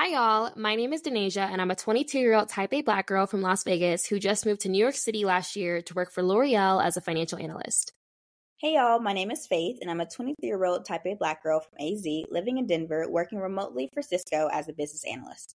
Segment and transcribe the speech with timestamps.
[0.00, 0.50] Hi, y'all.
[0.56, 3.42] My name is Denasia, and I'm a 22 year old type A black girl from
[3.42, 6.82] Las Vegas who just moved to New York City last year to work for L'Oreal
[6.82, 7.92] as a financial analyst.
[8.58, 8.98] Hey, y'all.
[8.98, 11.86] My name is Faith, and I'm a 23 year old type A black girl from
[11.86, 15.54] AZ living in Denver, working remotely for Cisco as a business analyst.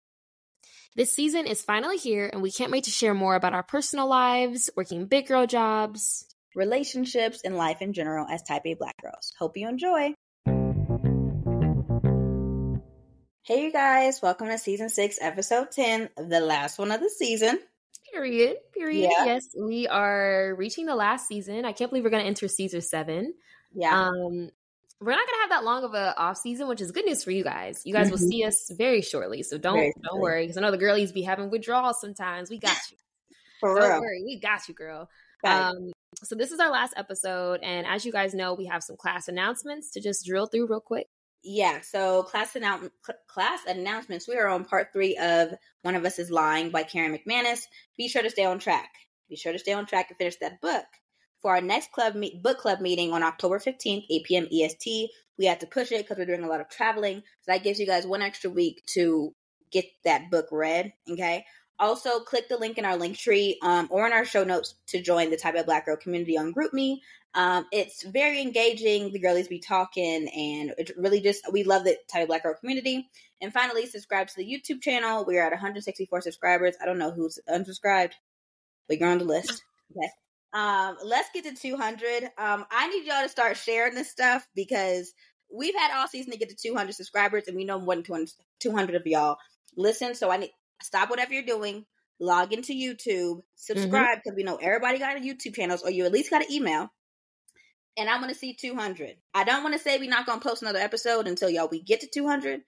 [0.96, 4.08] This season is finally here, and we can't wait to share more about our personal
[4.08, 9.34] lives, working big girl jobs, relationships, and life in general as type A black girls.
[9.38, 10.16] Hope you enjoy.
[13.52, 17.60] Hey, you guys, welcome to season six, episode 10, the last one of the season.
[18.14, 18.56] Period.
[18.74, 19.12] Period.
[19.12, 19.26] Yeah.
[19.26, 21.66] Yes, we are reaching the last season.
[21.66, 23.34] I can't believe we're going to enter season seven.
[23.74, 24.08] Yeah.
[24.08, 24.52] Um,
[25.02, 27.26] we're not going to have that long of a off season, which is good news
[27.26, 27.82] for you guys.
[27.84, 28.12] You guys mm-hmm.
[28.12, 31.12] will see us very shortly, so don't very don't worry because I know the girlies
[31.12, 32.50] be having withdrawals sometimes.
[32.50, 32.96] We got you.
[33.60, 34.00] for don't real.
[34.00, 35.10] worry, we got you, girl.
[35.44, 35.92] Um,
[36.24, 39.28] so this is our last episode, and as you guys know, we have some class
[39.28, 41.10] announcements to just drill through real quick
[41.44, 42.92] yeah so class annou-
[43.28, 47.18] class announcements we are on part three of one of us is lying by karen
[47.18, 47.64] mcmanus.
[47.98, 48.90] Be sure to stay on track.
[49.30, 50.86] Be sure to stay on track and finish that book.
[51.42, 55.46] For our next club me- book club meeting on october 15th 8 p.m est we
[55.46, 57.24] have to push it because we're doing a lot of traveling.
[57.42, 59.34] So that gives you guys one extra week to
[59.72, 61.46] get that book read okay?
[61.80, 65.02] Also, click the link in our link tree um, or in our show notes to
[65.02, 66.98] join the Type A Black Girl community on GroupMe.
[67.34, 69.12] Um, it's very engaging.
[69.12, 72.56] The girlies be talking, and it really just we love the Type A Black Girl
[72.60, 73.10] community.
[73.42, 75.26] And finally, subscribe to the YouTube channel.
[75.26, 76.76] We are at 164 subscribers.
[76.82, 78.12] I don't know who's unsubscribed,
[78.88, 79.64] but you're on the list.
[79.92, 80.10] Okay.
[80.54, 82.24] Um, let's get to 200.
[82.38, 85.12] Um, I need y'all to start sharing this stuff because
[85.54, 88.30] we've had all season to get to 200 subscribers, and we know more than 200,
[88.62, 89.36] 200 of y'all
[89.76, 90.16] listen.
[90.16, 90.52] So I need
[90.82, 91.86] stop whatever you're doing,
[92.20, 93.40] log into YouTube, mm-hmm.
[93.56, 94.38] subscribe because mm-hmm.
[94.38, 96.90] we know everybody got a YouTube channels, or you at least got an email.
[97.98, 99.16] And I'm gonna see 200.
[99.34, 102.02] I don't want to say we're not gonna post another episode until y'all we get
[102.02, 102.62] to 200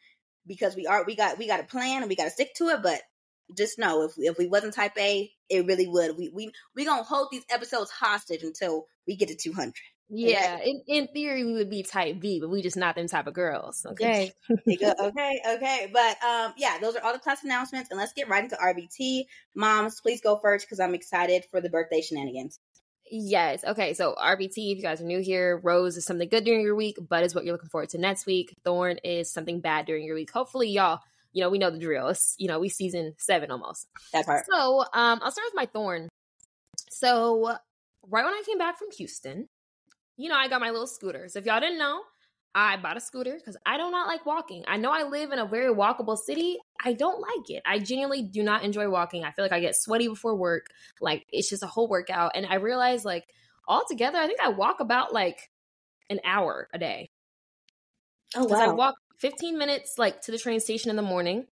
[0.47, 2.69] because we are we got we got a plan and we got to stick to
[2.69, 2.83] it.
[2.83, 3.01] But
[3.55, 6.17] just know if if we wasn't Type A, it really would.
[6.17, 9.73] We we we gonna hold these episodes hostage until we get to 200.
[10.15, 13.25] Yeah, in, in theory we would be type B, but we just not them type
[13.25, 13.83] of girls.
[13.83, 14.31] Okay.
[14.67, 15.89] okay, okay.
[15.91, 19.23] But um yeah, those are all the class announcements and let's get right into RBT.
[19.55, 22.59] Moms, please go first because I'm excited for the birthday shenanigans.
[23.11, 23.63] Yes.
[23.63, 23.93] Okay.
[23.93, 26.97] So RBT, if you guys are new here, Rose is something good during your week.
[27.09, 28.55] Bud is what you're looking forward to next week.
[28.63, 30.31] Thorn is something bad during your week.
[30.31, 30.99] Hopefully, y'all,
[31.31, 32.07] you know, we know the drill.
[32.09, 33.87] It's, you know, we season seven almost.
[34.11, 34.43] That's right.
[34.49, 36.09] So um, I'll start with my Thorn.
[36.89, 37.55] So
[38.07, 39.47] right when I came back from Houston,
[40.17, 41.27] you know, I got my little scooter.
[41.27, 42.01] So if y'all didn't know,
[42.55, 44.63] I bought a scooter because I do not like walking.
[44.67, 46.59] I know I live in a very walkable city.
[46.83, 47.63] I don't like it.
[47.65, 49.23] I genuinely do not enjoy walking.
[49.23, 50.67] I feel like I get sweaty before work.
[51.01, 52.33] Like it's just a whole workout.
[52.35, 53.25] And I realized like
[53.67, 55.49] altogether, I think I walk about like
[56.09, 57.09] an hour a day.
[58.35, 58.59] Oh wow!
[58.59, 61.47] I walk 15 minutes like to the train station in the morning,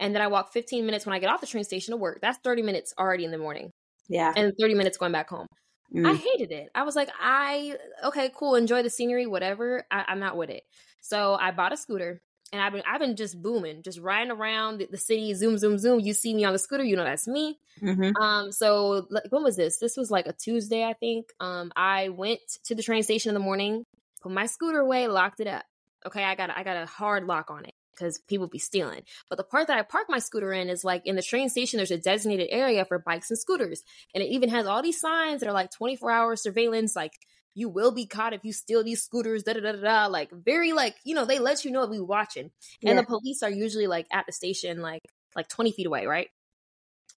[0.00, 2.20] and then I walk 15 minutes when I get off the train station to work.
[2.22, 3.72] That's 30 minutes already in the morning.
[4.08, 5.48] Yeah, and 30 minutes going back home.
[5.92, 6.08] Mm.
[6.08, 6.70] I hated it.
[6.74, 9.84] I was like, I okay, cool, enjoy the scenery, whatever.
[9.90, 10.64] I, am not with it.
[11.00, 12.20] So I bought a scooter,
[12.52, 15.78] and I've been I've been just booming, just riding around the, the city, zoom, zoom,
[15.78, 16.00] zoom.
[16.00, 17.58] You see me on the scooter, you know that's me.
[17.80, 18.16] Mm-hmm.
[18.20, 19.78] Um, so like, when was this?
[19.78, 21.26] This was like a Tuesday, I think.
[21.40, 23.84] Um, I went to the train station in the morning,
[24.22, 25.64] put my scooter away, locked it up.
[26.06, 29.02] Okay, I got I got a hard lock on it because people be stealing.
[29.28, 31.78] But the part that I park my scooter in is like in the train station,
[31.78, 33.82] there's a designated area for bikes and scooters.
[34.14, 37.12] And it even has all these signs that are like 24 hour surveillance, like
[37.54, 40.06] you will be caught if you steal these scooters, da da da da.
[40.06, 42.50] Like very like, you know, they let you know we watching.
[42.80, 42.90] Yeah.
[42.90, 45.02] And the police are usually like at the station, like
[45.36, 46.28] like 20 feet away, right?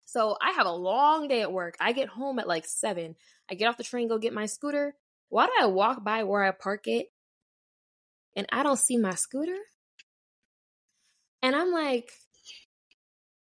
[0.06, 1.76] So I have a long day at work.
[1.80, 3.16] I get home at like seven.
[3.50, 4.96] I get off the train, go get my scooter.
[5.30, 7.08] Why do I walk by where I park it
[8.36, 9.58] and I don't see my scooter?
[11.42, 12.12] And I'm like,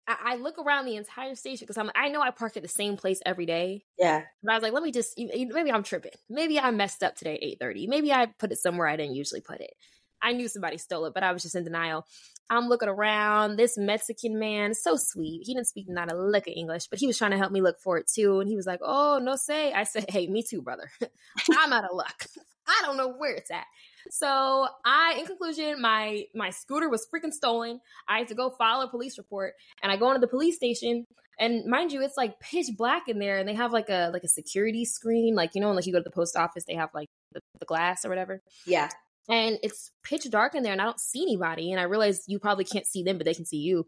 [0.07, 2.69] I, I look around the entire station because I'm I know I park at the
[2.69, 3.83] same place every day.
[3.97, 4.23] Yeah.
[4.43, 6.11] But I was like, let me just maybe I'm tripping.
[6.29, 7.87] Maybe I messed up today eight thirty.
[7.87, 9.73] Maybe I put it somewhere I didn't usually put it.
[10.21, 12.05] I knew somebody stole it, but I was just in denial.
[12.49, 13.57] I'm looking around.
[13.57, 15.43] This Mexican man, so sweet.
[15.45, 17.61] He didn't speak not a lick of English, but he was trying to help me
[17.61, 18.39] look for it too.
[18.39, 20.89] And he was like, "Oh, no say." I said, "Hey, me too, brother.
[21.57, 22.25] I'm out of luck.
[22.67, 23.65] I don't know where it's at."
[24.11, 27.79] So I, in conclusion, my my scooter was freaking stolen.
[28.07, 31.05] I had to go file a police report, and I go into the police station.
[31.39, 34.23] And mind you, it's like pitch black in there, and they have like a like
[34.23, 36.89] a security screen, like you know, like you go to the post office, they have
[36.93, 38.41] like the, the glass or whatever.
[38.65, 38.89] Yeah.
[39.29, 41.71] And it's pitch dark in there, and I don't see anybody.
[41.71, 43.85] And I realize you probably can't see them, but they can see you.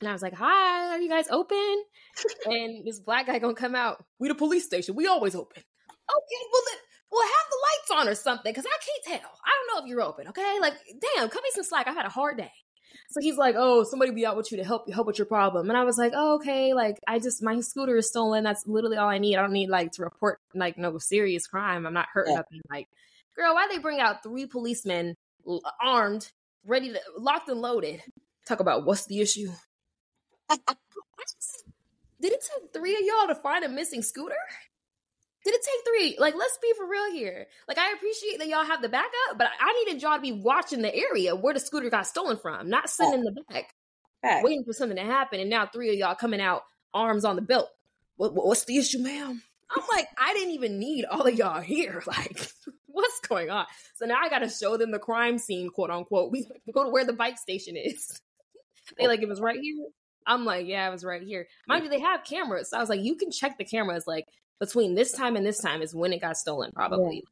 [0.00, 1.84] And I was like, "Hi, are you guys open?"
[2.46, 4.04] and this black guy gonna come out.
[4.18, 4.94] We the police station.
[4.94, 5.62] We always open.
[5.62, 6.62] Okay, well
[7.10, 9.30] well, have the lights on or something, because I can't tell.
[9.44, 10.58] I don't know if you're open, okay?
[10.60, 10.74] Like,
[11.16, 11.86] damn, cut me some slack.
[11.86, 12.52] I've had a hard day.
[13.08, 15.26] So he's like, "Oh, somebody be out with you to help you help with your
[15.26, 16.74] problem." And I was like, "Oh, okay.
[16.74, 18.42] Like, I just my scooter is stolen.
[18.44, 19.36] That's literally all I need.
[19.36, 21.86] I don't need like to report like no serious crime.
[21.86, 22.36] I'm not hurt yeah.
[22.36, 22.60] nothing.
[22.70, 22.88] Like,
[23.36, 25.14] girl, why they bring out three policemen
[25.80, 26.30] armed,
[26.64, 28.02] ready to locked and loaded?
[28.46, 29.50] Talk about what's the issue?
[32.20, 34.34] Did it take three of y'all to find a missing scooter?
[35.46, 36.16] Did it take three?
[36.18, 37.46] Like, let's be for real here.
[37.68, 40.82] Like, I appreciate that y'all have the backup, but I needed y'all to be watching
[40.82, 43.72] the area where the scooter got stolen from, not sitting in the back,
[44.24, 45.38] back, waiting for something to happen.
[45.38, 46.62] And now three of y'all coming out,
[46.92, 47.68] arms on the belt.
[48.16, 49.40] What, what's the issue, ma'am?
[49.70, 52.02] I'm like, I didn't even need all of y'all here.
[52.08, 52.50] Like,
[52.88, 53.66] what's going on?
[53.94, 56.32] So now I got to show them the crime scene, quote unquote.
[56.32, 56.44] We
[56.74, 58.20] go to where the bike station is.
[58.98, 59.08] they oh.
[59.08, 59.86] like, it was right here.
[60.26, 61.46] I'm like, yeah, it was right here.
[61.68, 62.70] Mind you, they have cameras.
[62.70, 64.08] So I was like, you can check the cameras.
[64.08, 64.24] Like,
[64.60, 67.16] between this time and this time is when it got stolen, probably.
[67.16, 67.30] Yeah.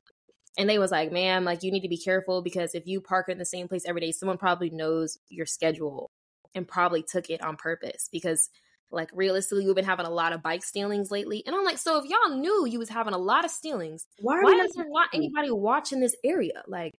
[0.56, 3.29] And they was like, ma'am, like you need to be careful because if you park
[3.29, 6.11] in the same place every day, someone probably knows your schedule
[6.55, 8.50] and probably took it on purpose because
[8.91, 11.43] like realistically we've been having a lot of bike stealings lately.
[11.47, 14.41] And i'm like so if y'all knew you was having a lot of stealings why,
[14.41, 16.62] why is there not anybody watching this area?
[16.69, 16.93] Like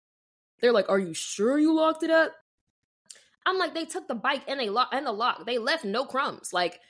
[0.61, 2.33] they're like are you sure you locked it up?
[3.47, 5.47] I'm like they took the bike and they lock and the lock.
[5.47, 6.53] They left no crumbs.
[6.53, 6.81] Like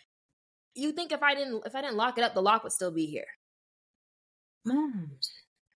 [0.74, 2.90] you think if I didn't if I didn't lock it up, the lock would still
[2.90, 3.26] be here.
[4.64, 5.10] Mom.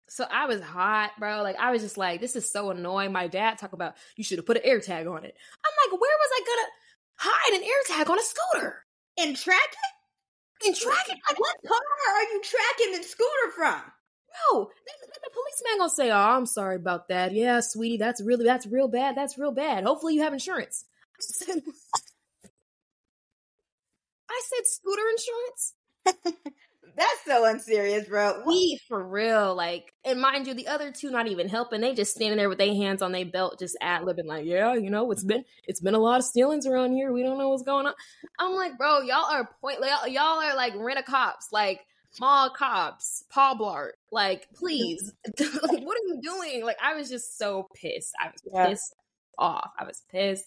[0.08, 1.42] So I was hot, bro.
[1.42, 3.12] Like I was just like, this is so annoying.
[3.12, 5.34] My dad talk about you should have put an air tag on it.
[5.64, 6.68] I'm like, where was I gonna
[7.16, 8.84] hide an air tag on a scooter?
[9.18, 10.66] And track it?
[10.66, 11.18] And track it?
[11.28, 11.78] Like what car
[12.14, 13.82] are you tracking the scooter from?
[14.52, 14.92] No, the,
[15.22, 17.32] the policeman gonna say, "Oh, I'm sorry about that.
[17.32, 19.16] Yeah, sweetie, that's really that's real bad.
[19.16, 19.84] That's real bad.
[19.84, 20.84] Hopefully, you have insurance."
[24.30, 25.74] I said scooter insurance.
[26.96, 28.42] That's so unserious, bro.
[28.46, 31.82] We for real, like, and mind you, the other two not even helping.
[31.82, 34.72] They just standing there with their hands on their belt, just ad libbing, like, yeah,
[34.74, 37.12] you know, it's been it's been a lot of stealings around here.
[37.12, 37.92] We don't know what's going on.
[38.38, 41.80] I'm like, bro, y'all are point, y'all, are like rent a cops, like
[42.18, 43.90] mall cops, Paul Blart.
[44.10, 46.64] Like, please, like, what are you doing?
[46.64, 48.14] Like, I was just so pissed.
[48.18, 48.68] I was yeah.
[48.68, 48.94] pissed
[49.38, 49.70] off.
[49.78, 50.46] I was pissed.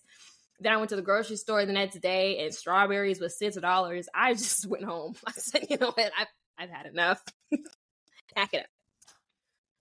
[0.59, 4.07] Then I went to the grocery store the next day and strawberries was six dollars.
[4.13, 5.15] I just went home.
[5.25, 6.11] I said, you know what?
[6.17, 6.27] I've,
[6.57, 7.23] I've had enough.
[8.35, 8.65] Pack it up.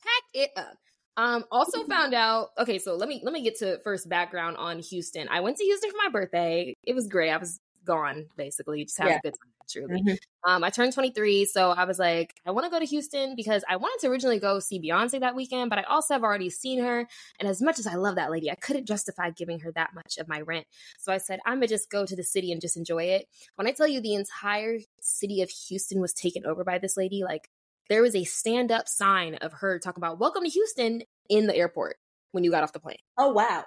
[0.02, 0.76] Pack it up.
[1.16, 4.78] Um, also found out, okay, so let me let me get to first background on
[4.78, 5.26] Houston.
[5.28, 6.76] I went to Houston for my birthday.
[6.84, 7.30] It was great.
[7.30, 9.18] I was gone basically, just having yeah.
[9.18, 10.02] a good time truly.
[10.02, 10.50] Mm-hmm.
[10.50, 13.64] Um, I turned 23, so I was like, I want to go to Houston because
[13.68, 16.82] I wanted to originally go see Beyonce that weekend, but I also have already seen
[16.82, 17.06] her.
[17.38, 20.16] And as much as I love that lady, I couldn't justify giving her that much
[20.18, 20.66] of my rent.
[20.98, 23.26] So I said, I'm gonna just go to the city and just enjoy it.
[23.56, 27.22] When I tell you the entire city of Houston was taken over by this lady,
[27.24, 27.48] like
[27.88, 31.56] there was a stand up sign of her talking about welcome to Houston in the
[31.56, 31.96] airport
[32.32, 32.98] when you got off the plane.
[33.16, 33.64] Oh, wow.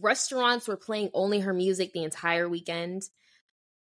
[0.00, 3.04] Restaurants were playing only her music the entire weekend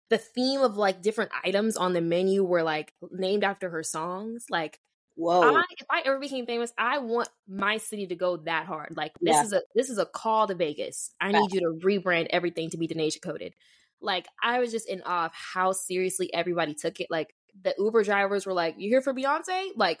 [0.09, 4.45] the theme of like different items on the menu were like named after her songs.
[4.49, 4.79] Like,
[5.15, 5.55] whoa!
[5.55, 8.95] I, if I ever became famous, I want my city to go that hard.
[8.97, 9.43] Like, this yeah.
[9.43, 11.11] is a this is a call to Vegas.
[11.21, 13.53] I need you to rebrand everything to be Denasia coded.
[14.01, 17.07] Like, I was just in awe of how seriously everybody took it.
[17.09, 19.99] Like, the Uber drivers were like, "You here for Beyonce?" Like,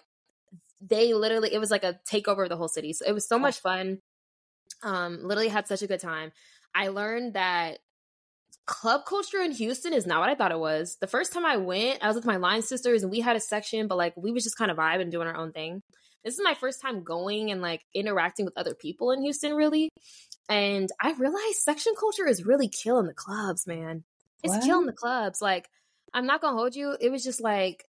[0.81, 2.93] they literally it was like a takeover of the whole city.
[2.93, 3.99] So it was so much fun.
[4.81, 6.31] Um, literally had such a good time.
[6.73, 7.79] I learned that
[8.69, 10.97] club culture in Houston is not what I thought it was.
[11.01, 13.39] The first time I went, I was with my line sisters and we had a
[13.39, 15.81] section, but like we was just kind of vibing doing our own thing.
[16.23, 19.89] This is my first time going and like interacting with other people in Houston, really.
[20.49, 24.03] And I realized section culture is really killing the clubs, man.
[24.43, 24.63] It's what?
[24.63, 25.41] killing the clubs.
[25.41, 25.67] Like,
[26.13, 26.95] I'm not gonna hold you.
[27.01, 27.85] It was just like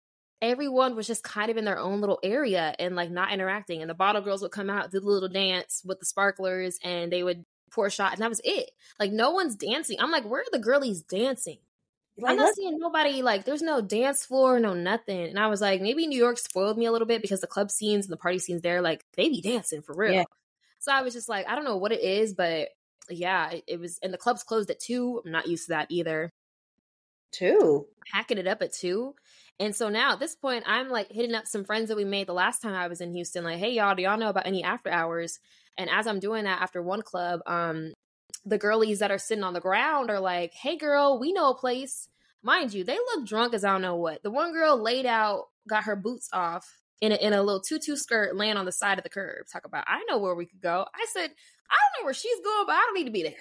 [0.42, 3.80] everyone was just kind of in their own little area and like not interacting.
[3.80, 7.12] And the bottle girls would come out, do the little dance with the sparklers, and
[7.12, 8.70] they would pour a shot, and that was it.
[8.98, 9.98] Like no one's dancing.
[10.00, 11.58] I'm like, where are the girlies dancing?
[12.16, 15.24] Like, I'm not seeing nobody like there's no dance floor, no nothing.
[15.24, 17.72] And I was like, maybe New York spoiled me a little bit because the club
[17.72, 20.12] scenes and the party scenes there, like they be dancing for real.
[20.12, 20.24] Yeah.
[20.78, 22.68] So I was just like, I don't know what it is, but
[23.10, 25.20] yeah, it, it, was and the clubs closed at two.
[25.24, 26.32] I'm not used to that either.
[27.34, 27.86] Two.
[28.12, 29.14] Hacking it up at two.
[29.58, 32.26] And so now at this point, I'm like hitting up some friends that we made
[32.26, 34.64] the last time I was in Houston, like, hey y'all, do y'all know about any
[34.64, 35.38] after hours?
[35.78, 37.92] And as I'm doing that after one club, um,
[38.44, 41.56] the girlies that are sitting on the ground are like, hey girl, we know a
[41.56, 42.08] place.
[42.42, 44.22] Mind you, they look drunk as I don't know what.
[44.22, 47.96] The one girl laid out, got her boots off in a, in a little tutu
[47.96, 49.46] skirt, laying on the side of the curb.
[49.50, 50.84] Talk about, I know where we could go.
[50.94, 51.30] I said,
[51.70, 53.34] I don't know where she's going, but I don't need to be there.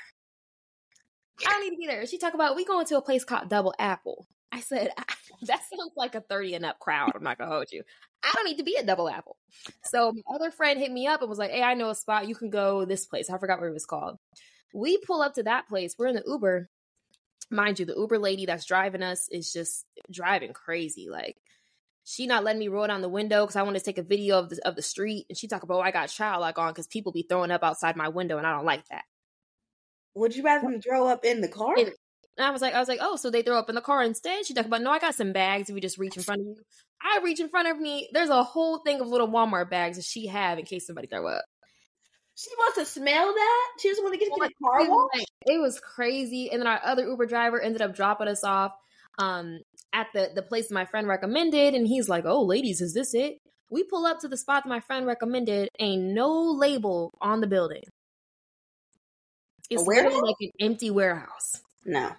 [1.46, 2.06] I don't need to be there.
[2.06, 4.28] She talk about we going to a place called Double Apple.
[4.52, 4.92] I said,
[5.42, 7.12] that sounds like a 30 and up crowd.
[7.16, 7.84] I'm not gonna hold you.
[8.24, 9.38] I don't need to be at Double Apple.
[9.84, 12.28] So my other friend hit me up and was like, Hey, I know a spot.
[12.28, 13.30] You can go this place.
[13.30, 14.18] I forgot what it was called.
[14.74, 15.96] We pull up to that place.
[15.98, 16.70] We're in the Uber.
[17.52, 21.10] Mind you, the Uber lady that's driving us is just driving crazy.
[21.10, 21.38] Like
[22.06, 24.40] she not letting me roll down the window because I want to take a video
[24.40, 25.26] of the of the street.
[25.30, 27.64] And she talk about oh, I got child lock on because people be throwing up
[27.64, 29.04] outside my window and I don't like that.
[30.16, 31.76] Would you rather them throw up in the car?
[32.38, 34.04] And I was like, I was like, oh, so they throw up in the car
[34.04, 34.46] instead.
[34.46, 35.70] She talked about no, I got some bags.
[35.70, 36.56] If we just reach in front of you,
[37.02, 38.10] I reach in front of me.
[38.12, 41.28] There's a whole thing of little Walmart bags that she have in case somebody throw
[41.28, 41.44] up.
[42.36, 43.68] She wants to smell that.
[43.80, 45.24] She doesn't want to get into the car wash.
[45.46, 46.50] It was crazy.
[46.52, 48.72] And then our other Uber driver ended up dropping us off
[49.20, 49.60] um,
[49.94, 53.38] at the the place my friend recommended, and he's like, "Oh, ladies, is this it?"
[53.70, 55.70] We pull up to the spot that my friend recommended.
[55.80, 57.84] Ain't no label on the building.
[59.74, 61.62] It's literally like an empty warehouse.
[61.86, 62.12] No,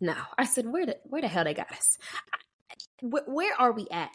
[0.00, 0.14] no.
[0.38, 1.98] I said, "Where the where the hell they got us?
[3.00, 4.10] Where, where are we at?"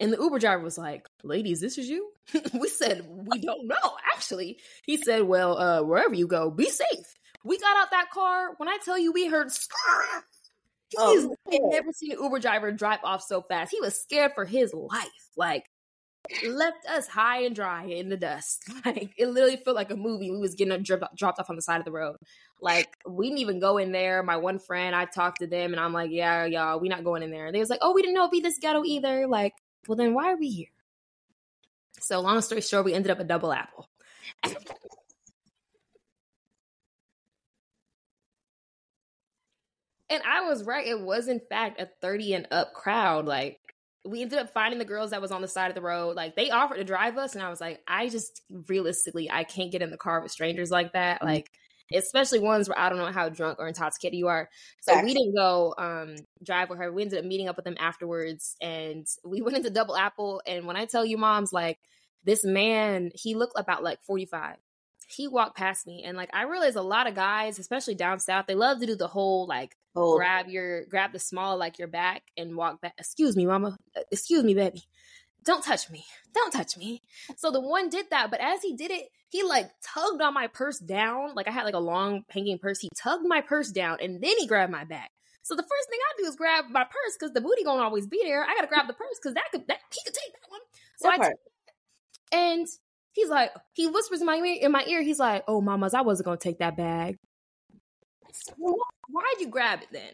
[0.00, 2.12] And the Uber driver was like, "Ladies, this is you."
[2.54, 7.14] we said, "We don't know." Actually, he said, "Well, uh, wherever you go, be safe."
[7.44, 8.54] We got out that car.
[8.56, 9.50] When I tell you, we heard.
[9.52, 10.24] Screech.
[10.90, 13.70] He's oh, never seen an Uber driver drive off so fast.
[13.70, 15.08] He was scared for his life.
[15.36, 15.64] Like
[16.46, 18.64] left us high and dry in the dust.
[18.84, 20.30] Like it literally felt like a movie.
[20.30, 22.16] We was getting dropped, dropped off on the side of the road.
[22.60, 24.22] Like we didn't even go in there.
[24.22, 27.22] My one friend, I talked to them, and I'm like, "Yeah, y'all, we not going
[27.22, 29.26] in there." And they was like, "Oh, we didn't know it'd be this ghetto either."
[29.26, 29.54] Like,
[29.86, 30.68] well, then why are we here?
[32.00, 33.88] So long story short, we ended up a double apple.
[40.10, 40.86] And I was right.
[40.86, 43.26] It was in fact a 30 and up crowd.
[43.26, 43.60] Like
[44.04, 46.16] we ended up finding the girls that was on the side of the road.
[46.16, 49.70] Like they offered to drive us, and I was like, I just realistically, I can't
[49.70, 51.18] get in the car with strangers like that.
[51.18, 51.26] Mm-hmm.
[51.26, 51.50] Like
[51.94, 54.48] especially ones where I don't know how drunk or intoxicated you are.
[54.80, 55.10] So exactly.
[55.10, 56.92] we didn't go um, drive with her.
[56.92, 60.42] We ended up meeting up with them afterwards, and we went into Double Apple.
[60.46, 61.78] And when I tell you, moms, like
[62.24, 64.56] this man, he looked about like forty five.
[65.12, 68.46] He walked past me, and like I realized a lot of guys, especially down south,
[68.46, 70.16] they love to do the whole like Oh.
[70.16, 72.94] Grab your grab the small like your back and walk back.
[72.98, 73.76] Excuse me, mama.
[73.96, 74.82] Uh, excuse me, baby.
[75.44, 76.04] Don't touch me.
[76.34, 77.02] Don't touch me.
[77.36, 80.46] So the one did that, but as he did it, he like tugged on my
[80.46, 81.34] purse down.
[81.34, 82.80] Like I had like a long hanging purse.
[82.80, 85.10] He tugged my purse down and then he grabbed my back.
[85.42, 88.06] So the first thing I do is grab my purse because the booty gonna always
[88.06, 88.44] be there.
[88.44, 90.60] I gotta grab the purse because that could that he could take that one.
[90.96, 91.34] So that I t-
[92.32, 92.66] and
[93.12, 95.02] he's like he whispers in my ear in my ear.
[95.02, 97.18] He's like, "Oh, mamas, I wasn't gonna take that bag."
[98.56, 100.12] Why'd you grab it then?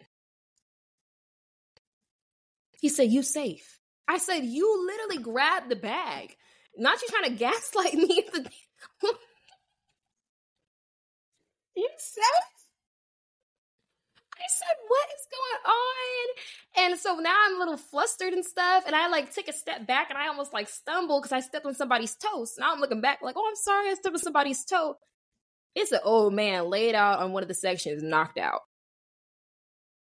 [2.80, 3.78] He said, You safe.
[4.06, 6.36] I said, You literally grabbed the bag.
[6.76, 8.24] Not you trying to gaslight me.
[11.76, 12.57] you safe?
[14.38, 16.90] I said, What is going on?
[16.90, 18.84] And so now I'm a little flustered and stuff.
[18.86, 21.66] And I like take a step back and I almost like stumble because I stepped
[21.66, 22.44] on somebody's toe.
[22.44, 23.90] So now I'm looking back like, Oh, I'm sorry.
[23.90, 24.96] I stepped on somebody's toe.
[25.74, 28.60] It's an old man laid out on one of the sections, knocked out.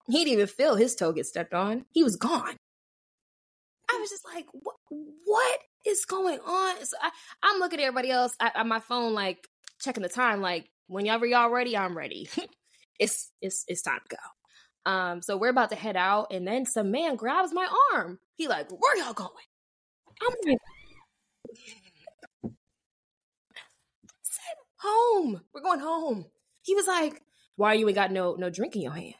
[0.06, 1.86] He didn't even feel his toe get stepped on.
[1.92, 2.56] He was gone.
[3.90, 4.76] I was just like, what,
[5.24, 6.84] what is going on?
[6.84, 9.48] So I, am looking at everybody else on my phone, like
[9.80, 12.28] checking the time, like whenever y'all ready, I'm ready.
[12.98, 14.90] it's it's it's time to go.
[14.90, 18.18] Um, so we're about to head out, and then some man grabs my arm.
[18.36, 19.30] He like, where y'all going?
[20.22, 20.58] I'm like,
[24.22, 25.40] said home.
[25.52, 26.26] We're going home.
[26.62, 27.22] He was like,
[27.56, 29.14] why you ain't got no no drink in your hand?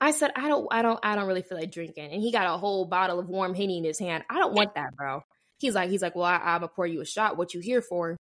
[0.00, 2.10] I said, I don't, I don't, I don't really feel like drinking.
[2.10, 4.24] And he got a whole bottle of warm henny in his hand.
[4.30, 5.22] I don't want that, bro.
[5.58, 7.36] He's like, he's like, well, I, am gonna pour you a shot.
[7.36, 8.16] What you here for?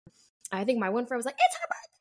[0.51, 1.98] I think my one friend was like, it's her birthday.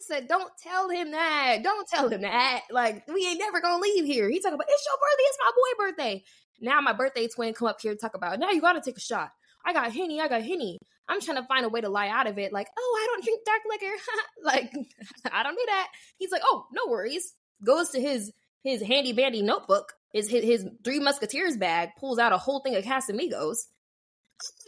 [0.00, 1.58] Said, don't tell him that.
[1.62, 2.62] Don't tell him that.
[2.70, 4.28] Like, we ain't never gonna leave here.
[4.30, 5.24] He talking about, it's your birthday.
[5.24, 6.24] It's my boy birthday.
[6.60, 9.00] Now my birthday twin come up here to talk about, now you gotta take a
[9.00, 9.30] shot.
[9.64, 10.20] I got henny.
[10.20, 10.78] I got henny.
[11.08, 12.52] I'm trying to find a way to lie out of it.
[12.52, 13.96] Like, oh, I don't drink dark liquor.
[14.44, 14.72] like,
[15.32, 15.88] I don't do that.
[16.16, 17.34] He's like, oh, no worries.
[17.64, 22.32] Goes to his his handy dandy notebook, his, his his Three Musketeers bag, pulls out
[22.32, 23.58] a whole thing of Casamigos.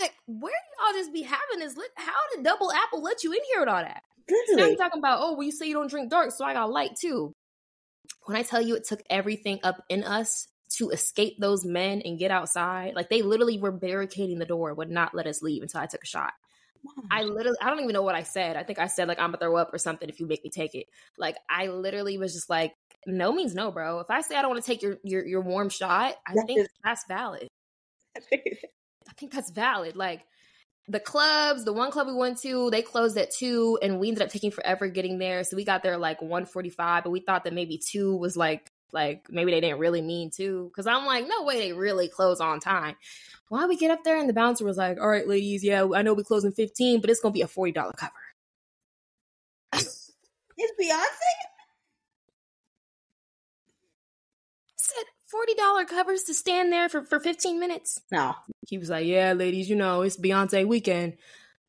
[0.01, 1.77] Like, where y'all just be having this?
[1.97, 4.03] How did Double Apple let you in here with all that?
[4.49, 6.55] So now you're talking about, oh, well, you say you don't drink dark, so I
[6.55, 7.33] got light too.
[8.27, 10.47] When I tell you it took everything up in us
[10.77, 14.91] to escape those men and get outside, like they literally were barricading the door, would
[14.91, 16.33] not let us leave until I took a shot.
[17.11, 18.57] I literally, I don't even know what I said.
[18.57, 20.51] I think I said like I'm gonna throw up or something if you make me
[20.51, 20.87] take it.
[21.19, 22.73] Like I literally was just like,
[23.07, 24.01] no means no, bro.
[24.01, 26.45] If I say I don't want to take your your your warm shot, I that
[26.47, 27.49] think is- that's valid.
[28.33, 29.97] I think that's valid.
[29.97, 30.23] Like
[30.91, 34.23] the clubs, the one club we went to, they closed at two, and we ended
[34.25, 35.45] up taking forever getting there.
[35.45, 38.37] So we got there like one forty five, but we thought that maybe two was
[38.37, 40.65] like like maybe they didn't really mean two.
[40.67, 42.97] Because I'm like, no way, they really close on time.
[43.49, 46.03] Why we get up there and the bouncer was like, all right, ladies, yeah, I
[46.03, 48.13] know we close in fifteen, but it's gonna be a forty dollar cover.
[49.73, 51.60] It's Beyonce.
[55.31, 58.01] Said forty dollar covers to stand there for for fifteen minutes.
[58.11, 58.35] No,
[58.69, 61.17] he was like, "Yeah, ladies, you know it's Beyonce weekend."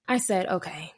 [0.07, 0.93] I said, "Okay."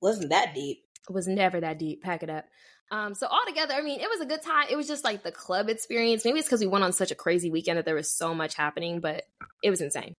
[0.00, 0.84] Wasn't that deep?
[1.08, 2.02] It was never that deep.
[2.02, 2.44] Pack it up.
[2.90, 4.66] Um, so altogether, I mean, it was a good time.
[4.70, 6.24] It was just like the club experience.
[6.24, 8.54] Maybe it's because we went on such a crazy weekend that there was so much
[8.54, 9.24] happening, but
[9.62, 10.14] it was insane.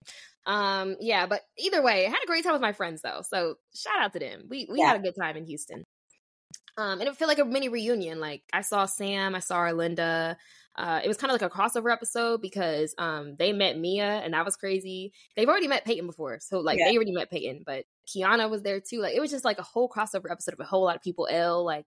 [0.46, 3.22] Um, yeah, but either way, I had a great time with my friends though.
[3.28, 4.44] So shout out to them.
[4.48, 4.88] We we yeah.
[4.88, 5.84] had a good time in Houston.
[6.76, 8.18] Um, and it felt like a mini reunion.
[8.18, 10.36] Like I saw Sam, I saw Arlinda.
[10.76, 14.34] Uh, it was kind of like a crossover episode because um, they met Mia and
[14.34, 15.12] that was crazy.
[15.36, 16.86] They've already met Peyton before, so like yeah.
[16.88, 19.00] they already met Peyton, but Kiana was there too.
[19.00, 21.28] Like it was just like a whole crossover episode of a whole lot of people.
[21.30, 21.86] L like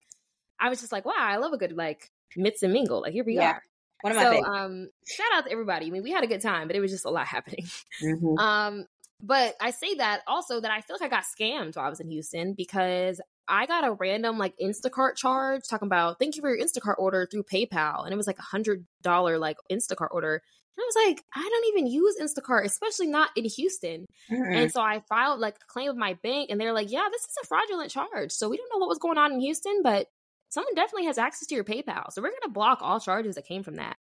[0.60, 3.02] I was just like, wow, I love a good like mix and mingle.
[3.02, 3.52] Like here we yeah.
[3.52, 3.64] are.
[4.02, 5.88] One of my so, um, shout out to everybody.
[5.88, 7.66] I mean, we had a good time, but it was just a lot happening.
[8.04, 8.38] Mm-hmm.
[8.38, 8.86] Um,
[9.22, 12.02] but I say that also that I feel like I got scammed while I was
[12.02, 16.56] in Houston because I got a random like Instacart charge talking about thank you for
[16.56, 20.42] your Instacart order through PayPal, and it was like a hundred dollar like Instacart order.
[20.76, 24.08] And I was like, I don't even use Instacart, especially not in Houston.
[24.32, 24.54] Mm-hmm.
[24.54, 27.22] And so I filed like a claim with my bank, and they're like, Yeah, this
[27.22, 28.32] is a fraudulent charge.
[28.32, 30.08] So we don't know what was going on in Houston, but
[30.50, 32.12] someone definitely has access to your PayPal.
[32.12, 33.98] So we're going to block all charges that came from that.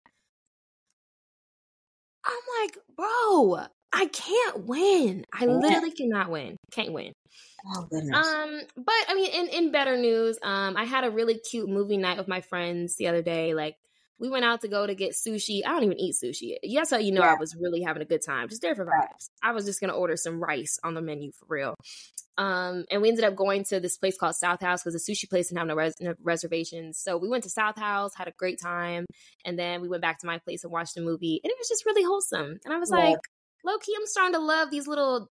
[2.26, 5.26] I'm like, bro, I can't win.
[5.34, 6.58] I literally cannot win.
[6.72, 7.14] Can't win.
[7.76, 8.16] Oh goodness.
[8.16, 11.98] Um, but I mean, in in better news, um, I had a really cute movie
[11.98, 13.54] night with my friends the other day.
[13.54, 13.76] Like,
[14.20, 15.62] we went out to go to get sushi.
[15.66, 16.58] I don't even eat sushi.
[16.64, 17.34] Yes, so you know yeah.
[17.34, 19.30] I was really having a good time, just there for vibes.
[19.44, 21.76] I was just gonna order some rice on the menu for real.
[22.38, 25.30] Um, and we ended up going to this place called South House because the sushi
[25.30, 26.98] place didn't have no, res- no, reservations.
[26.98, 29.06] So we went to South House, had a great time,
[29.44, 31.68] and then we went back to my place and watched a movie, and it was
[31.68, 32.58] just really wholesome.
[32.64, 33.10] And I was yeah.
[33.10, 33.20] like,
[33.64, 35.30] low key, I'm starting to love these little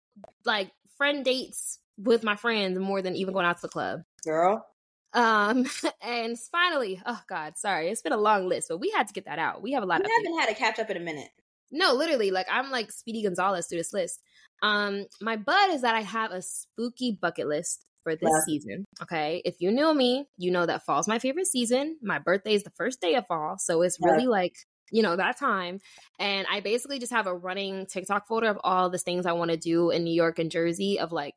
[0.44, 4.02] like friend dates with my friends more than even going out to the club.
[4.24, 4.66] Girl.
[5.14, 5.66] Um,
[6.02, 9.26] and finally, oh God, sorry, it's been a long list, but we had to get
[9.26, 9.62] that out.
[9.62, 10.00] We have a lot.
[10.00, 11.30] Of We haven't had a catch up in a minute.
[11.70, 14.20] No, literally, like I'm like Speedy Gonzalez through this list.
[14.62, 18.40] Um, my bud is that I have a spooky bucket list for this yeah.
[18.46, 18.84] season.
[19.02, 19.42] Okay.
[19.44, 21.98] If you knew me, you know that fall's my favorite season.
[22.02, 23.56] My birthday is the first day of fall.
[23.58, 24.54] So it's really like,
[24.92, 25.80] you know, that time.
[26.20, 29.50] And I basically just have a running TikTok folder of all the things I want
[29.50, 31.34] to do in New York and Jersey of like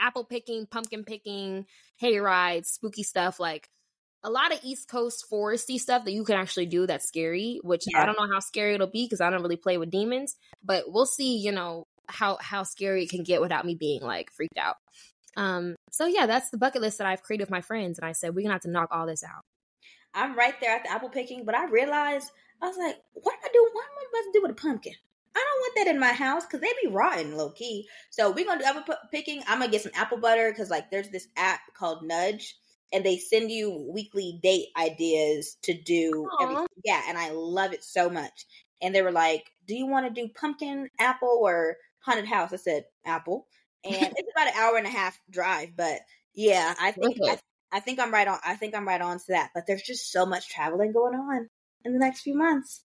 [0.00, 3.38] apple picking, pumpkin picking, hay rides, spooky stuff.
[3.38, 3.68] Like
[4.22, 7.84] a lot of East Coast foresty stuff that you can actually do that's scary, which
[7.90, 8.02] yeah.
[8.02, 10.84] I don't know how scary it'll be because I don't really play with demons, but
[10.86, 14.58] we'll see, you know, how how scary it can get without me being like freaked
[14.58, 14.76] out.
[15.36, 18.12] Um, so yeah, that's the bucket list that I've created with my friends, and I
[18.12, 19.42] said we're gonna have to knock all this out.
[20.14, 22.30] I'm right there at the apple picking, but I realized
[22.62, 23.70] I was like, what am I doing?
[23.72, 24.94] What am I supposed to do with a pumpkin?
[25.34, 27.88] I don't want that in my house because they be rotten low key.
[28.10, 29.42] So we're gonna do apple picking.
[29.48, 32.56] I'm gonna get some apple butter because like there's this app called Nudge
[32.92, 36.28] and they send you weekly date ideas to do.
[36.84, 38.46] yeah, and I love it so much.
[38.80, 42.56] And they were like, "Do you want to do pumpkin, apple, or haunted house?" I
[42.56, 43.46] said, "Apple."
[43.84, 46.00] And it's about an hour and a half drive, but
[46.34, 47.38] yeah, I think I,
[47.72, 48.38] I think I'm right on.
[48.44, 49.50] I think I'm right on to that.
[49.54, 51.48] But there's just so much traveling going on
[51.84, 52.84] in the next few months.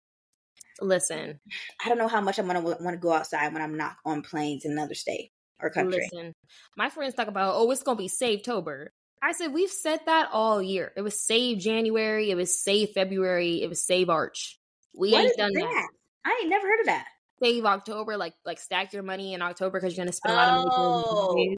[0.82, 1.40] Listen,
[1.84, 4.22] I don't know how much I'm gonna want to go outside when I'm not on
[4.22, 5.32] planes in another state
[5.62, 6.02] or country.
[6.12, 6.34] Listen,
[6.76, 8.92] my friends talk about, oh, it's gonna be Save Tober.
[9.22, 10.92] I said we've said that all year.
[10.96, 12.30] It was Save January.
[12.30, 13.64] It was Save February.
[13.64, 14.60] It was Save Arch.
[14.94, 15.62] We what ain't done that?
[15.62, 15.88] that?
[16.26, 17.06] I ain't never heard of that.
[17.42, 20.58] Save October, like like stack your money in October because you're gonna spend a lot
[20.58, 21.58] of money.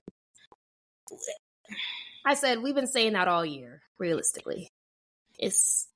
[1.12, 1.18] Oh.
[2.26, 3.82] I said we've been saying that all year.
[4.00, 4.72] Realistically,
[5.40, 5.87] it's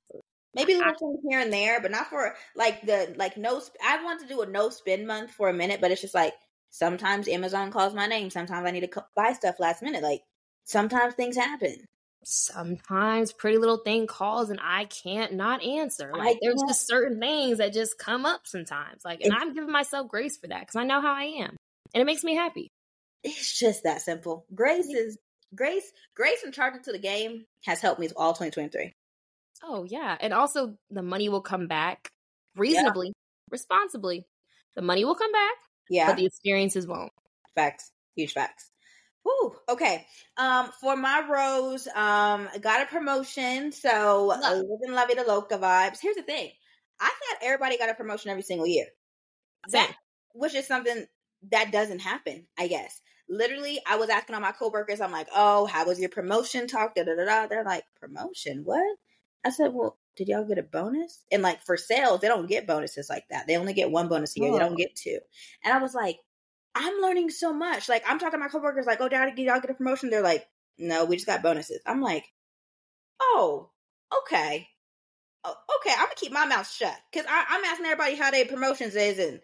[0.54, 3.62] maybe a little thing here and there, but not for like the like no.
[3.84, 6.34] I want to do a no spend month for a minute, but it's just like
[6.70, 8.30] sometimes Amazon calls my name.
[8.30, 10.04] Sometimes I need to buy stuff last minute.
[10.04, 10.22] Like
[10.66, 11.86] sometimes things happen.
[12.24, 16.12] Sometimes pretty little thing calls and I can't not answer.
[16.16, 19.04] Like there's just certain things that just come up sometimes.
[19.04, 21.56] Like and I'm giving myself grace for that because I know how I am.
[21.94, 22.70] And it makes me happy.
[23.24, 24.46] It's just that simple.
[24.54, 25.18] Grace is
[25.56, 28.94] grace grace and charging to the game has helped me all 2023.
[29.64, 30.18] Oh yeah.
[30.20, 32.10] And also the money will come back
[32.56, 33.14] reasonably, yeah.
[33.50, 34.26] responsibly.
[34.76, 35.56] The money will come back.
[35.90, 36.08] Yeah.
[36.08, 37.12] But the experiences won't.
[37.56, 37.92] Facts.
[38.16, 38.72] Huge facts.
[39.24, 40.06] Whew, okay.
[40.38, 44.66] Um, for my rose, um, got a promotion, so Love.
[44.68, 46.00] living La Vida Loca vibes.
[46.02, 46.50] Here's the thing:
[47.00, 48.88] I thought everybody got a promotion every single year.
[49.70, 49.84] Same.
[49.84, 49.96] That,
[50.34, 51.06] which is something
[51.52, 53.00] that doesn't happen, I guess.
[53.30, 56.96] Literally, I was asking all my coworkers, I'm like, "Oh, how was your promotion talk?"
[56.96, 57.48] Da da da da.
[57.48, 58.64] They're like, "Promotion?
[58.64, 58.98] What?"
[59.44, 62.68] I said, "Well, did y'all get a bonus?" And like for sales, they don't get
[62.68, 63.48] bonuses like that.
[63.48, 64.50] They only get one bonus a year.
[64.52, 64.54] Oh.
[64.54, 65.20] They don't get two.
[65.64, 66.18] And I was like,
[66.76, 67.90] I'm learning so much.
[67.90, 70.48] Like I'm talking to my coworkers, like, "Oh, did y'all get a promotion?" They're like,
[70.78, 72.26] "No, we just got bonuses." I'm like,
[73.22, 73.70] oh,
[74.20, 74.68] okay.
[75.44, 78.96] Oh, okay, I'm gonna keep my mouth shut because I'm asking everybody how their promotions
[78.96, 79.40] is and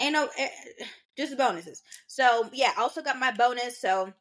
[0.00, 0.48] ain't no eh,
[1.16, 1.82] just bonuses.
[2.06, 3.80] So yeah, I also got my bonus.
[3.80, 4.12] So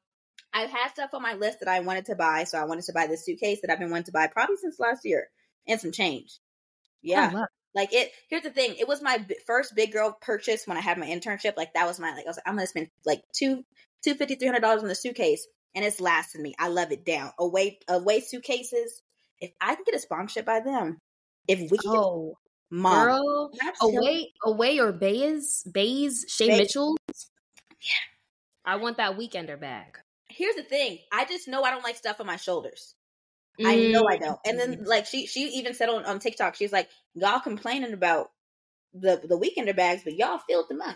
[0.54, 2.44] I've had stuff on my list that I wanted to buy.
[2.46, 4.80] So I wanted to buy this suitcase that I've been wanting to buy probably since
[4.80, 5.28] last year
[5.68, 6.40] and some change.
[6.40, 7.32] Oh, yeah.
[7.34, 8.76] Oh, like it, here's the thing.
[8.80, 11.56] It was my b- first big girl purchase when I had my internship.
[11.56, 13.64] Like that was my, like, I was like, I'm going to spend like two,
[14.04, 15.46] two fifty, three hundred dollars on the suitcase.
[15.76, 16.56] And it's lasting me.
[16.58, 17.32] I love it down.
[17.38, 19.04] Away, away suitcases.
[19.40, 20.98] If I can get a sponsorship by them,
[21.48, 22.38] if we can oh,
[22.72, 26.58] Mom, girl, away, away or Béis, Béis, Shay.
[26.58, 26.98] Mitchell.
[27.08, 28.06] Yeah,
[28.66, 29.98] I want that weekender bag.
[30.39, 32.95] Here's the thing: I just know I don't like stuff on my shoulders.
[33.60, 33.67] Mm.
[33.67, 34.39] I know I don't.
[34.45, 34.88] And then, mm.
[34.88, 38.32] like she, she even said on, on TikTok, she's like, "Y'all complaining about
[38.93, 40.95] the the weekender bags, but y'all filled them up."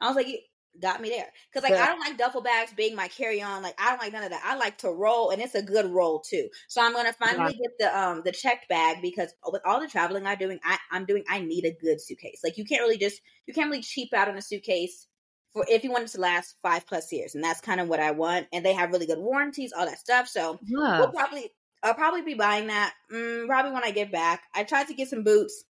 [0.00, 0.38] I was like, you
[0.80, 1.26] got me there.
[1.52, 1.72] Cause like.
[1.72, 3.64] I don't like duffel bags being my carry on.
[3.64, 4.42] Like I don't like none of that.
[4.44, 6.48] I like to roll and it's a good roll too.
[6.68, 7.66] So I'm gonna finally yeah.
[7.66, 11.04] get the um the checked bag because with all the traveling I'm doing, I, I'm
[11.04, 12.42] doing I need a good suitcase.
[12.44, 15.08] Like you can't really just you can't really cheap out on a suitcase
[15.52, 17.34] for if you want it to last five plus years.
[17.34, 18.46] And that's kind of what I want.
[18.52, 20.28] And they have really good warranties, all that stuff.
[20.28, 20.58] So
[20.98, 21.50] we'll probably
[21.82, 24.42] I'll probably be buying that mm, probably when I get back.
[24.54, 25.64] I tried to get some boots.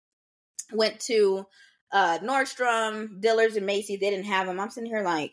[0.73, 1.47] Went to
[1.93, 4.01] uh, Nordstrom, Dillard's, and Macy's.
[4.01, 4.61] They didn't have them.
[4.61, 5.33] I'm sitting here like,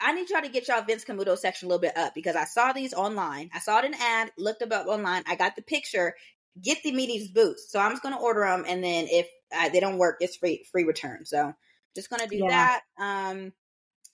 [0.00, 2.44] I need y'all to get y'all Vince Camuto section a little bit up because I
[2.44, 3.50] saw these online.
[3.54, 5.22] I saw it in an ad, looked them up online.
[5.26, 6.14] I got the picture.
[6.60, 7.70] Get the me these boots.
[7.70, 10.64] So I'm just gonna order them, and then if uh, they don't work, it's free
[10.72, 11.24] free return.
[11.24, 11.52] So
[11.94, 12.48] just gonna do yeah.
[12.48, 12.80] that.
[12.98, 13.52] Um,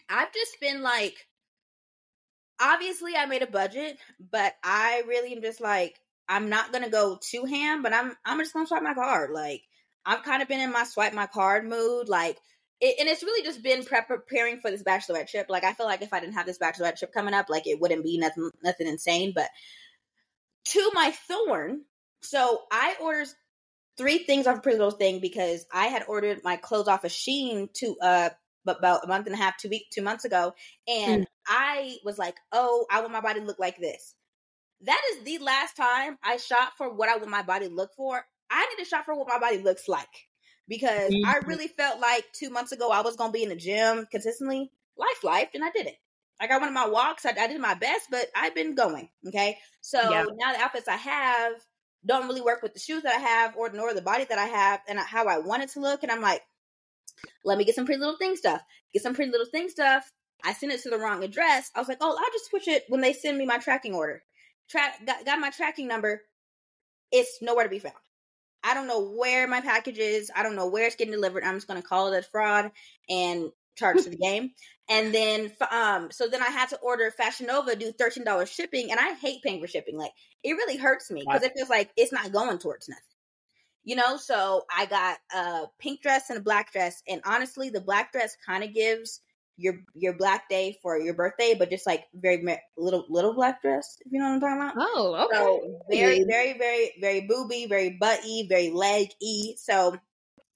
[0.08, 1.14] I've just been like,
[2.60, 3.98] obviously I made a budget,
[4.30, 8.38] but I really am just like, I'm not gonna go too ham, but I'm I'm
[8.38, 9.30] just gonna swipe my card.
[9.30, 9.62] Like
[10.06, 12.38] I've kind of been in my swipe my card mood, like,
[12.80, 15.46] it, and it's really just been prep- preparing for this bachelorette trip.
[15.48, 17.80] Like, I feel like if I didn't have this bachelorette trip coming up, like, it
[17.80, 19.32] wouldn't be nothing, nothing insane.
[19.34, 19.48] But
[20.66, 21.82] to my thorn,
[22.22, 23.28] so I ordered
[23.96, 27.10] three things off of Pretty Little Thing because I had ordered my clothes off of
[27.10, 28.30] Shein to uh
[28.66, 30.52] about a month and a half, two week, two months ago,
[30.88, 31.26] and mm.
[31.46, 34.14] I was like, oh, I want my body to look like this.
[34.82, 37.90] That is the last time I shop for what I want my body to look
[37.96, 38.24] for.
[38.50, 40.08] I need to shop for what my body looks like
[40.68, 41.28] because mm-hmm.
[41.28, 44.70] I really felt like two months ago I was gonna be in the gym consistently.
[44.98, 45.96] Life life, and I didn't.
[46.40, 49.08] Like I went on my walks, I, I, did my best, but I've been going.
[49.26, 50.24] Okay, so yeah.
[50.36, 51.52] now the outfits I have
[52.06, 54.46] don't really work with the shoes that I have, or nor the body that I
[54.46, 56.02] have, and how I want it to look.
[56.02, 56.42] And I'm like,
[57.44, 58.62] let me get some pretty little thing stuff.
[58.92, 60.10] Get some pretty little thing stuff.
[60.44, 61.70] I sent it to the wrong address.
[61.74, 64.22] I was like, oh, I'll just switch it when they send me my tracking order.
[64.68, 66.22] Track got, got my tracking number.
[67.10, 67.94] It's nowhere to be found.
[68.62, 70.30] I don't know where my package is.
[70.34, 71.44] I don't know where it's getting delivered.
[71.44, 72.70] I'm just going to call it a fraud
[73.08, 74.50] and charge to the game.
[74.88, 78.90] And then, um, so then I had to order Fashion Nova do thirteen dollars shipping,
[78.90, 79.96] and I hate paying for shipping.
[79.96, 80.12] Like
[80.42, 83.02] it really hurts me because it feels like it's not going towards nothing,
[83.84, 84.16] you know.
[84.16, 88.36] So I got a pink dress and a black dress, and honestly, the black dress
[88.46, 89.20] kind of gives
[89.56, 93.98] your your black day for your birthday, but just like very little little black dress,
[94.04, 94.74] if you know what I'm talking about.
[94.78, 95.36] Oh, okay.
[95.36, 99.56] So very very very very booby, very butty, very leggy.
[99.58, 99.96] So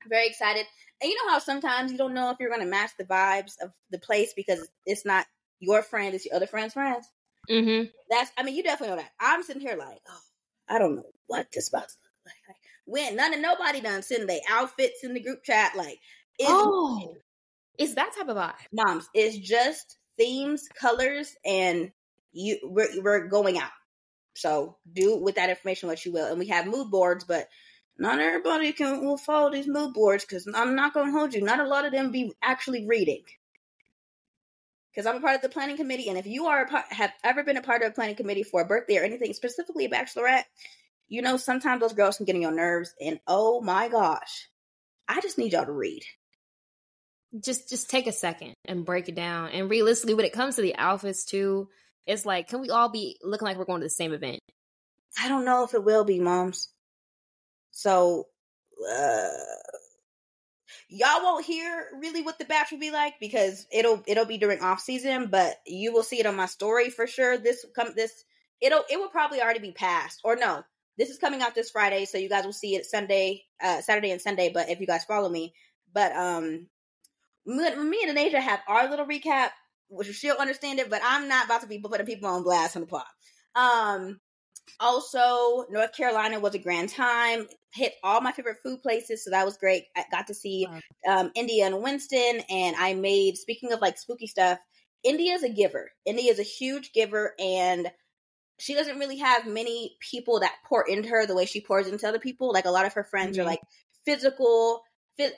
[0.08, 0.66] very excited.
[1.00, 3.54] And you know how sometimes you don't know if you're going to match the vibes
[3.62, 5.26] of the place because it's not
[5.58, 7.06] your friend, it's your other friend's friends.
[7.48, 7.88] Mm-hmm.
[8.10, 9.12] That's I mean you definitely know that.
[9.18, 10.20] I'm sitting here like, oh,
[10.68, 12.56] I don't know what this about to look like.
[12.84, 15.98] When none of nobody done sending their outfits in the group chat like.
[16.42, 17.14] Oh,
[17.78, 18.54] it's that type of vibe.
[18.72, 21.90] Moms, it's just themes, colors, and
[22.32, 23.70] you we're, we're going out.
[24.36, 26.26] So do with that information what you will.
[26.26, 27.48] And we have mood boards, but
[28.00, 31.42] not everybody can will follow these mood boards because I'm not going to hold you.
[31.42, 33.22] Not a lot of them be actually reading.
[34.90, 37.44] Because I'm a part of the planning committee, and if you are part, have ever
[37.44, 40.44] been a part of a planning committee for a birthday or anything, specifically a bachelorette,
[41.06, 42.92] you know sometimes those girls can get on your nerves.
[43.00, 44.48] And oh my gosh,
[45.06, 46.02] I just need y'all to read
[47.38, 49.50] just just take a second and break it down.
[49.50, 51.68] And realistically, when it comes to the outfits too,
[52.06, 54.40] it's like, can we all be looking like we're going to the same event?
[55.18, 56.68] I don't know if it will be, moms.
[57.70, 58.26] So,
[58.92, 59.28] uh,
[60.88, 64.60] y'all won't hear really what the batch will be like because it'll it'll be during
[64.60, 67.38] off season, but you will see it on my story for sure.
[67.38, 68.24] This come this
[68.60, 70.62] it'll it will probably already be passed or no.
[70.98, 74.10] This is coming out this Friday, so you guys will see it Sunday, uh, Saturday
[74.10, 74.50] and Sunday.
[74.52, 75.54] But if you guys follow me,
[75.94, 76.66] but um,
[77.46, 79.50] me and Asia have our little recap,
[79.88, 82.82] which she'll understand it, but I'm not about to be putting people on blast on
[82.82, 83.04] the pod.
[83.54, 84.20] Um,
[84.78, 87.46] also, North Carolina was a grand time.
[87.72, 89.84] Hit all my favorite food places, so that was great.
[89.96, 90.66] I got to see
[91.08, 93.36] um, India and Winston, and I made.
[93.36, 94.58] Speaking of like spooky stuff,
[95.04, 95.90] India is a giver.
[96.04, 97.90] India is a huge giver, and
[98.58, 102.06] she doesn't really have many people that pour into her the way she pours into
[102.06, 102.52] other people.
[102.52, 103.46] Like a lot of her friends mm-hmm.
[103.46, 103.60] are like
[104.04, 104.82] physical,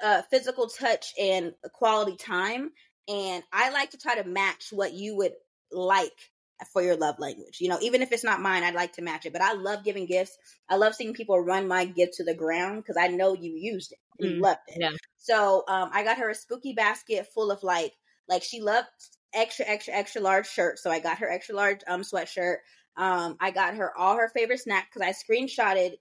[0.03, 2.71] uh, physical touch and quality time.
[3.09, 5.33] And I like to try to match what you would
[5.71, 6.32] like
[6.73, 7.59] for your love language.
[7.61, 9.33] You know, even if it's not mine, I'd like to match it.
[9.33, 10.37] But I love giving gifts.
[10.69, 13.93] I love seeing people run my gift to the ground because I know you used
[13.93, 14.79] it and mm, you loved it.
[14.81, 14.91] Yeah.
[15.19, 17.93] So um, I got her a spooky basket full of like,
[18.29, 18.89] like she loved
[19.35, 20.83] extra, extra, extra large shirts.
[20.83, 22.57] So I got her extra large um sweatshirt.
[22.97, 25.93] Um, I got her all her favorite snack because I screenshotted.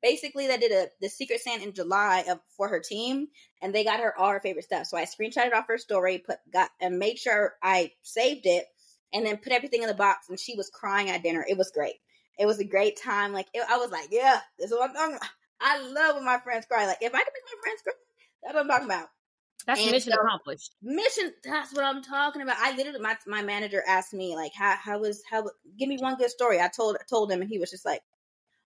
[0.00, 3.26] Basically, they did a the Secret Santa in July of for her team,
[3.60, 4.86] and they got her all her favorite stuff.
[4.86, 8.66] So I screenshotted off her story, put got and made sure I saved it
[9.12, 10.28] and then put everything in the box.
[10.28, 11.44] And she was crying at dinner.
[11.48, 11.96] It was great.
[12.38, 13.32] It was a great time.
[13.32, 15.28] Like it, I was like, yeah, this is what I'm talking about.
[15.60, 16.86] I love when my friends cry.
[16.86, 17.92] Like if I can make my friends cry,
[18.42, 19.08] that's what I'm talking about.
[19.66, 20.76] That's and mission so, accomplished.
[20.82, 21.32] Mission.
[21.44, 22.56] That's what I'm talking about.
[22.58, 25.44] I literally, my my manager asked me like, how how was how?
[25.78, 26.60] Give me one good story.
[26.60, 28.00] I told told him, and he was just like,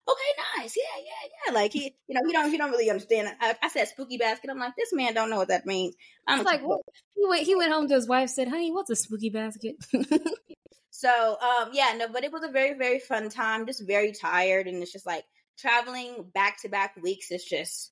[0.08, 1.54] okay, nice, yeah, yeah, yeah.
[1.54, 3.30] Like he, you know, he don't he don't really understand.
[3.40, 4.50] I, I said spooky basket.
[4.50, 5.96] I'm like, this man don't know what that means.
[6.28, 6.82] I'm like, what?
[7.16, 9.76] He went he went home to his wife, said, honey, what's a spooky basket?
[10.92, 13.66] so um yeah, no, but it was a very very fun time.
[13.66, 15.24] Just very tired, and it's just like
[15.58, 17.28] traveling back to back weeks.
[17.30, 17.92] It's just.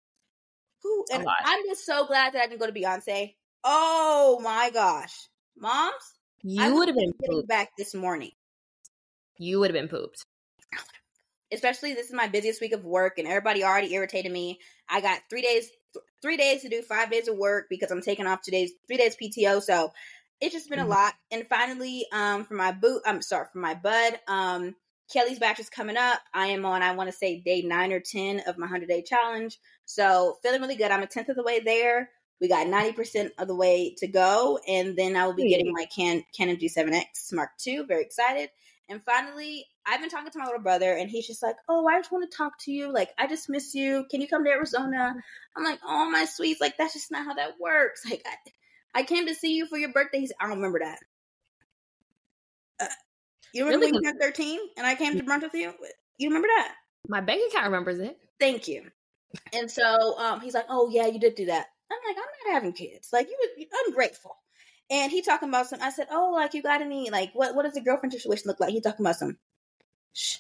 [0.82, 3.36] Whew, and I'm just so glad that I didn't go to Beyonce.
[3.65, 5.13] Oh my gosh,
[5.58, 5.93] moms!
[6.41, 7.50] You would have been pooped.
[7.50, 8.32] back this morning.
[9.38, 10.26] You would have been pooped
[11.52, 14.60] especially this is my busiest week of work and everybody already irritated me.
[14.88, 15.70] I got three days,
[16.22, 19.16] three days to do five days of work because I'm taking off today's three days
[19.22, 19.62] PTO.
[19.62, 19.92] So
[20.42, 20.88] it's just been mm-hmm.
[20.88, 21.14] a lot.
[21.32, 24.76] And finally, um, for my boot, I'm sorry, for my bud, um,
[25.12, 26.20] Kelly's batch is coming up.
[26.34, 29.02] I am on, I want to say day nine or 10 of my 100 day
[29.02, 29.58] challenge.
[29.86, 30.92] So feeling really good.
[30.92, 32.10] I'm a tenth of the way there.
[32.40, 34.60] We got 90% of the way to go.
[34.68, 37.86] And then I will be getting my Can- Canon G7X Mark II.
[37.88, 38.50] Very excited.
[38.88, 41.99] And finally, I've been talking to my little brother, and he's just like, "Oh, I
[41.99, 42.93] just want to talk to you.
[42.93, 44.06] Like, I just miss you.
[44.12, 45.15] Can you come to Arizona?"
[45.58, 46.62] I'm like, "Oh, my sweets.
[46.62, 48.04] Like, that's just not how that works.
[48.10, 50.99] Like, I, I came to see you for your birthday." He's, I don't remember that.
[52.80, 52.93] Uh,
[53.54, 53.93] you remember really?
[53.93, 55.73] when you were 13 and I came to brunch with you?
[56.17, 56.75] You remember that?
[57.08, 58.17] My bank account remembers it.
[58.39, 58.84] Thank you.
[59.54, 62.54] And so um, he's like, "Oh yeah, you did do that." I'm like, "I'm not
[62.54, 63.10] having kids.
[63.12, 64.36] Like, you were ungrateful."
[64.91, 65.82] And he talking about some.
[65.82, 67.10] I said, "Oh, like you got any?
[67.10, 67.56] Like, what?
[67.56, 69.38] What does the girlfriend situation look like?" He talking about some.
[70.13, 70.38] Shh.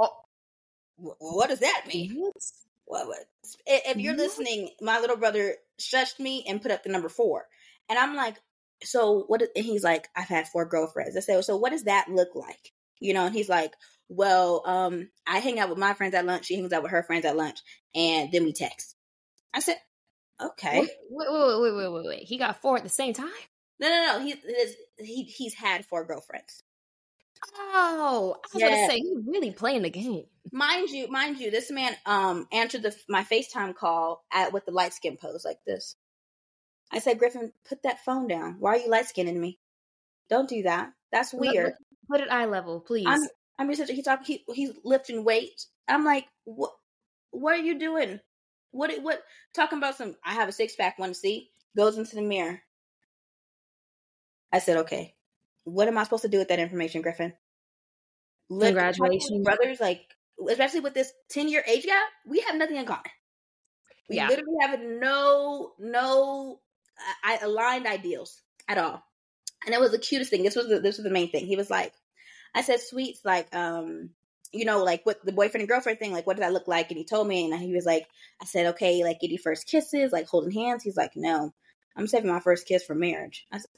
[0.00, 0.10] Oh,
[0.96, 2.30] what does that mean?
[2.84, 3.06] What?
[3.06, 3.18] what?
[3.66, 7.46] If you're listening, my little brother shushed me and put up the number four,
[7.88, 8.36] and I'm like,
[8.82, 12.08] "So what?" And he's like, "I've had four girlfriends." I said, "So what does that
[12.08, 13.74] look like?" You know, and he's like,
[14.08, 16.46] "Well, um, I hang out with my friends at lunch.
[16.46, 17.60] She hangs out with her friends at lunch,
[17.94, 18.96] and then we text."
[19.54, 19.78] I said,
[20.42, 20.80] Okay.
[20.80, 22.22] Wait, wait, wait, wait, wait, wait, wait.
[22.22, 23.28] He got four at the same time?
[23.78, 24.24] No, no, no.
[24.24, 24.34] He
[24.98, 26.62] he he's had four girlfriends.
[27.58, 28.68] Oh, I was yeah.
[28.68, 30.24] to say he's really playing the game.
[30.52, 34.72] Mind you, mind you, this man um answered the my FaceTime call at with the
[34.72, 35.96] light skin pose like this.
[36.92, 38.56] I said, Griffin, put that phone down.
[38.58, 39.58] Why are you light skinning me?
[40.28, 40.92] Don't do that.
[41.12, 41.74] That's weird.
[42.10, 43.06] Put, it eye level, please.
[43.06, 43.22] I'm
[43.58, 43.96] I'm researching.
[43.96, 44.26] He's talking.
[44.26, 45.66] He, he's lifting weight.
[45.88, 46.72] I'm like, what?
[47.30, 48.20] What are you doing?
[48.72, 49.22] What what
[49.54, 51.50] talking about some I have a six pack, want to see?
[51.76, 52.60] Goes into the mirror.
[54.52, 55.14] I said, okay.
[55.64, 57.32] What am I supposed to do with that information, Griffin?
[58.48, 59.80] Congratulations, brothers.
[59.80, 60.02] Like,
[60.48, 63.02] especially with this ten year age gap, we have nothing in common.
[64.08, 64.28] We yeah.
[64.28, 66.60] literally have no no
[67.24, 69.02] uh, aligned ideals at all.
[69.64, 70.42] And it was the cutest thing.
[70.42, 71.46] This was the, this was the main thing.
[71.46, 71.92] He was like,
[72.54, 74.10] I said, sweets, like, um,
[74.52, 76.90] you know, like what the boyfriend and girlfriend thing, like what does that look like?
[76.90, 78.06] And he told me, and he was like,
[78.42, 80.82] I said, okay, like any first kisses, like holding hands.
[80.82, 81.52] He's like, no,
[81.96, 83.46] I'm saving my first kiss for marriage.
[83.52, 83.70] I said,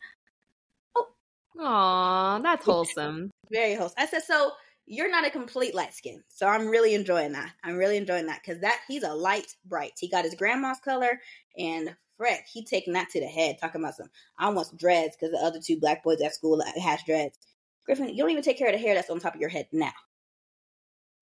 [1.59, 3.31] Aw, that's wholesome.
[3.51, 3.97] Very wholesome.
[3.99, 4.53] I said, so
[4.87, 7.53] you're not a complete light skin, so I'm really enjoying that.
[7.62, 9.93] I'm really enjoying that because that he's a light bright.
[9.99, 11.21] He got his grandma's color,
[11.59, 14.09] and Fred, he taking that to the head, talking about some.
[14.38, 17.38] I want some dreads because the other two black boys at school has dreads.
[17.85, 19.67] Griffin, you don't even take care of the hair that's on top of your head
[19.73, 19.93] now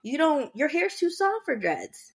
[0.03, 2.13] you don't your hair's too soft for dreads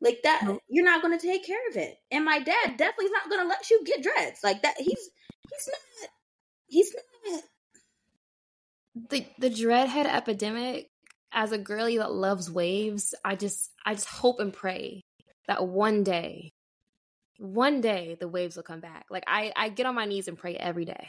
[0.00, 0.62] like that nope.
[0.68, 3.42] you're not going to take care of it and my dad definitely is not going
[3.42, 5.10] to let you get dreads like that he's
[5.50, 6.10] he's not
[6.74, 7.42] he's not
[9.10, 10.88] the the dreadhead epidemic
[11.32, 15.00] as a girlie that loves waves i just i just hope and pray
[15.48, 16.50] that one day
[17.38, 20.38] one day the waves will come back like i i get on my knees and
[20.38, 21.08] pray every day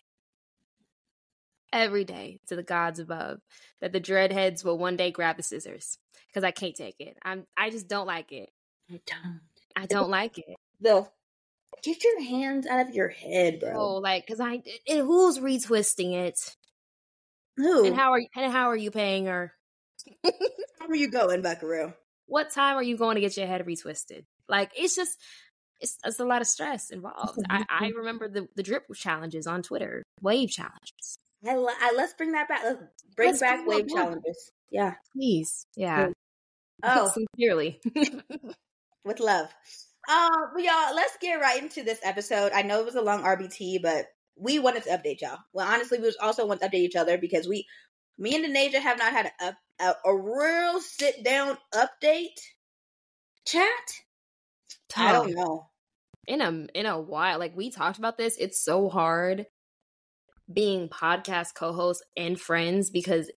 [1.74, 3.40] every day to the gods above
[3.82, 5.98] that the dreadheads will one day grab the scissors
[6.28, 7.18] because I can't take it.
[7.24, 8.50] I'm I just don't like it.
[8.92, 9.42] I don't.
[9.76, 10.56] I don't like it.
[10.82, 11.08] The
[11.86, 13.74] get your hands out of your head, bro.
[13.76, 16.56] Oh, like because I it, who's retwisting it?
[17.58, 17.86] Who?
[17.86, 19.54] And how are you, and how are you paying her?
[20.24, 21.94] how are you going, Buckaroo?
[22.26, 24.26] What time are you going to get your head retwisted?
[24.50, 25.18] Like it's just
[25.80, 27.40] it's, it's a lot of stress involved.
[27.50, 31.18] I, I remember the the drip challenges on Twitter, wave challenges.
[31.48, 32.64] I, I let's bring that back.
[32.64, 32.82] Let's
[33.16, 34.52] bring let's back wave challenges.
[34.72, 35.66] Yeah, please.
[35.76, 36.10] Yeah.
[36.84, 37.80] Oh, sincerely.
[39.06, 39.48] With love.
[40.10, 42.52] Um, but y'all, let's get right into this episode.
[42.54, 44.06] I know it was a long RBT, but
[44.38, 45.40] we wanted to update y'all.
[45.54, 47.66] Well, honestly, we also want to update each other because we,
[48.18, 52.40] me and Denasia have not had a, a, a real sit down update
[53.46, 53.66] chat.
[54.96, 55.68] I don't know.
[56.28, 59.46] In a in a while, like we talked about this, it's so hard
[60.52, 63.30] being podcast co-hosts and friends because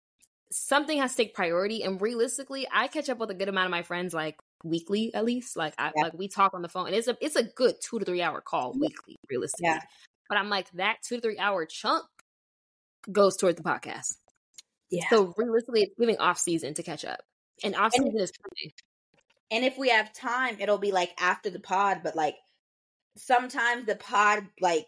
[0.51, 1.83] something has to take priority.
[1.83, 5.25] And realistically, I catch up with a good amount of my friends like weekly at
[5.25, 5.57] least.
[5.57, 6.03] Like I yeah.
[6.03, 8.21] like we talk on the phone and it's a it's a good two to three
[8.21, 9.69] hour call weekly, realistically.
[9.69, 9.79] Yeah.
[10.29, 12.05] But I'm like that two to three hour chunk
[13.11, 14.15] goes towards the podcast.
[14.89, 15.09] Yeah.
[15.09, 17.19] So realistically, it's giving off season to catch up,
[17.63, 18.73] and off season and, is coming.
[19.51, 22.01] And if we have time, it'll be like after the pod.
[22.03, 22.35] But like
[23.17, 24.87] sometimes the pod, like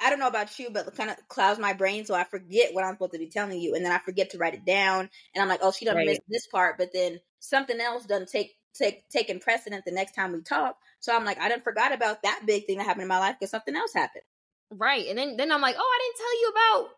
[0.00, 2.84] I don't know about you, but kind of clouds my brain, so I forget what
[2.84, 5.42] I'm supposed to be telling you, and then I forget to write it down, and
[5.42, 6.06] I'm like, oh, she doesn't right.
[6.06, 10.32] miss this part, but then something else doesn't take take taking precedent the next time
[10.32, 10.76] we talk.
[11.00, 13.36] So I'm like, I didn't forgot about that big thing that happened in my life
[13.38, 14.24] because something else happened.
[14.70, 15.06] Right.
[15.08, 16.96] And then then I'm like, oh, I didn't tell you about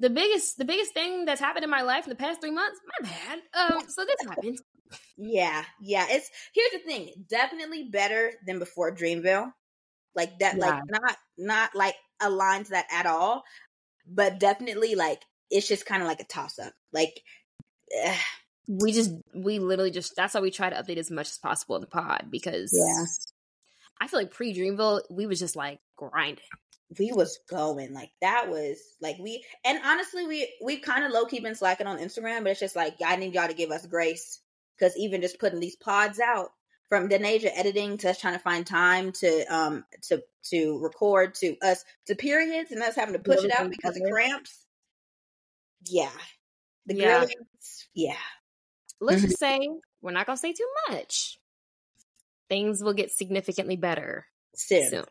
[0.00, 2.80] the biggest the biggest thing that's happened in my life in the past three months.
[3.00, 3.40] My bad.
[3.54, 4.58] Um, so this happened.
[5.16, 6.06] Yeah, yeah.
[6.08, 7.10] It's here's the thing.
[7.28, 9.52] Definitely better than before Dreamville.
[10.14, 10.60] Like that, yeah.
[10.60, 13.44] like not not like aligned to that at all.
[14.06, 16.72] But definitely like it's just kind of like a toss up.
[16.92, 17.20] Like
[18.04, 18.16] ugh.
[18.66, 21.76] We just we literally just that's why we try to update as much as possible
[21.76, 23.04] in the pod because yeah.
[24.00, 26.44] I feel like pre Dreamville we was just like grinding
[26.98, 31.24] we was going like that was like we and honestly we we kind of low
[31.24, 33.86] key been slacking on Instagram, but it's just like I need y'all to give us
[33.86, 34.40] grace
[34.78, 36.50] because even just putting these pods out
[36.88, 41.56] from Denasia editing to us trying to find time to um to to record to
[41.62, 44.66] us to periods and us having to push it out because of cramps.
[45.86, 46.10] Yeah,
[46.86, 47.24] the yeah.
[47.94, 48.14] yeah.
[49.00, 49.68] Let's just say
[50.02, 51.38] we're not gonna say too much.
[52.48, 54.90] Things will get significantly better soon.
[54.90, 55.04] soon.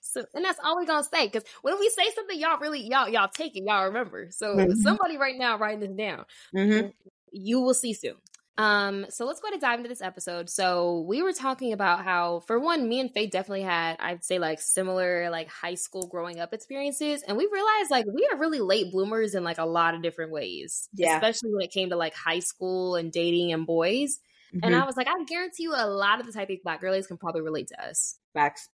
[0.00, 1.26] So, and that's all we're gonna say.
[1.26, 4.28] Because when we say something, y'all really y'all y'all take it, y'all remember.
[4.30, 4.80] So mm-hmm.
[4.80, 6.88] somebody right now writing this down, mm-hmm.
[7.32, 8.16] you will see soon.
[8.58, 10.50] Um, so let's go ahead and dive into this episode.
[10.50, 14.38] So we were talking about how, for one, me and Faye definitely had, I'd say,
[14.38, 18.60] like similar like high school growing up experiences, and we realized like we are really
[18.60, 20.88] late bloomers in like a lot of different ways.
[20.92, 24.18] Yeah, especially when it came to like high school and dating and boys.
[24.54, 24.64] Mm-hmm.
[24.64, 27.06] And I was like, I guarantee you, a lot of the Type A Black girlies
[27.06, 28.18] can probably relate to us.
[28.34, 28.68] Facts.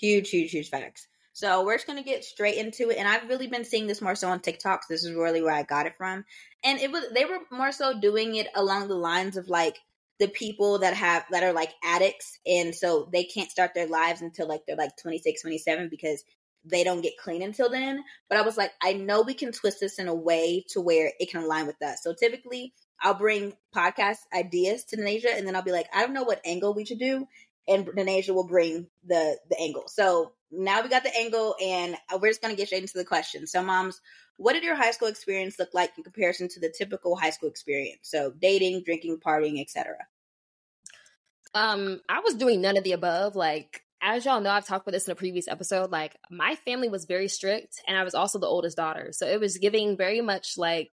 [0.00, 1.08] Huge, huge, huge facts.
[1.32, 2.98] So we're just gonna get straight into it.
[2.98, 4.88] And I've really been seeing this more so on TikToks.
[4.88, 6.24] This is really where I got it from.
[6.64, 9.78] And it was they were more so doing it along the lines of like
[10.18, 14.22] the people that have that are like addicts and so they can't start their lives
[14.22, 16.22] until like they're like 26 27 because
[16.64, 19.80] they don't get clean until then but i was like i know we can twist
[19.80, 23.52] this in a way to where it can align with us so typically i'll bring
[23.74, 26.84] podcast ideas to Denasia and then i'll be like i don't know what angle we
[26.84, 27.26] should do
[27.68, 29.84] and Denasia will bring the the angle.
[29.88, 33.04] So now we got the angle, and uh, we're just gonna get straight into the
[33.04, 33.46] question.
[33.46, 34.00] So, moms,
[34.36, 37.48] what did your high school experience look like in comparison to the typical high school
[37.48, 38.00] experience?
[38.02, 39.96] So, dating, drinking, partying, etc.
[41.54, 43.34] Um, I was doing none of the above.
[43.36, 45.90] Like as y'all know, I've talked about this in a previous episode.
[45.90, 49.40] Like my family was very strict, and I was also the oldest daughter, so it
[49.40, 50.90] was giving very much like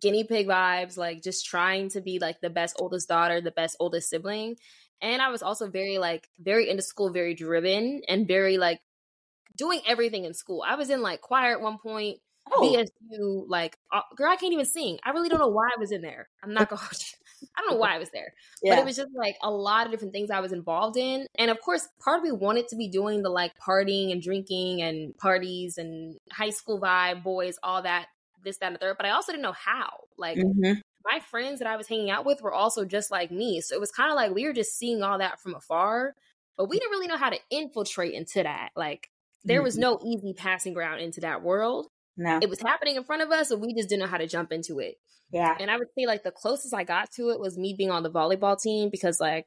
[0.00, 3.76] guinea pig vibes, like just trying to be like the best oldest daughter, the best
[3.80, 4.56] oldest sibling
[5.04, 8.80] and I was also very like very into school, very driven, and very like
[9.56, 10.64] doing everything in school.
[10.66, 12.18] I was in like choir at one point,
[12.50, 12.62] oh.
[12.62, 14.98] BSU, like uh, girl, I can't even sing.
[15.04, 16.28] I really don't know why I was in there.
[16.42, 16.80] I'm not gonna.
[17.56, 18.74] I don't know why I was there, yeah.
[18.74, 21.50] but it was just like a lot of different things I was involved in, and
[21.50, 25.14] of course, part of me wanted to be doing the like partying and drinking and
[25.18, 28.06] parties and high school vibe, boys, all that,
[28.42, 28.96] this, that, and the third.
[28.96, 29.90] But I also didn't know how.
[30.16, 33.60] Like, mm-hmm my friends that I was hanging out with were also just like me.
[33.60, 36.14] So it was kind of like we were just seeing all that from afar,
[36.56, 38.70] but we didn't really know how to infiltrate into that.
[38.74, 39.10] Like
[39.44, 39.82] there was mm-hmm.
[39.82, 41.88] no easy passing ground into that world.
[42.16, 42.38] No.
[42.40, 44.52] It was happening in front of us, and we just didn't know how to jump
[44.52, 44.96] into it.
[45.32, 45.56] Yeah.
[45.58, 48.02] And I would say like the closest I got to it was me being on
[48.02, 49.46] the volleyball team because like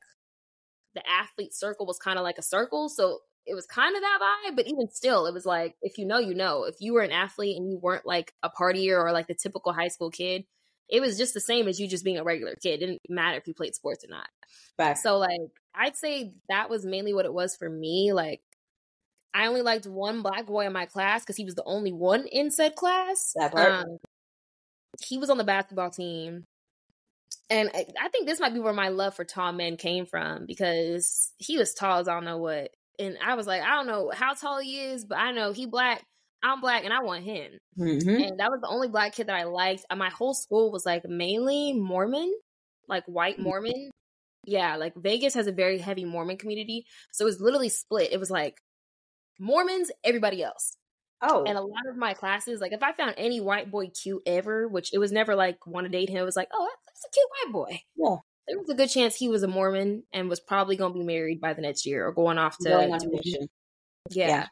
[0.95, 2.89] the athlete circle was kind of like a circle.
[2.89, 6.05] So it was kind of that vibe, but even still, it was like if you
[6.05, 6.65] know, you know.
[6.65, 9.71] If you were an athlete and you weren't like a partier or like the typical
[9.71, 10.43] high school kid,
[10.89, 12.75] it was just the same as you just being a regular kid.
[12.75, 14.27] It didn't matter if you played sports or not.
[14.97, 18.13] So like I'd say that was mainly what it was for me.
[18.13, 18.41] Like
[19.33, 22.25] I only liked one black boy in my class because he was the only one
[22.25, 23.33] in said class.
[23.35, 23.71] That part.
[23.71, 23.97] Um,
[24.99, 26.45] he was on the basketball team.
[27.49, 30.45] And I, I think this might be where my love for tall men came from
[30.45, 32.71] because he was tall as I don't know what.
[32.99, 35.65] And I was like, I don't know how tall he is, but I know he
[35.65, 36.03] black.
[36.47, 37.51] I'm black and I want him.
[37.77, 38.09] Mm-hmm.
[38.09, 39.85] And that was the only black kid that I liked.
[39.89, 42.33] And my whole school was like mainly Mormon,
[42.87, 43.91] like white Mormon.
[44.45, 46.85] Yeah, like Vegas has a very heavy Mormon community.
[47.11, 48.13] So it was literally split.
[48.13, 48.57] It was like
[49.39, 50.77] Mormons, everybody else.
[51.21, 51.43] Oh.
[51.45, 54.67] And a lot of my classes, like if I found any white boy cute ever,
[54.67, 57.09] which it was never like want to date him, it was like, oh, that's a
[57.13, 57.81] cute white boy.
[57.95, 58.15] Yeah.
[58.47, 61.05] There was a good chance he was a Mormon and was probably going to be
[61.05, 62.69] married by the next year or going off to.
[62.69, 63.49] Going on to mission.
[64.09, 64.27] Yeah.
[64.27, 64.45] yeah.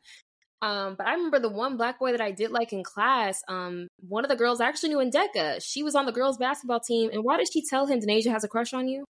[0.66, 3.44] Um, but I remember the one black boy that I did like in class.
[3.48, 5.64] Um, one of the girls I actually knew in DECA.
[5.64, 7.12] She was on the girls' basketball team.
[7.14, 9.06] And why did she tell him Denasia has a crush on you?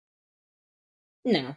[1.24, 1.56] No.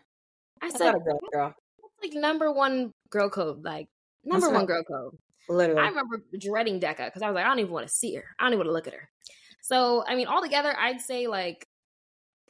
[0.62, 1.54] I said, a girl, girl.
[2.00, 3.64] like number one girl code.
[3.64, 3.88] Like,
[4.24, 5.16] number one girl code.
[5.48, 5.82] Literally.
[5.82, 8.24] I remember dreading DECA because I was like, I don't even want to see her.
[8.38, 9.08] I don't even want to look at her.
[9.62, 11.66] So, I mean, altogether, I'd say like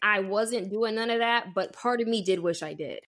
[0.03, 3.01] I wasn't doing none of that, but part of me did wish I did.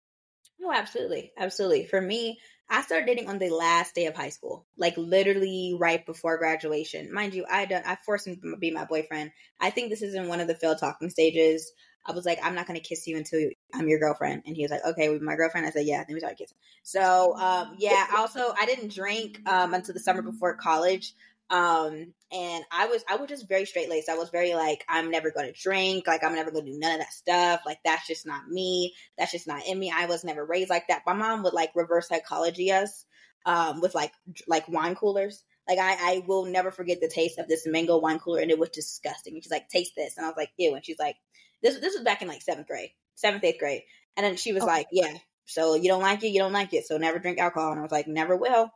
[0.58, 1.32] No, absolutely.
[1.38, 1.84] Absolutely.
[1.84, 2.38] For me,
[2.70, 7.12] I started dating on the last day of high school, like literally right before graduation.
[7.12, 9.32] Mind you, I done I forced him to be my boyfriend.
[9.60, 11.72] I think this is in one of the failed talking stages.
[12.06, 14.70] I was like, I'm not gonna kiss you until I'm your girlfriend, and he was
[14.70, 15.66] like, Okay, with my girlfriend.
[15.66, 16.04] I said, Yeah.
[16.04, 16.56] Then we started kissing.
[16.84, 18.06] So, um, yeah.
[18.16, 21.14] Also, I didn't drink um, until the summer before college.
[21.50, 24.08] Um, and I was I was just very straight laced.
[24.08, 27.00] I was very like, I'm never gonna drink, like I'm never gonna do none of
[27.00, 27.62] that stuff.
[27.66, 28.94] Like that's just not me.
[29.18, 29.92] That's just not in me.
[29.94, 31.02] I was never raised like that.
[31.06, 33.04] My mom would like reverse psychology us
[33.46, 34.12] um with like
[34.46, 35.42] like wine coolers.
[35.68, 38.58] Like I, I will never forget the taste of this mango wine cooler, and it
[38.58, 39.34] was disgusting.
[39.34, 41.16] And she's like, "Taste this," and I was like, "Ew." And she's like,
[41.62, 43.82] "This this was back in like seventh grade, seventh eighth grade."
[44.16, 45.14] And then she was like, "Yeah,
[45.46, 47.82] so you don't like it, you don't like it, so never drink alcohol." And I
[47.82, 48.70] was like, "Never will,"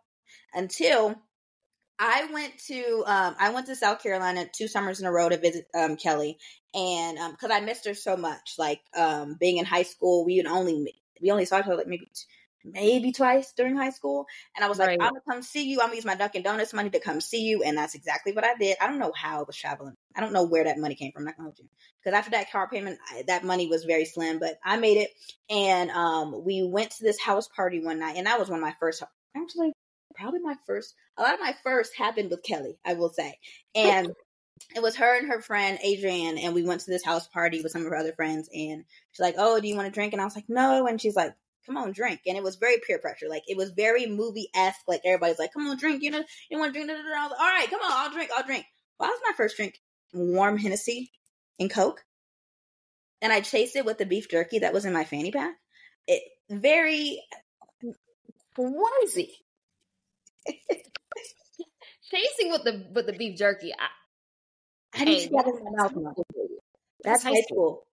[0.52, 1.16] until
[1.98, 5.36] I went to um, I went to South Carolina two summers in a row to
[5.36, 6.38] visit um, Kelly,
[6.74, 10.42] and because um, I missed her so much, like um, being in high school, we
[10.42, 12.10] only we only saw her like maybe
[12.64, 14.26] maybe twice during high school,
[14.56, 14.98] and I was like, right.
[15.00, 15.80] I'm gonna come see you.
[15.80, 18.44] I'm gonna use my Dunkin' Donuts money to come see you, and that's exactly what
[18.44, 18.76] I did.
[18.80, 19.94] I don't know how I was traveling.
[20.16, 21.22] I don't know where that money came from.
[21.22, 21.68] I'm not gonna hold you
[22.02, 25.10] because after that car payment, I, that money was very slim, but I made it,
[25.48, 28.64] and um, we went to this house party one night, and that was one of
[28.64, 29.02] my first
[29.36, 29.72] actually
[30.14, 33.38] probably my first a lot of my first happened with Kelly, I will say.
[33.74, 34.12] And
[34.74, 37.72] it was her and her friend Adrienne, and we went to this house party with
[37.72, 38.48] some of her other friends.
[38.52, 41.00] And she's like, "Oh, do you want to drink?" And I was like, "No." And
[41.00, 41.34] she's like,
[41.66, 44.82] "Come on, drink." And it was very peer pressure, like it was very movie esque.
[44.88, 46.90] Like everybody's like, "Come on, drink." You know, you want to drink?
[46.90, 48.30] And I was like, "All right, come on, I'll drink.
[48.34, 48.64] I'll drink."
[48.98, 49.80] Well, that was my first drink,
[50.12, 51.10] warm Hennessy
[51.58, 52.04] and Coke,
[53.20, 55.54] and I chased it with the beef jerky that was in my fanny pack.
[56.06, 57.22] It very
[57.84, 57.90] uh,
[58.54, 59.43] crazy.
[62.10, 63.72] Chasing with the with the beef jerky.
[63.72, 65.94] I, I need hey, to get in my mouth
[67.02, 67.86] That's high school.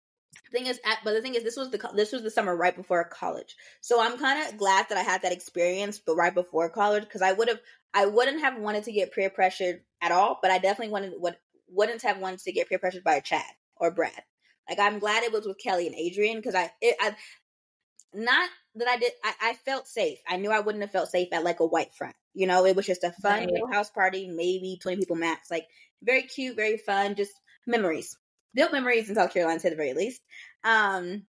[0.52, 3.04] Thing is, but the thing is, this was the this was the summer right before
[3.04, 3.56] college.
[3.80, 7.22] So I'm kind of glad that I had that experience, but right before college, because
[7.22, 7.60] I would have
[7.94, 11.36] I wouldn't have wanted to get peer pressured at all, but I definitely wanted would
[11.68, 13.44] wouldn't have wanted to get peer pressured by Chad
[13.76, 14.22] or Brad.
[14.68, 17.14] Like I'm glad it was with Kelly and Adrian because I it, I
[18.12, 20.18] not that I did I, I, felt safe.
[20.28, 22.14] I knew I wouldn't have felt safe at like a white front.
[22.34, 23.50] You know, it was just a fun right.
[23.50, 25.50] little house party, maybe 20 people max.
[25.50, 25.66] Like
[26.02, 27.32] very cute, very fun, just
[27.66, 28.16] memories.
[28.54, 30.20] Built memories in South Carolina to the very least.
[30.64, 31.24] Um,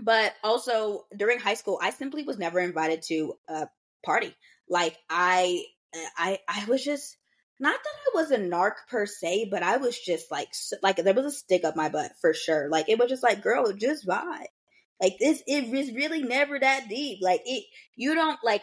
[0.00, 3.68] but also during high school, I simply was never invited to a
[4.04, 4.34] party.
[4.68, 5.64] Like I
[6.16, 7.16] I I was just
[7.60, 10.48] not that I was a narc per se, but I was just like
[10.82, 12.68] like there was a stick up my butt for sure.
[12.68, 14.46] Like it was just like, girl, just vibe.
[15.00, 17.18] Like this, it is really never that deep.
[17.20, 17.64] Like it,
[17.96, 18.62] you don't like.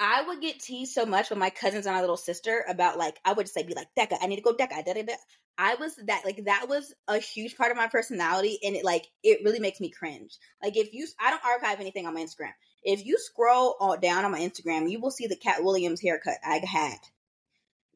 [0.00, 3.18] I would get teased so much with my cousins and my little sister about like
[3.24, 4.84] I would just say be like DECA, I need to go DECA.
[4.84, 5.14] Da, da, da.
[5.58, 9.06] I was that like that was a huge part of my personality, and it like
[9.24, 10.36] it really makes me cringe.
[10.62, 12.52] Like if you, I don't archive anything on my Instagram.
[12.84, 16.36] If you scroll on, down on my Instagram, you will see the Katt Williams haircut
[16.44, 16.98] I had.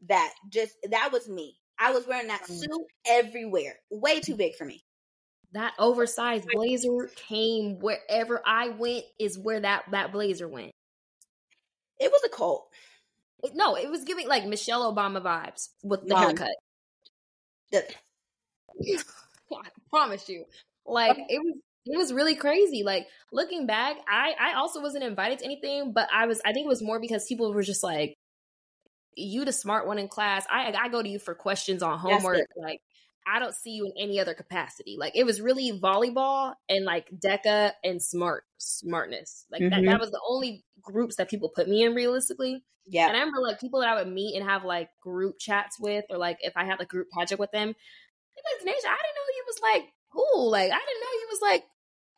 [0.09, 1.57] That just that was me.
[1.79, 2.59] I was wearing that mm.
[2.59, 4.85] suit everywhere, way too big for me
[5.53, 10.73] that oversized blazer came wherever I went is where that that blazer went.
[11.99, 12.69] It was a cult.
[13.43, 16.49] It, no, it was giving like Michelle Obama vibes with the haircut.
[17.71, 17.85] The-
[19.53, 20.45] I promise you.
[20.87, 22.83] Like it was it was really crazy.
[22.83, 26.65] Like looking back, I I also wasn't invited to anything, but I was I think
[26.65, 28.15] it was more because people were just like
[29.15, 30.47] you the smart one in class.
[30.51, 32.47] I I go to you for questions on homework.
[32.57, 32.81] Like
[33.27, 34.97] I don't see you in any other capacity.
[34.99, 39.47] Like it was really volleyball and like DECA and smart smartness.
[39.51, 39.85] Like mm-hmm.
[39.85, 42.63] that that was the only groups that people put me in realistically.
[42.87, 43.09] Yeah.
[43.09, 46.05] And I remember like people that I would meet and have like group chats with
[46.11, 49.29] or like if I had a group project with them, like, Denasia, I didn't know
[49.37, 50.51] you was like cool.
[50.51, 51.65] Like, I didn't know you was like,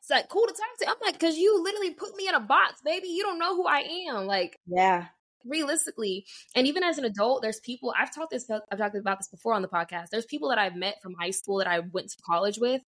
[0.01, 0.89] it's like cool to talk to.
[0.89, 3.09] I'm like, cause you literally put me in a box, baby.
[3.09, 4.27] You don't know who I am.
[4.27, 5.07] Like, yeah.
[5.47, 6.25] Realistically,
[6.55, 9.55] and even as an adult, there's people I've talked this I've talked about this before
[9.55, 10.09] on the podcast.
[10.11, 12.83] There's people that I've met from high school that I went to college with,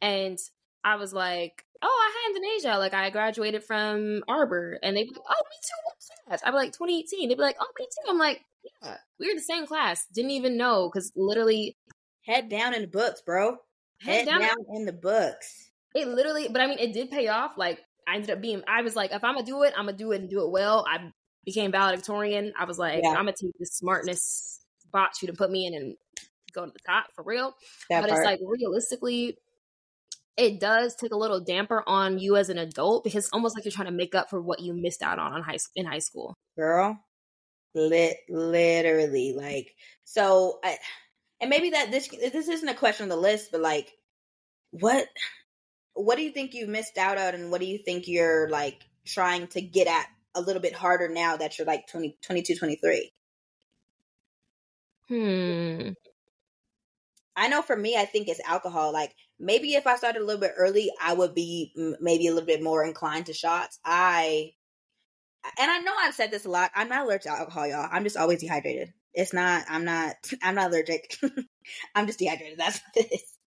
[0.00, 0.38] and
[0.84, 2.78] I was like, oh, I had Indonesia.
[2.78, 6.38] Like I graduated from Arbor, and they'd be like, oh, me too.
[6.44, 7.28] I'd be like 2018.
[7.28, 8.10] They'd be like, oh, me too.
[8.10, 8.44] I'm like,
[8.82, 10.06] yeah, we were the same class.
[10.14, 11.76] Didn't even know because literally
[12.24, 13.58] head down in the books, bro.
[14.00, 15.70] Head, head down, down in the books.
[15.94, 17.52] It literally, but I mean, it did pay off.
[17.56, 19.96] Like I ended up being, I was like, if I'm gonna do it, I'm gonna
[19.96, 20.84] do it and do it well.
[20.88, 21.12] I
[21.44, 22.52] became valedictorian.
[22.58, 23.10] I was like, yeah.
[23.10, 24.60] I'm gonna take this smartness
[24.92, 25.96] box you to put me in and
[26.52, 27.54] go to the top for real.
[27.90, 28.20] That but part.
[28.20, 29.38] it's like realistically,
[30.36, 33.64] it does take a little damper on you as an adult because it's almost like
[33.64, 35.98] you're trying to make up for what you missed out on, on high in high
[35.98, 36.34] school.
[36.56, 36.98] Girl,
[37.74, 39.74] lit literally like
[40.04, 40.76] so I
[41.40, 43.92] and maybe that this this isn't a question on the list, but like
[44.70, 45.06] what
[45.94, 48.82] what do you think you missed out on and what do you think you're like
[49.04, 53.12] trying to get at a little bit harder now that you're like 20 22 23
[55.08, 55.92] hmm
[57.36, 58.92] I know for me, I think it's alcohol.
[58.92, 62.46] Like maybe if I started a little bit early, I would be maybe a little
[62.46, 63.78] bit more inclined to shots.
[63.84, 64.52] I,
[65.58, 66.70] and I know I've said this a lot.
[66.74, 67.88] I'm not allergic to alcohol, y'all.
[67.90, 68.92] I'm just always dehydrated.
[69.14, 69.64] It's not.
[69.68, 70.16] I'm not.
[70.42, 71.16] I'm not allergic.
[71.94, 72.58] I'm just dehydrated.
[72.58, 73.38] That's what it is.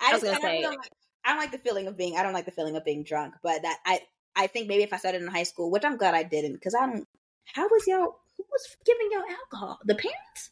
[0.00, 0.58] I, I was gonna say.
[0.58, 0.90] I don't, like,
[1.24, 2.16] I don't like the feeling of being.
[2.16, 3.34] I don't like the feeling of being drunk.
[3.42, 4.00] But that I.
[4.34, 6.74] I think maybe if I started in high school, which I'm glad I didn't, because
[6.74, 7.06] I don't.
[7.54, 8.16] How was y'all?
[8.36, 9.78] Who was giving y'all alcohol?
[9.84, 10.50] The parents?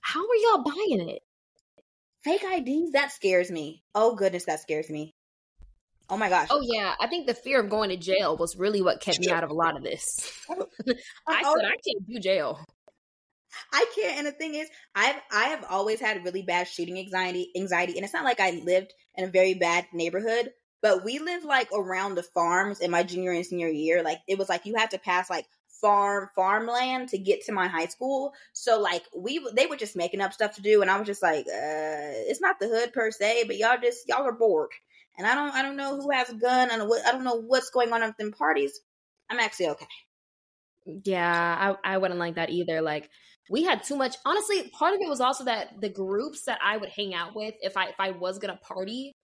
[0.00, 1.22] How were y'all buying it?
[2.26, 3.84] fake IDs, that scares me.
[3.94, 5.14] Oh goodness, that scares me.
[6.10, 6.48] Oh my gosh.
[6.50, 9.30] Oh yeah, I think the fear of going to jail was really what kept me
[9.30, 10.04] out of a lot of this.
[10.50, 10.66] Oh,
[11.28, 11.54] I oh.
[11.56, 12.64] said I can't do jail.
[13.72, 14.18] I can't.
[14.18, 17.50] And the thing is, I've I have always had really bad shooting anxiety.
[17.56, 20.50] Anxiety, and it's not like I lived in a very bad neighborhood,
[20.86, 24.04] but we lived like around the farms in my junior and senior year.
[24.04, 25.46] Like it was like you had to pass like
[25.80, 28.32] farm farmland to get to my high school.
[28.52, 31.24] So like we they were just making up stuff to do, and I was just
[31.24, 34.70] like, uh, it's not the hood per se, but y'all just y'all are bored,
[35.18, 37.42] and I don't I don't know who has a gun and what I don't know
[37.44, 38.78] what's going on at them parties.
[39.28, 39.86] I'm actually okay.
[41.04, 42.80] Yeah, I I wouldn't like that either.
[42.80, 43.10] Like
[43.50, 44.14] we had too much.
[44.24, 47.54] Honestly, part of it was also that the groups that I would hang out with,
[47.60, 49.15] if I if I was gonna party,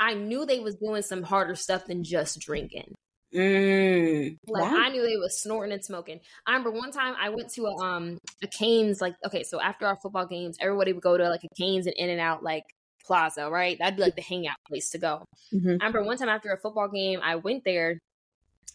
[0.00, 2.94] I knew they was doing some harder stuff than just drinking.
[3.34, 4.78] Mm, like wow.
[4.78, 6.20] I knew they was snorting and smoking.
[6.46, 9.86] I remember one time I went to a um a Cane's like okay, so after
[9.86, 12.64] our football games, everybody would go to like a Cane's and In and Out like
[13.04, 13.76] plaza, right?
[13.78, 15.24] That'd be like the hangout place to go.
[15.52, 15.68] Mm-hmm.
[15.80, 17.98] I remember one time after a football game, I went there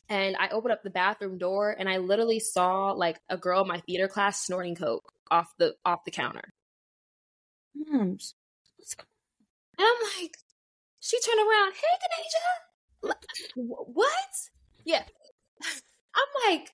[0.09, 3.67] and I opened up the bathroom door and I literally saw like a girl in
[3.67, 6.49] my theater class snorting coke off the off the counter.
[7.75, 8.33] Moms,
[9.79, 10.35] and I'm like,
[10.99, 13.15] she turned around, hey Denasia,
[13.65, 14.13] what?
[14.85, 15.03] Yeah.
[16.15, 16.69] I'm like,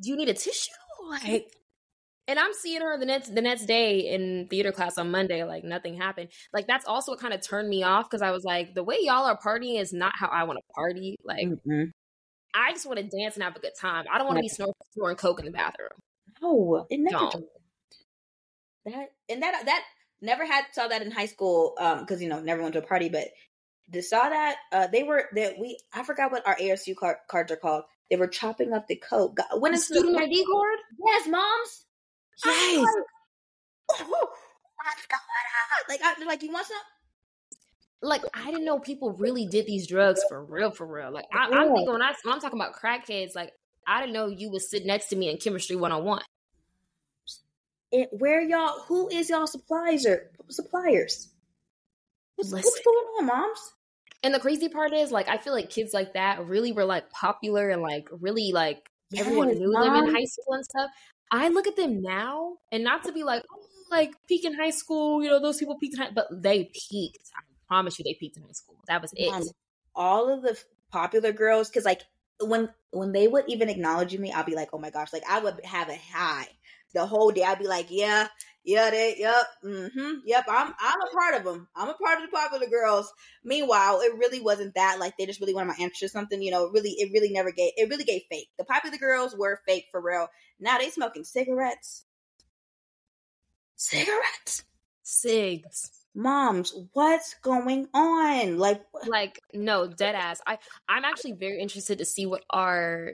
[0.00, 0.70] do you need a tissue?
[1.08, 1.52] Like,
[2.28, 5.44] and I'm seeing her the next the next day in theater class on Monday.
[5.44, 6.30] Like nothing happened.
[6.52, 8.96] Like that's also what kind of turned me off because I was like, the way
[9.00, 11.16] y'all are partying is not how I want to party.
[11.24, 11.84] Like, mm-hmm.
[12.54, 14.06] I just want to dance and have a good time.
[14.12, 15.90] I don't want to be snoring, snoring coke in the bathroom.
[16.42, 17.30] No, it never.
[17.30, 17.44] Don't.
[18.86, 19.82] That and that that
[20.20, 22.86] never had saw that in high school um because you know never went to a
[22.86, 23.28] party but
[23.88, 27.52] they saw that uh, they were that we I forgot what our ASU card, cards
[27.52, 27.84] are called.
[28.10, 29.38] They were chopping up the coat.
[29.58, 30.78] When is student ID card?
[31.04, 31.84] Yes, moms.
[32.44, 32.78] Yes.
[32.78, 32.86] Like,
[34.00, 34.28] oh,
[34.76, 35.20] what's going
[35.52, 35.84] on?
[35.88, 36.76] Like, I, like you want some?
[38.02, 41.12] Like I didn't know people really did these drugs for real, for real.
[41.12, 43.52] Like I, am thinking when I when I'm talking about crackheads, like
[43.86, 46.22] I didn't know you would sit next to me in chemistry one on one.
[48.10, 48.80] Where y'all?
[48.86, 50.06] Who is y'all suppliers?
[50.48, 51.28] Suppliers.
[52.36, 53.72] What's, what's going on, moms?
[54.22, 57.10] And the crazy part is, like, I feel like kids like that really were like
[57.10, 59.84] popular and like really like yes, everyone knew mom.
[59.84, 60.90] them in high school and stuff.
[61.30, 64.70] I look at them now, and not to be like, oh, like peak in high
[64.70, 67.30] school, you know, those people peaked in high, but they peaked.
[67.36, 68.76] I promise you, they peaked in high school.
[68.88, 69.32] That was it.
[69.32, 69.44] And
[69.94, 70.58] all of the
[70.90, 72.02] popular girls, because like
[72.40, 75.40] when when they would even acknowledge me, I'll be like, oh my gosh, like I
[75.40, 76.48] would have a high
[76.96, 77.42] the whole day.
[77.42, 78.28] I'd be like, yeah,
[78.64, 80.44] yeah, they, yep, mm-hmm, yep.
[80.48, 81.68] I'm, I'm a part of them.
[81.76, 83.12] I'm a part of the popular girls.
[83.44, 84.98] Meanwhile, it really wasn't that.
[84.98, 86.42] Like they just really wanted my interest or something.
[86.42, 87.72] You know, really, it really never gave.
[87.76, 88.48] It really gave fake.
[88.58, 90.28] The popular girls were fake for real.
[90.58, 92.04] Now they smoking cigarettes.
[93.76, 94.64] Cigarettes.
[95.02, 95.90] Cigs.
[96.18, 98.56] Moms, what's going on?
[98.56, 100.40] Like, like no, dead ass.
[100.46, 103.12] I, I'm actually very interested to see what our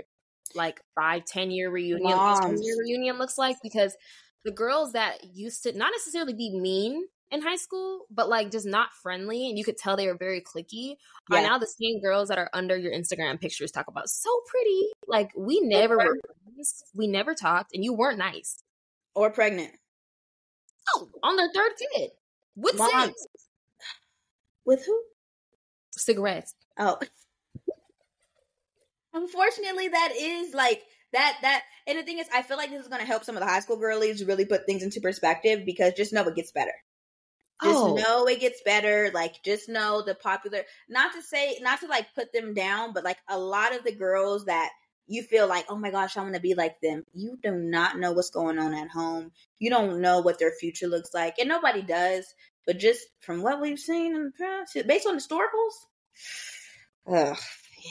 [0.54, 3.96] like five, ten year reunion, year reunion looks like because
[4.44, 8.66] the girls that used to not necessarily be mean in high school, but like just
[8.66, 10.96] not friendly, and you could tell they were very clicky.
[11.30, 11.38] Yeah.
[11.38, 14.88] Are now the same girls that are under your Instagram pictures talk about so pretty.
[15.06, 18.62] Like we never were friends, we never talked, and you weren't nice
[19.14, 19.72] or pregnant.
[20.94, 22.10] Oh, on their third kid
[22.56, 23.12] with Mom.
[24.64, 25.02] With who?
[25.92, 26.54] Cigarettes.
[26.78, 26.98] Oh.
[29.14, 30.82] Unfortunately, that is like
[31.12, 33.40] that that and the thing is I feel like this is gonna help some of
[33.40, 36.74] the high school girlies really put things into perspective because just know it gets better.
[37.62, 37.94] Just oh.
[37.94, 39.10] know it gets better.
[39.12, 43.04] Like just know the popular not to say not to like put them down, but
[43.04, 44.70] like a lot of the girls that
[45.06, 47.04] you feel like, oh my gosh, I want to be like them.
[47.12, 49.32] You do not know what's going on at home.
[49.58, 51.38] You don't know what their future looks like.
[51.38, 52.24] And nobody does.
[52.66, 55.74] But just from what we've seen in the past, based on historicals,
[57.12, 57.38] ugh,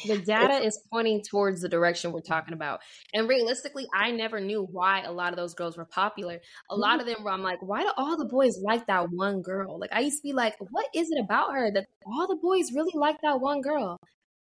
[0.08, 2.82] the data is pointing towards the direction we're talking about.
[3.14, 6.40] And realistically, I never knew why a lot of those girls were popular.
[6.70, 7.16] A lot of mm-hmm.
[7.16, 9.80] them were, I'm like, why do all the boys like that one girl?
[9.80, 12.74] Like, I used to be like, what is it about her that all the boys
[12.74, 13.98] really like that one girl?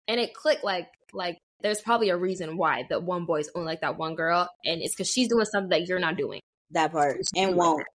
[0.08, 3.82] And it clicked like, like, there's probably a reason why that one boy's only like
[3.82, 4.50] that one girl.
[4.66, 6.42] And it's because she's doing something that you're not doing.
[6.72, 7.18] That part.
[7.36, 7.86] And won't.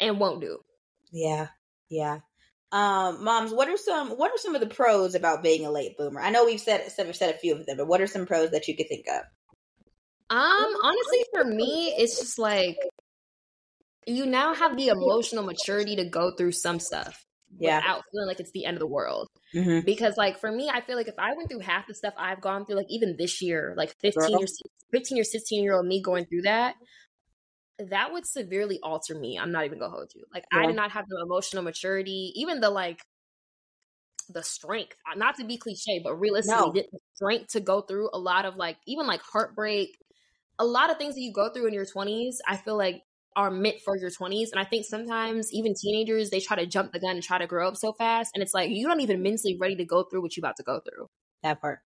[0.00, 0.58] And won't do.
[1.12, 1.48] Yeah.
[1.88, 2.18] Yeah.
[2.72, 5.96] Um, moms, what are some what are some of the pros about being a late
[5.96, 6.20] bloomer?
[6.20, 8.50] I know we've said said, said a few of them, but what are some pros
[8.50, 9.22] that you could think of?
[10.28, 12.76] Um, honestly, for me, it's just like
[14.06, 17.24] you now have the emotional maturity to go through some stuff
[17.58, 17.78] yeah.
[17.78, 19.28] without feeling like it's the end of the world.
[19.54, 19.84] Mm-hmm.
[19.84, 22.40] Because, like, for me, I feel like if I went through half the stuff I've
[22.40, 24.42] gone through, like even this year, like 15 Girl.
[24.42, 24.46] or
[24.92, 26.74] 15 or 16 year old me going through that,
[27.78, 29.38] that would severely alter me.
[29.38, 30.24] I'm not even gonna hold you.
[30.32, 30.60] Like yeah.
[30.60, 33.00] I did not have the emotional maturity, even the like
[34.28, 34.96] the strength.
[35.10, 36.72] Uh, not to be cliche, but realistically, no.
[36.72, 39.98] the strength to go through a lot of like even like heartbreak,
[40.58, 42.36] a lot of things that you go through in your 20s.
[42.46, 43.02] I feel like
[43.36, 46.90] are meant for your 20s and i think sometimes even teenagers they try to jump
[46.92, 49.22] the gun and try to grow up so fast and it's like you don't even
[49.22, 51.06] mentally ready to go through what you're about to go through
[51.42, 51.80] that part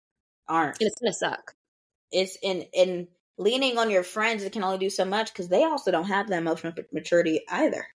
[0.48, 1.54] aren't and it's gonna suck
[2.10, 3.06] it's in in
[3.38, 6.28] leaning on your friends it can only do so much because they also don't have
[6.28, 7.86] that emotional maturity either.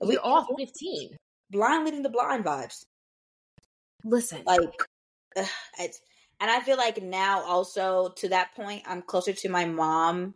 [0.00, 1.16] We all 15.
[1.50, 2.84] Blind leading the blind vibes.
[4.04, 4.42] Listen.
[4.46, 4.60] Like,
[5.36, 5.46] ugh,
[5.78, 6.00] it's,
[6.40, 10.34] and I feel like now also to that point, I'm closer to my mom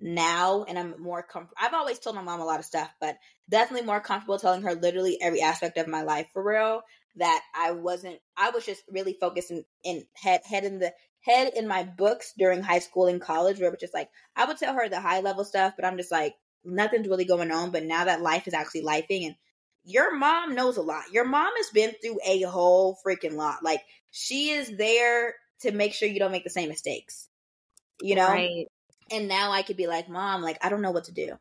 [0.00, 1.56] now and I'm more comfortable.
[1.60, 3.18] I've always told my mom a lot of stuff, but
[3.48, 6.82] definitely more comfortable telling her literally every aspect of my life for real
[7.16, 11.68] that I wasn't I was just really focusing in head head in the head in
[11.68, 14.74] my books during high school and college where it was just like I would tell
[14.74, 17.70] her the high level stuff, but I'm just like nothing's really going on.
[17.70, 19.36] But now that life is actually lifing and
[19.84, 21.12] your mom knows a lot.
[21.12, 23.62] Your mom has been through a whole freaking lot.
[23.62, 27.28] Like she is there to make sure you don't make the same mistakes.
[28.00, 28.28] You know?
[28.28, 28.66] Right.
[29.10, 31.38] And now I could be like, Mom, like I don't know what to do.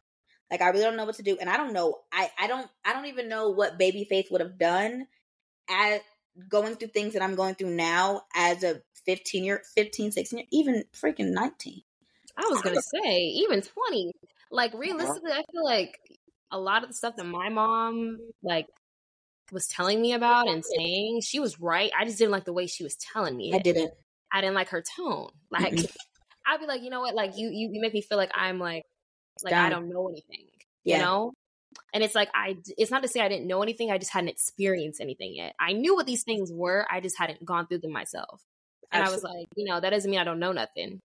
[0.50, 1.38] Like I really don't know what to do.
[1.40, 4.42] And I don't know I, I don't I don't even know what baby faith would
[4.42, 5.08] have done
[5.70, 6.02] at
[6.48, 10.48] going through things that I'm going through now as a 15 year, 15, 16 year,
[10.52, 11.82] even freaking 19.
[12.38, 14.12] I was to say, even 20.
[14.52, 16.00] Like, realistically, I feel like
[16.52, 18.68] a lot of the stuff that my mom, like,
[19.52, 21.92] was telling me about and saying, she was right.
[21.98, 23.52] I just didn't like the way she was telling me.
[23.52, 23.56] It.
[23.56, 23.92] I didn't.
[24.32, 25.30] I didn't like her tone.
[25.52, 25.86] Like, mm-hmm.
[26.46, 27.16] I'd be like, you know what?
[27.16, 28.84] Like, you, you, you make me feel like I'm like,
[29.44, 29.66] like Down.
[29.66, 30.46] I don't know anything.
[30.84, 30.98] Yeah.
[30.98, 31.34] You know?
[31.94, 34.30] And it's like I it's not to say I didn't know anything, I just hadn't
[34.30, 35.56] experienced anything yet.
[35.60, 38.44] I knew what these things were, I just hadn't gone through them myself.
[38.92, 39.30] And Absolutely.
[39.30, 41.02] I was like, you know, that doesn't mean I don't know nothing.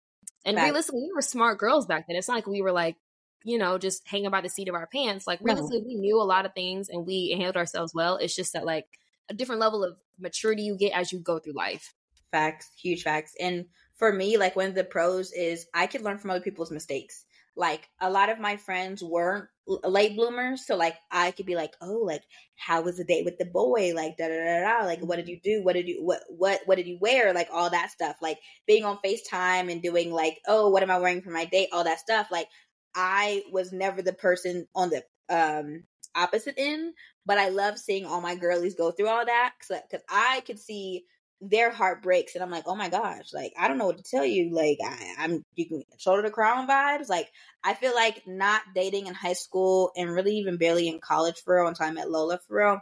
[0.45, 0.65] And Fact.
[0.65, 2.15] realistically, we were smart girls back then.
[2.15, 2.95] It's not like we were like,
[3.43, 5.27] you know, just hanging by the seat of our pants.
[5.27, 5.87] Like realistically, no.
[5.87, 8.17] we knew a lot of things and we handled ourselves well.
[8.17, 8.85] It's just that like
[9.29, 11.93] a different level of maturity you get as you go through life.
[12.31, 13.35] Facts, huge facts.
[13.39, 13.65] And
[13.95, 17.25] for me, like one of the pros is I could learn from other people's mistakes
[17.55, 21.73] like a lot of my friends weren't late bloomers so like i could be like
[21.81, 22.23] oh like
[22.55, 23.93] how was the date with the boy?
[23.95, 25.63] Like da da da da like what did you do?
[25.63, 27.33] What did you what what what did you wear?
[27.33, 28.37] Like all that stuff like
[28.67, 31.69] being on facetime and doing like oh what am i wearing for my date?
[31.73, 32.47] All that stuff like
[32.95, 35.83] i was never the person on the um
[36.15, 36.93] opposite end
[37.25, 41.03] but i love seeing all my girlies go through all that because i could see
[41.49, 44.03] their heart breaks and I'm like, oh my gosh, like I don't know what to
[44.03, 44.53] tell you.
[44.53, 47.09] Like I, am you can shoulder the crown vibes.
[47.09, 47.29] Like
[47.63, 51.55] I feel like not dating in high school and really even barely in college for
[51.55, 52.81] real until I met Lola for real.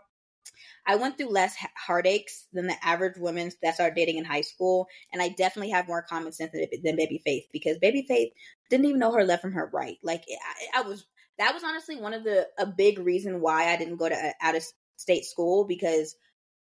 [0.86, 4.88] I went through less heartaches than the average women that started dating in high school,
[5.14, 8.34] and I definitely have more common sense than, than Baby Faith because Baby Faith
[8.70, 9.97] didn't even know her left from her right.
[10.03, 10.24] Like
[10.74, 11.05] I, I was,
[11.38, 14.55] that was honestly one of the a big reason why I didn't go to out
[14.55, 14.64] of
[14.97, 16.16] state school because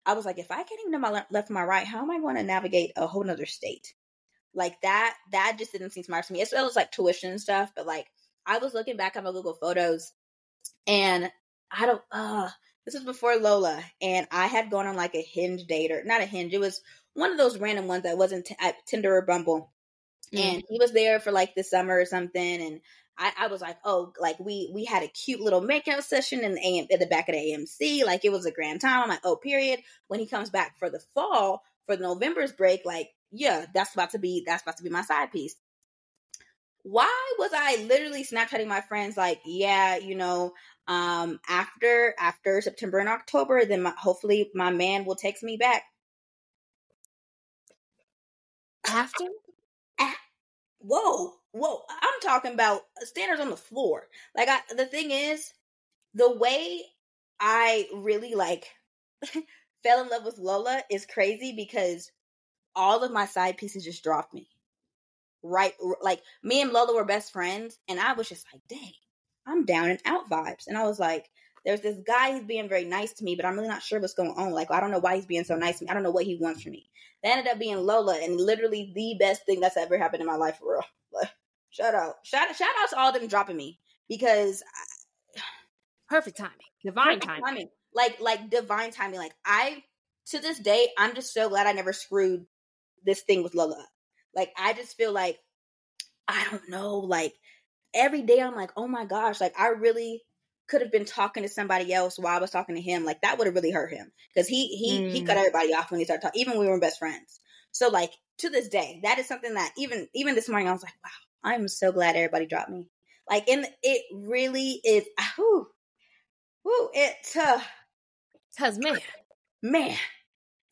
[0.07, 2.11] I was like, if I can't even know my left from my right, how am
[2.11, 3.95] I going to navigate a whole nother state?
[4.55, 6.43] Like that, that just didn't seem smart to me.
[6.43, 8.07] As well as like tuition and stuff, but like
[8.47, 10.13] I was looking back at my Google photos
[10.87, 11.31] and
[11.71, 12.03] I don't.
[12.11, 12.49] Uh,
[12.85, 16.21] this was before Lola, and I had gone on like a hinge date or not
[16.21, 16.53] a hinge.
[16.53, 16.83] It was
[17.15, 19.73] one of those random ones that wasn't t- at Tinder or Bumble.
[20.33, 20.41] Mm.
[20.41, 22.81] And he was there for like the summer or something, and
[23.17, 26.55] I, I, was like, oh, like we we had a cute little makeout session in
[26.55, 28.05] the AM at the back of the AMC.
[28.05, 29.03] Like it was a grand time.
[29.03, 29.81] I'm like, oh, period.
[30.09, 34.11] When he comes back for the fall for the November's break, like, yeah, that's about
[34.11, 35.55] to be that's about to be my side piece.
[36.83, 40.53] Why was I literally Snapchatting my friends like, yeah, you know,
[40.87, 45.83] um, after after September and October, then my, hopefully my man will text me back.
[48.87, 49.25] After?
[50.85, 51.81] Whoa, whoa!
[51.89, 54.05] I'm talking about standards on the floor.
[54.37, 55.53] Like, I the thing is,
[56.15, 56.83] the way
[57.41, 58.67] I really like
[59.83, 62.11] fell in love with Lola is crazy because
[62.77, 64.49] all of my side pieces just dropped me.
[65.43, 68.93] Right, like me and Lola were best friends, and I was just like, dang,
[69.47, 70.67] I'm down and out vibes.
[70.67, 71.31] And I was like,
[71.65, 74.15] there's this guy, he's being very nice to me, but I'm really not sure what's
[74.15, 74.53] going on.
[74.53, 75.91] Like, I don't know why he's being so nice to me.
[75.91, 76.91] I don't know what he wants from me.
[77.23, 80.37] That ended up being Lola, and literally the best thing that's ever happened in my
[80.37, 80.85] life, for real.
[81.13, 81.31] Like,
[81.71, 82.17] shout out.
[82.25, 84.63] Shout, shout out to all them dropping me because.
[85.37, 85.41] I,
[86.09, 86.53] perfect timing.
[86.85, 87.45] Divine perfect timing.
[87.45, 87.69] timing.
[87.95, 89.21] Like, like divine timing.
[89.21, 89.83] Like, I,
[90.31, 92.45] to this day, I'm just so glad I never screwed
[93.05, 93.87] this thing with Lola.
[94.35, 95.39] Like, I just feel like,
[96.27, 97.35] I don't know, like,
[97.95, 100.23] every day I'm like, oh my gosh, like I really
[100.69, 103.05] could have been talking to somebody else while I was talking to him.
[103.05, 105.11] Like that would have really hurt him because he he mm.
[105.13, 105.41] he cut mm.
[105.41, 107.41] everybody off when he started talking, even when we were best friends.
[107.73, 110.83] So like to this day, that is something that even even this morning I was
[110.83, 112.89] like, wow, I'm so glad everybody dropped me.
[113.29, 115.05] Like and it really is.
[115.39, 115.67] Whoo,
[116.65, 117.15] whoo, it.
[117.39, 117.61] Uh,
[118.57, 118.99] Cause man,
[119.65, 119.97] man,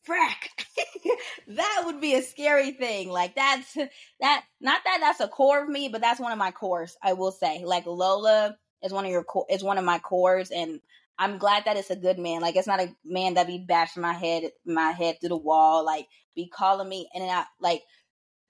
[0.07, 0.65] frack
[1.47, 3.73] that would be a scary thing like that's
[4.19, 7.13] that not that that's a core of me but that's one of my cores i
[7.13, 10.79] will say like lola is one of your core is one of my cores and
[11.17, 12.41] i'm glad that it's a good man.
[12.41, 15.85] Like it's not a man that be bashing my head my head through the wall
[15.85, 17.83] like be calling me and I like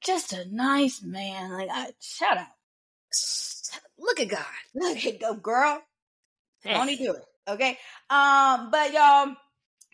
[0.01, 1.51] just a nice man.
[1.51, 2.47] Like I, shout out
[3.99, 4.45] look at god.
[4.75, 5.81] Look at go girl.
[6.61, 6.73] Hey.
[6.73, 7.77] don't do it okay?
[8.09, 9.35] Um but y'all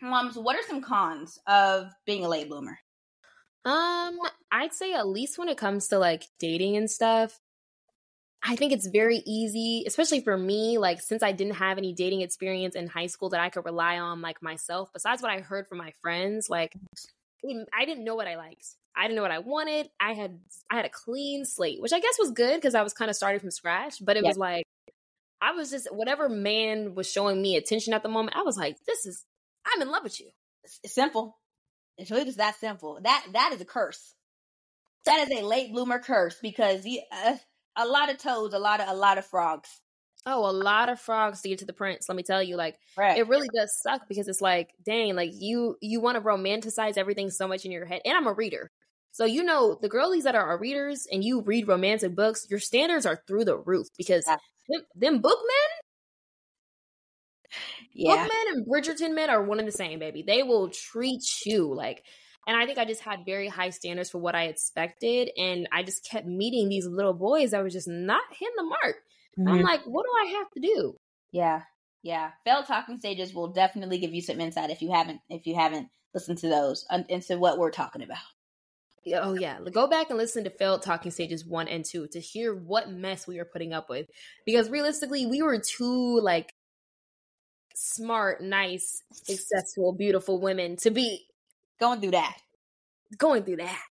[0.02, 2.78] Moms, what are some cons of being a late bloomer?
[3.64, 4.18] Um,
[4.50, 7.38] I'd say at least when it comes to like dating and stuff,
[8.42, 12.22] I think it's very easy, especially for me, like since I didn't have any dating
[12.22, 15.68] experience in high school that I could rely on like myself, besides what I heard
[15.68, 16.74] from my friends, like
[17.44, 18.66] I didn't know what I liked.
[18.96, 19.88] I didn't know what I wanted.
[20.00, 20.38] I had
[20.70, 23.16] I had a clean slate, which I guess was good because I was kind of
[23.16, 24.64] starting from scratch, but it was like
[25.40, 28.76] I was just whatever man was showing me attention at the moment, I was like,
[28.86, 29.24] this is
[29.66, 30.30] I'm in love with you.
[30.82, 31.36] It's simple.
[31.98, 32.98] It's really just that simple.
[33.02, 34.14] That that is a curse.
[35.04, 37.36] That is a late bloomer curse because you, uh,
[37.76, 39.68] a lot of toads, a lot of a lot of frogs.
[40.26, 42.08] Oh, a lot of frogs to get to the prince.
[42.08, 43.16] Let me tell you, like right.
[43.16, 47.30] it really does suck because it's like, dang, like you you want to romanticize everything
[47.30, 48.02] so much in your head.
[48.04, 48.70] And I'm a reader.
[49.12, 52.60] So you know the girlies that are our readers and you read romantic books, your
[52.60, 54.36] standards are through the roof because yeah.
[54.68, 55.80] them, them book men,
[57.92, 58.24] yeah.
[58.24, 60.22] Bookmen and Bridgerton men are one and the same, baby.
[60.22, 62.04] They will treat you like
[62.46, 65.30] and I think I just had very high standards for what I expected.
[65.36, 68.96] And I just kept meeting these little boys that were just not hitting the mark.
[69.38, 69.48] Mm-hmm.
[69.48, 70.96] I'm like, what do I have to do?
[71.32, 71.62] Yeah.
[72.02, 72.30] Yeah.
[72.44, 75.88] Failed talking stages will definitely give you some insight if you haven't if you haven't
[76.14, 78.18] listened to those and into what we're talking about.
[79.14, 82.54] Oh yeah, go back and listen to failed talking stages one and two to hear
[82.54, 84.06] what mess we were putting up with.
[84.44, 86.52] Because realistically, we were too like
[87.74, 91.26] smart, nice, successful, beautiful women to be
[91.80, 92.36] going through that.
[93.16, 93.82] Going through that.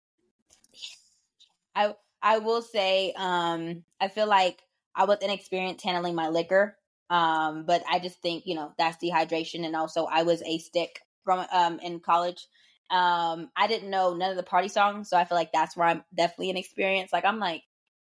[1.75, 4.61] I I will say, um, I feel like
[4.95, 6.77] I was inexperienced handling my liquor.
[7.09, 11.01] Um, but I just think, you know, that's dehydration and also I was a stick
[11.23, 12.47] from um in college.
[12.91, 15.87] Um, I didn't know none of the party songs, so I feel like that's where
[15.87, 17.13] I'm definitely inexperienced.
[17.13, 17.63] Like I'm like,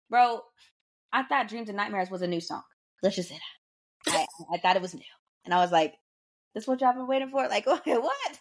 [0.10, 0.42] bro,
[1.12, 2.64] I thought Dreams and Nightmares was a new song.
[3.02, 3.40] Let's just say
[4.06, 4.28] that.
[4.52, 5.02] I, I thought it was new.
[5.44, 5.94] And I was like,
[6.56, 7.48] this is what y'all been waiting for?
[7.50, 8.40] Like, what?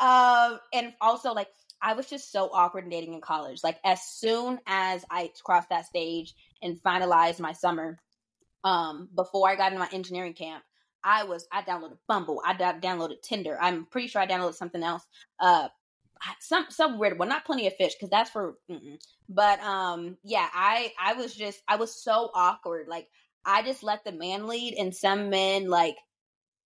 [0.00, 1.48] um, and also like
[1.80, 3.62] I was just so awkward in dating in college.
[3.62, 7.98] Like as soon as I crossed that stage and finalized my summer,
[8.64, 10.64] um, before I got in my engineering camp,
[11.04, 13.56] I was I downloaded Bumble, I downloaded Tinder.
[13.60, 15.06] I'm pretty sure I downloaded something else.
[15.38, 15.68] Uh,
[16.40, 18.56] some some weird one, not plenty of fish because that's for.
[18.70, 18.98] Mm-mm.
[19.28, 22.88] But um, yeah, I I was just I was so awkward.
[22.88, 23.08] Like
[23.44, 25.96] I just let the man lead, and some men like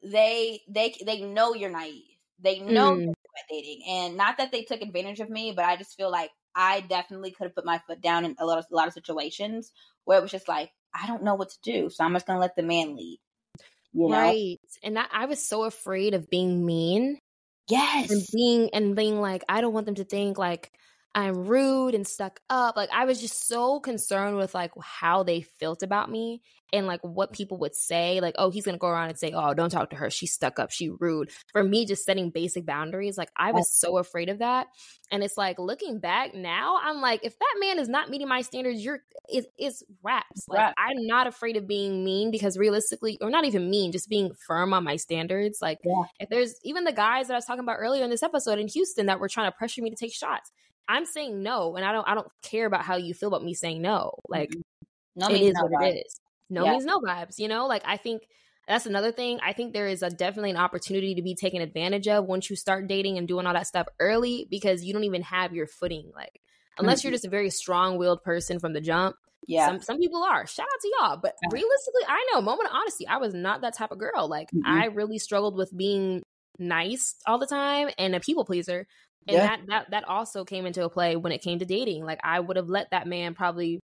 [0.02, 2.04] they they they know you're naive.
[2.42, 3.04] They know mm.
[3.04, 3.14] you're
[3.50, 6.80] dating, and not that they took advantage of me, but I just feel like I
[6.80, 9.72] definitely could have put my foot down in a lot of a lot of situations
[10.04, 12.40] where it was just like I don't know what to do, so I'm just gonna
[12.40, 13.20] let the man lead.
[13.92, 14.16] You know?
[14.16, 14.60] Right.
[14.82, 17.18] And that I was so afraid of being mean
[17.68, 18.10] Yes.
[18.10, 20.72] and being and being like, I don't want them to think like
[21.14, 22.76] I'm rude and stuck up.
[22.76, 26.40] Like I was just so concerned with like how they felt about me
[26.72, 28.20] and like what people would say.
[28.20, 30.08] Like, oh, he's gonna go around and say, Oh, don't talk to her.
[30.08, 31.32] She's stuck up, she rude.
[31.52, 34.68] For me, just setting basic boundaries, like I was so afraid of that.
[35.10, 38.42] And it's like looking back now, I'm like, if that man is not meeting my
[38.42, 40.44] standards, you're it, it's raps.
[40.48, 40.74] Like Rap.
[40.78, 44.72] I'm not afraid of being mean because realistically, or not even mean, just being firm
[44.72, 45.58] on my standards.
[45.60, 46.04] Like Yeah.
[46.20, 48.68] if there's even the guys that I was talking about earlier in this episode in
[48.68, 50.52] Houston that were trying to pressure me to take shots.
[50.90, 52.06] I'm saying no, and I don't.
[52.08, 54.14] I don't care about how you feel about me saying no.
[54.28, 54.50] Like
[55.14, 55.94] no it means is no, what right?
[55.94, 56.20] it is.
[56.50, 56.72] No Yeah.
[56.72, 57.38] means no vibes.
[57.38, 58.22] You know, like I think
[58.66, 59.38] that's another thing.
[59.42, 62.56] I think there is a definitely an opportunity to be taken advantage of once you
[62.56, 66.10] start dating and doing all that stuff early because you don't even have your footing.
[66.14, 66.40] Like
[66.78, 69.16] unless you're just a very strong willed person from the jump.
[69.46, 69.66] Yeah.
[69.66, 70.46] Some some people are.
[70.46, 71.16] Shout out to y'all.
[71.22, 71.48] But Yeah.
[71.52, 74.28] realistically, I know, moment of honesty, I was not that type of girl.
[74.28, 74.62] Like Mhm.
[74.66, 76.22] I really struggled with being
[76.58, 78.86] nice all the time and a people pleaser.
[79.28, 79.44] And Yeah.
[79.44, 82.04] that that that also came into a play when it came to dating.
[82.04, 83.80] Like I would have let that man probably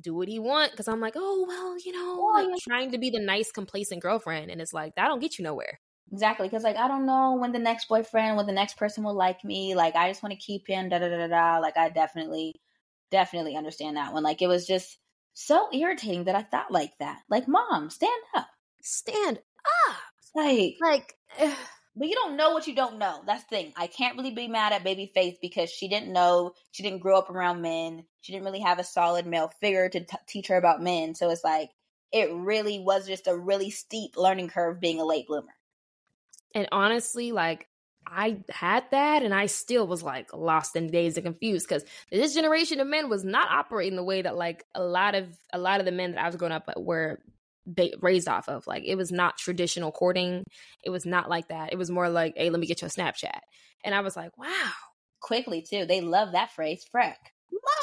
[0.00, 3.10] do what he want because I'm like, oh well, you know, like trying to be
[3.10, 5.80] the nice, complacent girlfriend, and it's like that don't get you nowhere.
[6.12, 9.14] Exactly, because like I don't know when the next boyfriend, when the next person will
[9.14, 9.74] like me.
[9.74, 10.88] Like I just want to keep him.
[10.88, 11.58] Da da da da da.
[11.58, 12.60] Like I definitely,
[13.10, 14.22] definitely understand that one.
[14.22, 14.98] Like it was just
[15.34, 17.22] so irritating that I thought like that.
[17.30, 18.48] Like mom, stand up.
[18.82, 19.38] Stand
[19.88, 19.96] up,
[20.34, 21.16] Like, like.
[21.94, 23.22] But you don't know what you don't know.
[23.26, 23.72] That's the thing.
[23.76, 26.52] I can't really be mad at baby Faith because she didn't know.
[26.70, 28.04] She didn't grow up around men.
[28.20, 31.14] She didn't really have a solid male figure to t- teach her about men.
[31.14, 31.70] So it's like
[32.12, 35.54] it really was just a really steep learning curve being a late bloomer.
[36.54, 37.68] And honestly, like
[38.06, 42.34] I had that and I still was like lost in days and confused because this
[42.34, 45.80] generation of men was not operating the way that like a lot of a lot
[45.80, 47.20] of the men that I was growing up with were
[47.66, 48.66] ba- raised off of.
[48.66, 50.44] Like it was not traditional courting.
[50.84, 51.72] It was not like that.
[51.72, 53.40] It was more like, hey, let me get your Snapchat.
[53.84, 54.70] And I was like, wow,
[55.20, 55.84] Quickly too.
[55.86, 57.14] They love that phrase, freck.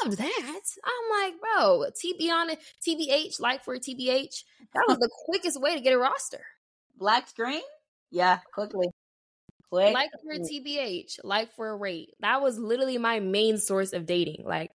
[0.04, 0.60] loved that.
[0.84, 4.44] I'm like, bro, TB on it, TBH, like for a TBH.
[4.74, 6.42] That was the quickest way to get a roster.
[6.98, 7.62] Black screen?
[8.10, 8.88] Yeah, quickly.
[9.70, 9.94] Quick.
[9.94, 12.10] like for a TBH, like for a rate.
[12.20, 14.42] That was literally my main source of dating.
[14.44, 14.70] Like,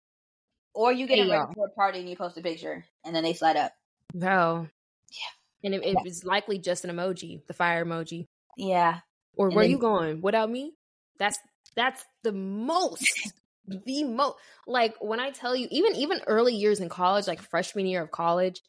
[0.75, 3.23] or you get Hey, invited to a party and you post a picture and then
[3.23, 3.73] they slide up.
[4.15, 4.69] bro.
[5.11, 5.67] Yeah.
[5.67, 8.27] And it, it was likely just an emoji, the fire emoji.
[8.57, 9.01] Yeah.
[9.37, 10.21] Or And where then- you going?
[10.23, 10.73] Without me?
[11.19, 11.39] That's
[11.77, 13.07] that's the most
[13.67, 14.37] the most
[14.67, 18.11] like when I tell you, even even early years in college, like freshman year of
[18.11, 18.61] college,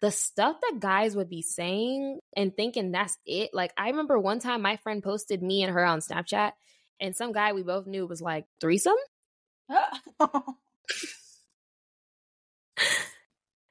[0.00, 3.50] the stuff that guys would be saying and thinking that's it.
[3.52, 6.52] Like I remember one time my friend posted me and her on Snapchat,
[7.00, 8.96] and some guy we both knew was like threesome.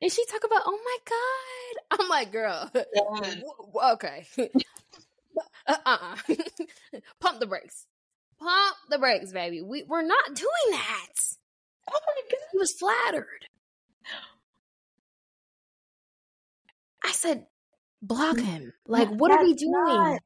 [0.01, 1.99] And she talk about, oh my god.
[1.99, 3.43] I'm like, girl, w-
[3.93, 4.27] okay.
[5.67, 6.35] Uh, uh-uh.
[7.21, 7.85] Pump the brakes.
[8.39, 9.61] Pump the brakes, baby.
[9.61, 11.07] We we're not doing that.
[11.89, 12.39] oh my god.
[12.51, 13.45] He was flattered.
[17.05, 17.45] I said,
[18.01, 18.43] block mm.
[18.43, 18.73] him.
[18.85, 19.71] Like, what are we doing?
[19.71, 20.19] not-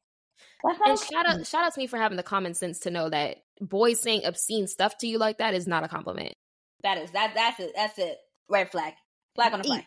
[0.64, 3.08] That's and shout out, shout out to me for having the common sense to know
[3.10, 6.34] that boys saying obscene stuff to you like that is not a compliment.
[6.82, 7.72] That is that that's it.
[7.76, 8.16] That's it.
[8.48, 8.94] Red flag.
[9.34, 9.78] Flag on the play.
[9.78, 9.84] Eat.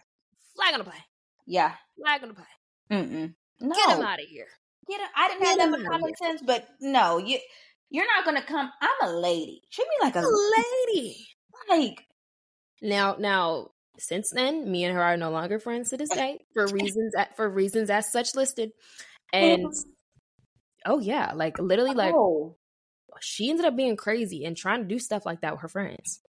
[0.55, 0.99] Flag on the play.
[1.45, 1.73] Yeah.
[2.01, 2.45] Flag on the play.
[2.91, 3.33] Mm-mm.
[3.59, 3.75] No.
[3.75, 4.47] Get him out of here.
[4.87, 5.07] Get him.
[5.15, 7.39] I didn't Get have that much common sense, but no, you
[7.89, 8.69] you're not gonna come.
[8.81, 9.61] I'm a lady.
[9.71, 11.27] Treat me like a lady.
[11.69, 12.03] like.
[12.81, 16.67] Now, now, since then, me and her are no longer friends to this day for
[16.67, 18.71] reasons for reasons as such listed.
[19.33, 19.89] And mm-hmm.
[20.85, 22.57] oh yeah, like literally, like oh.
[23.21, 26.21] she ended up being crazy and trying to do stuff like that with her friends,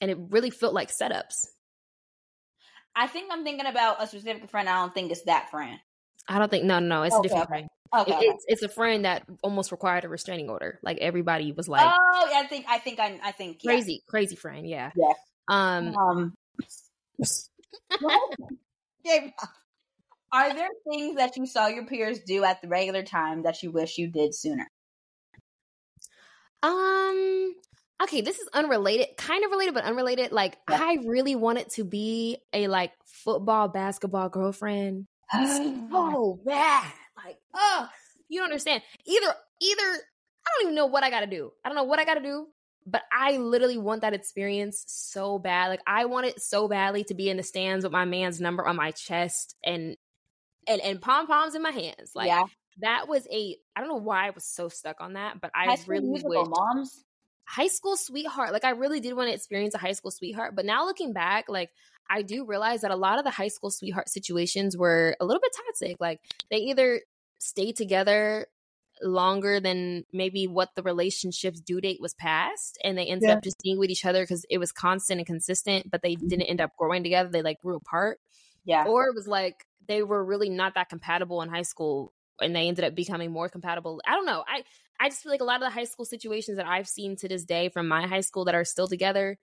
[0.00, 1.46] and it really felt like setups.
[2.96, 4.68] I think I'm thinking about a specific friend.
[4.68, 5.78] I don't think it's that friend.
[6.28, 7.68] I don't think no, no, no it's Okay, a different friend.
[7.94, 8.12] Okay.
[8.12, 8.26] It- okay.
[8.26, 10.78] it's it's a friend that almost required a restraining order.
[10.82, 13.72] Like everybody was like oh, yeah, I think I think I I think yeah.
[13.72, 14.68] crazy, crazy friend.
[14.68, 14.90] Yeah.
[14.96, 15.12] Yeah.
[15.48, 15.96] Um.
[15.96, 16.34] Um.
[20.32, 23.70] Are there things that you saw your peers do at the regular time that you
[23.70, 24.66] wish you did sooner?
[26.62, 27.54] Um.
[28.02, 30.32] Okay, this is unrelated, kind of related, but unrelated.
[30.32, 30.78] Like, Yeah.
[30.80, 36.92] I really wanted to be a like football, basketball girlfriend so bad.
[37.16, 37.88] Like, oh,
[38.28, 38.82] you don't understand.
[39.06, 41.52] Either, either I don't even know what I got to do.
[41.64, 42.48] I don't know what I got to do,
[42.86, 45.68] but I literally want that experience so bad.
[45.68, 48.66] Like, I want it so badly to be in the stands with my man's number
[48.66, 49.96] on my chest and
[50.66, 52.12] and and pom poms in my hands.
[52.14, 52.44] Like, yeah,
[52.80, 53.56] that was a.
[53.76, 56.22] I don't know why I was so stuck on that, but I High really wish
[56.22, 57.04] moms.
[57.44, 58.52] High school sweetheart.
[58.52, 61.46] Like I really did want to experience a high school sweetheart, but now looking back,
[61.48, 61.70] like
[62.08, 65.40] I do realize that a lot of the high school sweetheart situations were a little
[65.40, 65.96] bit toxic.
[66.00, 66.20] Like
[66.50, 67.00] they either
[67.38, 68.46] stayed together
[69.02, 73.34] longer than maybe what the relationship's due date was past and they ended yeah.
[73.34, 76.28] up just being with each other because it was constant and consistent but they mm-hmm.
[76.28, 78.20] didn't end up growing together they like grew apart
[78.64, 82.54] yeah or it was like they were really not that compatible in high school and
[82.54, 84.62] they ended up becoming more compatible i don't know i
[85.00, 87.28] i just feel like a lot of the high school situations that i've seen to
[87.28, 89.38] this day from my high school that are still together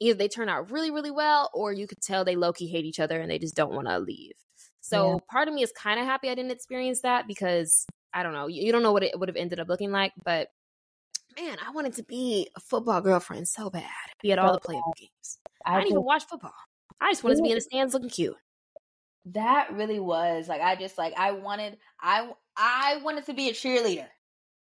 [0.00, 3.00] either they turn out really really well or you could tell they low-key hate each
[3.00, 4.34] other and they just don't want to leave
[4.80, 5.16] so yeah.
[5.30, 8.46] part of me is kind of happy i didn't experience that because I don't know.
[8.46, 10.48] You, you don't know what it would have ended up looking like, but
[11.36, 13.90] man, I wanted to be a football girlfriend so bad.
[14.22, 15.38] Be at all the playoff games.
[15.66, 16.54] I, I didn't even watch football.
[17.00, 18.36] I just wanted to be in the stands looking cute.
[19.26, 23.52] That really was like I just like I wanted I I wanted to be a
[23.52, 24.06] cheerleader.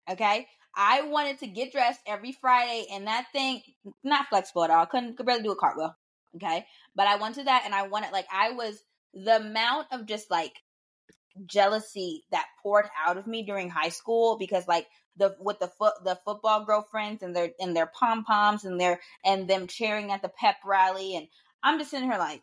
[0.10, 0.48] Okay?
[0.76, 3.62] I wanted to get dressed every Friday and that thing
[4.04, 4.86] not flexible at all.
[4.86, 5.96] Couldn't could barely do a cartwheel.
[6.36, 6.66] Okay?
[6.96, 8.82] But I wanted that and I wanted like I was
[9.14, 10.54] the amount of just like
[11.46, 14.88] jealousy that poured out of me during high school because like
[15.18, 19.00] the with the foot the football girlfriends and their and their pom poms and their
[19.26, 21.28] and them cheering at the pep rally and
[21.62, 22.42] I'm just sitting here like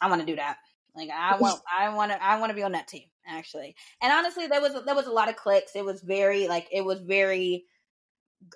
[0.00, 0.56] I want to do that.
[0.94, 3.74] Like I want I want to I want to be on that team actually.
[4.02, 5.76] And honestly, there was there was a lot of clicks.
[5.76, 7.64] It was very like it was very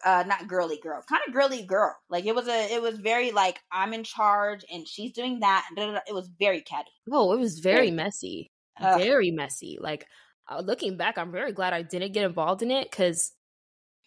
[0.03, 3.32] uh not girly girl kind of girly girl like it was a it was very
[3.32, 7.59] like i'm in charge and she's doing that it was very catty oh it was
[7.59, 9.01] very, very messy Ugh.
[9.01, 9.78] very messy.
[9.80, 10.07] Like
[10.49, 13.32] uh, looking back, I'm very glad I didn't get involved in it because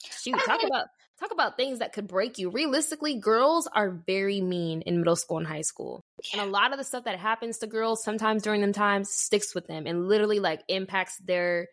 [0.04, 0.88] shoot, talk about
[1.20, 2.50] talk about things that could break you.
[2.50, 6.02] Realistically, girls are very mean in middle school and high school.
[6.34, 9.56] And a lot of the stuff that happens to girls sometimes during them times sticks
[9.56, 11.68] with them and literally like impacts their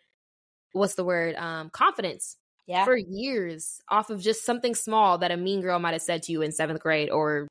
[0.72, 1.35] what's the word?
[1.37, 2.37] Um confidence.
[2.66, 2.85] Yeah.
[2.85, 6.33] For years off of just something small that a mean girl might have said to
[6.33, 7.47] you in 7th grade or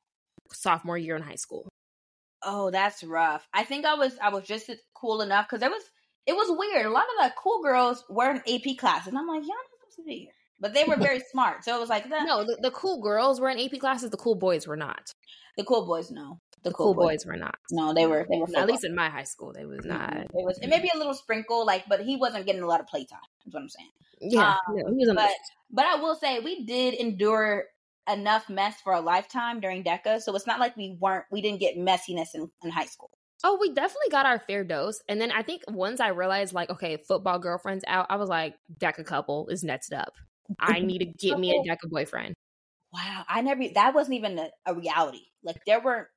[0.52, 1.68] sophomore year in high school.
[2.42, 3.46] Oh, that's rough.
[3.52, 5.82] I think I was I was just cool enough because it was
[6.26, 6.86] it was weird.
[6.86, 9.80] A lot of the cool girls were in AP classes, and I'm like, y'all not
[9.80, 11.64] supposed to be here, but they were very smart.
[11.64, 12.24] So it was like, that.
[12.26, 14.10] no, the, the, cool girls were in AP classes.
[14.10, 15.12] The cool boys were not.
[15.56, 16.40] The cool boys, no.
[16.62, 17.24] The, the cool, cool boys.
[17.24, 17.26] boys.
[17.26, 17.56] were not.
[17.70, 18.26] No, they were.
[18.28, 18.46] They were.
[18.56, 20.16] At least in my high school, they was not.
[20.16, 20.58] It was.
[20.58, 23.18] It may be a little sprinkle, like, but he wasn't getting a lot of playtime.
[23.46, 23.90] Is what I'm saying.
[24.20, 25.30] Yeah, um, no, but
[25.70, 27.64] but I will say we did endure
[28.10, 30.20] enough mess for a lifetime during DECA.
[30.20, 33.10] So it's not like we weren't, we didn't get messiness in, in high school.
[33.42, 35.02] Oh, we definitely got our fair dose.
[35.08, 38.54] And then I think once I realized, like, okay, football girlfriend's out, I was like,
[38.78, 40.14] DECA couple is next up.
[40.58, 42.34] I need to get me a DECA boyfriend.
[42.92, 43.24] Wow.
[43.28, 45.22] I never, that wasn't even a, a reality.
[45.42, 46.08] Like, there weren't,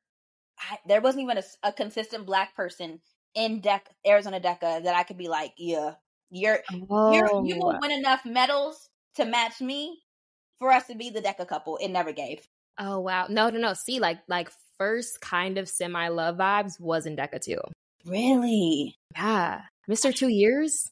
[0.59, 2.99] I, there wasn't even a, a, consistent black person
[3.35, 5.93] in DECA, Arizona DECA that I could be like, yeah,
[6.29, 6.59] you're,
[6.89, 7.13] oh.
[7.13, 7.79] you're you will oh.
[7.81, 10.01] win enough medals to match me
[10.59, 11.77] for us to be the DECA couple.
[11.77, 12.47] It never gave.
[12.79, 13.25] Oh wow.
[13.29, 13.73] No, no, no.
[13.73, 17.59] See, like like first kind of semi love vibes was in DECA too.
[18.05, 18.95] Really?
[19.15, 19.61] Yeah.
[19.89, 20.13] Mr.
[20.13, 20.91] Two Years?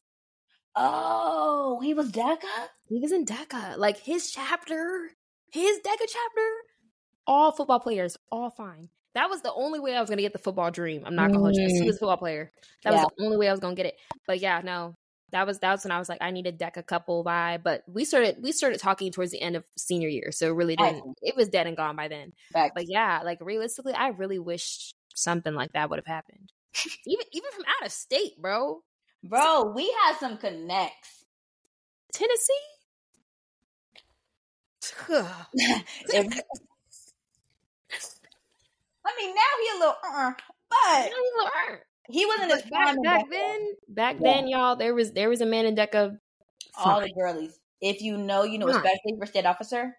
[0.76, 2.68] Oh, he was DECA?
[2.88, 3.78] He was in DECA.
[3.78, 5.10] Like his chapter,
[5.50, 6.48] his DECA chapter,
[7.26, 8.88] all football players, all fine.
[9.14, 11.02] That was the only way I was gonna get the football dream.
[11.06, 11.66] I'm not gonna hold you.
[11.66, 11.86] He mm.
[11.86, 12.52] was a football player.
[12.84, 13.02] That yeah.
[13.02, 13.96] was the only way I was gonna get it.
[14.26, 14.94] But yeah, no,
[15.32, 17.62] that was that was when I was like, I need a DECA couple vibe.
[17.62, 20.76] But we started we started talking towards the end of senior year, so it really
[20.76, 22.32] didn't it was dead and gone by then.
[22.74, 26.52] But yeah, like realistically, I really wish something like that would have happened.
[27.06, 28.82] even even from out of state, bro.
[29.28, 31.24] Bro, we had some connects.
[32.12, 32.54] Tennessee.
[35.08, 36.40] if,
[39.04, 40.32] I mean, now he a little, uh,
[40.70, 41.76] but he a little, uh.
[42.08, 43.68] He wasn't as back, back then.
[43.88, 44.32] Back yeah.
[44.32, 46.18] then, y'all, there was there was a man in DECA.
[46.78, 47.58] All the girlies.
[47.80, 49.96] If you know, you know, especially for state officer.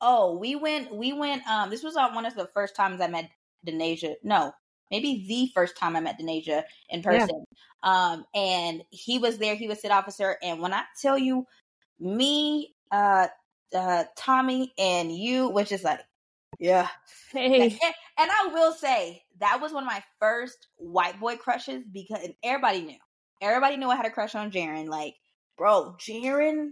[0.00, 0.94] Oh, we went.
[0.94, 1.46] We went.
[1.48, 3.28] Um, this was one of the first times I met
[3.66, 4.14] Denasia.
[4.22, 4.52] No,
[4.90, 7.44] maybe the first time I met Denasia in person.
[7.50, 7.54] Yeah.
[7.82, 9.54] Um, and he was there.
[9.54, 10.36] He was state officer.
[10.42, 11.46] And when I tell you,
[12.00, 13.28] me, uh,
[13.74, 16.00] uh, Tommy, and you, which is like,
[16.58, 16.88] yeah.
[17.32, 17.62] Hey.
[17.62, 17.72] And,
[18.18, 22.82] and I will say that was one of my first white boy crushes because everybody
[22.82, 22.98] knew.
[23.40, 24.88] Everybody knew I had a crush on Jaron.
[24.88, 25.14] Like,
[25.56, 26.70] bro, Jaron.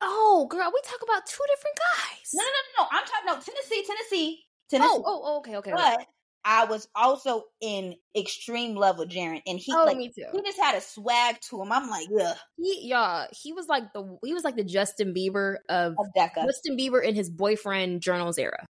[0.00, 2.30] Oh, girl, we talk about two different guys.
[2.32, 2.88] No, no, no, no.
[2.92, 4.90] I'm talking no Tennessee, Tennessee, Tennessee.
[4.90, 5.72] Oh, oh, oh okay, okay.
[5.72, 6.06] But okay.
[6.44, 10.26] I was also in extreme love with Jaron, and he oh, like me too.
[10.32, 11.72] he just had a swag to him.
[11.72, 15.56] I'm like, yeah, he, yeah, he was like the he was like the Justin Bieber
[15.68, 16.44] of, of DECA.
[16.44, 18.66] Justin Bieber in his boyfriend journals era.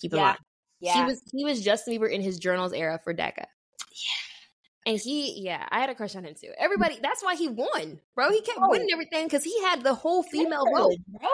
[0.00, 0.24] Keep in yeah.
[0.24, 0.38] mind.
[0.80, 0.94] Yeah.
[0.94, 3.38] He was he was Justin Bieber in his journals era for DECA.
[3.38, 4.24] Yeah.
[4.86, 6.50] And he, yeah, I had a crush on him too.
[6.58, 8.30] Everybody, that's why he won, bro.
[8.30, 8.68] He kept oh.
[8.68, 11.28] winning everything because he had the whole female vote, bro.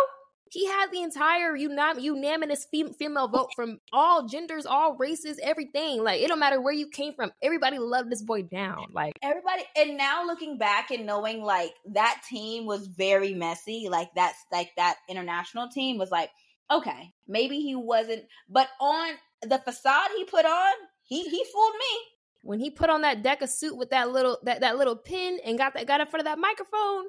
[0.51, 6.03] He had the entire unanimous female vote from all genders, all races, everything.
[6.03, 7.32] Like it don't matter where you came from.
[7.42, 8.86] Everybody loved this boy down.
[8.92, 9.62] Like everybody.
[9.76, 13.88] And now looking back and knowing like that team was very messy.
[13.88, 16.30] Like that's like that international team was like
[16.70, 19.11] okay, maybe he wasn't, but on
[19.42, 20.72] the facade he put on,
[21.03, 21.98] he he fooled me.
[22.42, 25.59] When he put on that DECA suit with that little that, that little pin and
[25.59, 27.05] got that got in front of that microphone,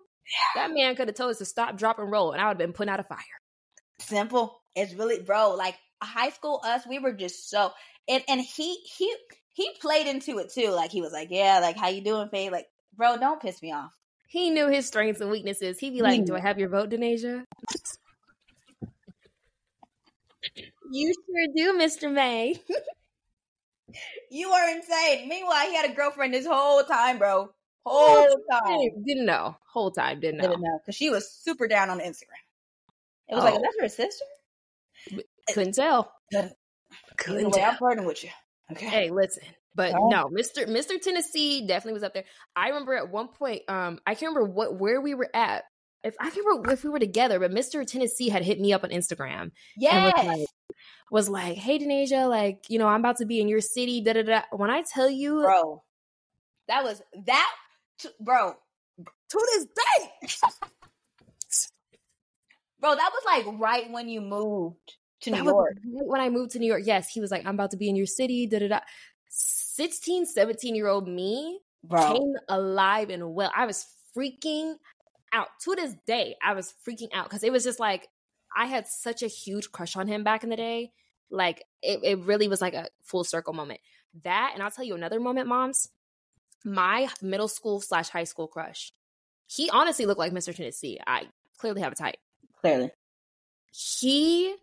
[0.55, 0.67] yeah.
[0.67, 2.57] that man could have told us to stop, drop, and roll, and I would have
[2.57, 3.17] been put out of fire.
[3.99, 4.61] Simple.
[4.75, 5.55] It's really, bro.
[5.55, 7.71] Like high school us, we were just so
[8.07, 9.13] and and he he
[9.53, 10.69] he played into it too.
[10.69, 12.49] Like he was like, yeah, like how you doing, Faye?
[12.49, 13.91] Like, bro, don't piss me off.
[14.27, 15.77] He knew his strengths and weaknesses.
[15.77, 17.43] He'd be like, "Do I have your vote, Denasia?"
[20.93, 22.11] You sure do, Mr.
[22.11, 22.61] May.
[24.31, 25.27] you are insane.
[25.27, 27.49] Meanwhile, he had a girlfriend this whole time, bro.
[27.85, 29.03] Whole time.
[29.05, 29.57] Didn't know.
[29.71, 30.19] Whole time.
[30.19, 30.49] Didn't know.
[30.49, 30.79] Didn't know.
[30.81, 32.41] Because she was super down on Instagram.
[33.27, 33.45] It was oh.
[33.45, 34.25] like, is that her sister?
[35.53, 36.11] Couldn't tell.
[37.17, 37.71] Couldn't tell.
[37.71, 38.29] I'm flirting with you.
[38.71, 38.85] Okay.
[38.85, 39.43] Hey, listen.
[39.73, 40.09] But oh.
[40.09, 40.67] no, Mr.
[40.67, 41.01] Mr.
[41.01, 42.25] Tennessee definitely was up there.
[42.55, 45.63] I remember at one point, um, I can't remember what where we were at,
[46.03, 47.85] if I can remember if we were together, but Mr.
[47.85, 49.51] Tennessee had hit me up on Instagram.
[49.77, 50.05] Yeah.
[50.05, 50.47] Was like,
[51.11, 54.01] was like, hey Denasia, like, you know, I'm about to be in your city.
[54.01, 54.41] Da da da.
[54.51, 55.83] When I tell you Bro,
[56.67, 57.51] that was that
[58.19, 58.53] bro,
[59.29, 60.27] to this day.
[62.79, 65.77] bro, that was like right when you moved to New York.
[65.83, 67.95] when I moved to New York, yes, he was like, I'm about to be in
[67.95, 68.47] your city.
[68.47, 68.79] Da da da.
[69.29, 72.13] 16, 17 year old me bro.
[72.13, 73.51] came alive and well.
[73.55, 73.85] I was
[74.15, 74.75] freaking
[75.33, 75.47] out.
[75.63, 78.07] To this day, I was freaking out because it was just like
[78.55, 80.91] I had such a huge crush on him back in the day.
[81.29, 83.79] Like it, it really was like a full circle moment.
[84.23, 85.89] That, and I'll tell you another moment, moms.
[86.63, 88.91] My middle school slash high school crush.
[89.47, 90.55] He honestly looked like Mr.
[90.55, 90.99] Tennessee.
[91.05, 92.17] I clearly have a type.
[92.61, 92.91] Clearly.
[93.73, 94.55] He,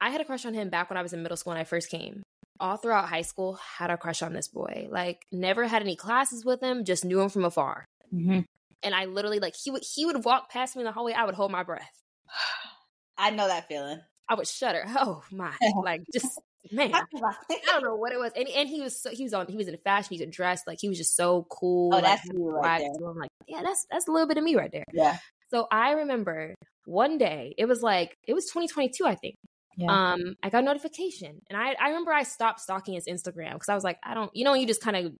[0.00, 1.64] I had a crush on him back when I was in middle school when I
[1.64, 2.22] first came.
[2.60, 4.88] All throughout high school, had a crush on this boy.
[4.90, 7.84] Like, never had any classes with him, just knew him from afar.
[8.14, 8.40] Mm-hmm
[8.84, 11.14] and I literally like he would he would walk past me in the hallway.
[11.14, 12.02] I would hold my breath.
[13.18, 14.00] I know that feeling.
[14.28, 14.84] I would shudder.
[14.86, 15.52] Oh my!
[15.82, 16.38] like just
[16.72, 17.04] man, I
[17.66, 18.32] don't know what it was.
[18.36, 20.08] And and he was so, he was on he was in fashion.
[20.10, 21.92] He could dress like he was just so cool.
[21.92, 23.08] Oh, like, that's you right there.
[23.08, 24.84] I'm like, yeah, that's that's a little bit of me right there.
[24.92, 25.18] Yeah.
[25.50, 26.54] So I remember
[26.86, 29.36] one day it was like it was 2022, I think.
[29.76, 30.12] Yeah.
[30.12, 33.68] Um, I got a notification, and I I remember I stopped stalking his Instagram because
[33.68, 35.12] I was like, I don't, you know, you just kind of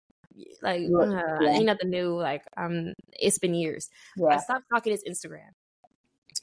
[0.62, 1.50] like uh, yeah.
[1.50, 2.16] ain't nothing new.
[2.16, 3.88] Like um, it's been years.
[4.16, 4.28] Yeah.
[4.28, 5.50] I stopped stalking his Instagram.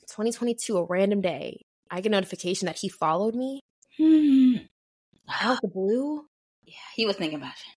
[0.07, 3.61] 2022, a random day, I get a notification that he followed me.
[3.97, 4.57] Hmm.
[5.29, 6.25] Out the blue.
[6.63, 7.73] Yeah, he was thinking about you.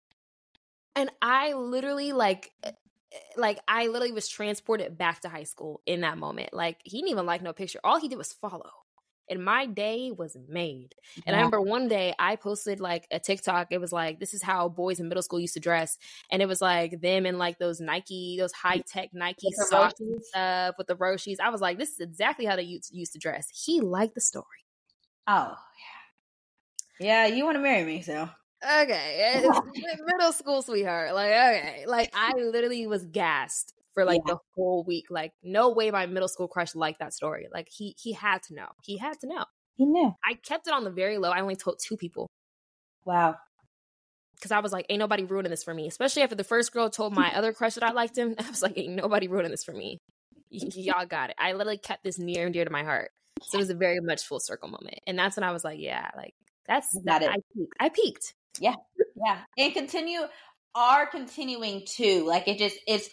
[0.96, 2.70] And I literally like eh,
[3.12, 6.52] eh, like I literally was transported back to high school in that moment.
[6.52, 7.80] Like he didn't even like no picture.
[7.82, 8.70] All he did was follow
[9.28, 10.94] and my day was made.
[11.16, 11.32] And yeah.
[11.32, 13.68] I remember one day I posted like a TikTok.
[13.70, 15.96] It was like, this is how boys in middle school used to dress.
[16.30, 20.22] And it was like them in like those Nike, those high tech Nike socks and
[20.24, 21.40] stuff with the Roshes.
[21.40, 23.48] I was like, this is exactly how they used, used to dress.
[23.52, 24.44] He liked the story.
[25.26, 25.93] Oh, yeah.
[27.00, 28.28] Yeah, you want to marry me, so.
[28.64, 29.42] Okay.
[29.44, 29.48] Eh,
[30.06, 31.14] middle school sweetheart.
[31.14, 31.84] Like, okay.
[31.86, 34.34] Like, I literally was gassed for like yeah.
[34.34, 35.06] the whole week.
[35.10, 37.48] Like, no way my middle school crush liked that story.
[37.52, 38.68] Like, he he had to know.
[38.82, 39.44] He had to know.
[39.76, 40.14] He knew.
[40.24, 41.30] I kept it on the very low.
[41.30, 42.28] I only told two people.
[43.04, 43.36] Wow.
[44.36, 45.86] Because I was like, ain't nobody ruining this for me.
[45.86, 48.34] Especially after the first girl told my other crush that I liked him.
[48.38, 49.98] I was like, ain't nobody ruining this for me.
[50.50, 51.36] Y- y'all got it.
[51.38, 53.10] I literally kept this near and dear to my heart.
[53.42, 55.00] So it was a very much full circle moment.
[55.06, 56.34] And that's when I was like, yeah, like
[56.66, 57.30] that's that, it.
[57.30, 57.74] I peaked.
[57.80, 58.34] I peaked.
[58.60, 58.74] Yeah.
[59.16, 59.38] Yeah.
[59.58, 60.20] And continue
[60.74, 62.24] are continuing to.
[62.24, 63.08] Like it just it's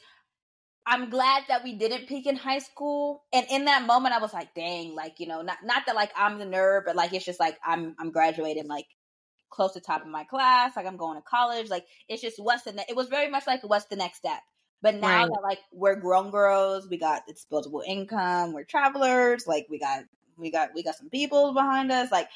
[0.85, 3.23] I'm glad that we didn't peak in high school.
[3.31, 6.11] And in that moment I was like, dang, like, you know, not not that like
[6.15, 8.87] I'm the nerd, but like it's just like I'm I'm graduating like
[9.49, 11.69] close to top of my class, like I'm going to college.
[11.69, 14.39] Like it's just what's the ne- it was very much like what's the next step.
[14.81, 15.29] But now right.
[15.29, 20.05] that like we're grown girls, we got the disposable income, we're travelers, like we got
[20.37, 22.11] we got we got some people behind us.
[22.11, 22.29] Like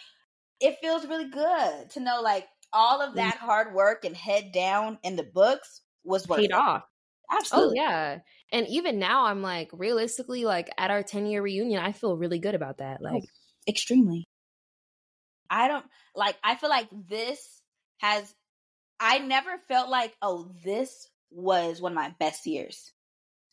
[0.60, 3.16] it feels really good to know like all of mm.
[3.16, 6.54] that hard work and head down in the books was worth paid it.
[6.54, 6.84] off.
[7.32, 7.80] Oh, Absolutely.
[7.80, 8.20] Oh yeah.
[8.52, 12.40] And even now I'm like realistically like at our 10 year reunion I feel really
[12.40, 13.00] good about that.
[13.02, 13.28] Oh, like oh,
[13.68, 14.26] extremely.
[15.50, 17.62] I don't like I feel like this
[18.00, 18.34] has
[19.00, 22.92] I never felt like oh this was one of my best years.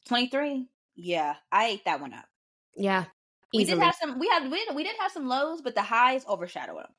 [0.09, 0.67] 23.
[0.95, 2.27] Yeah, I ate that one up.
[2.77, 3.05] Yeah.
[3.53, 3.75] Easily.
[3.75, 6.25] We did have some we had we, we did have some lows but the highs
[6.27, 6.91] overshadow them.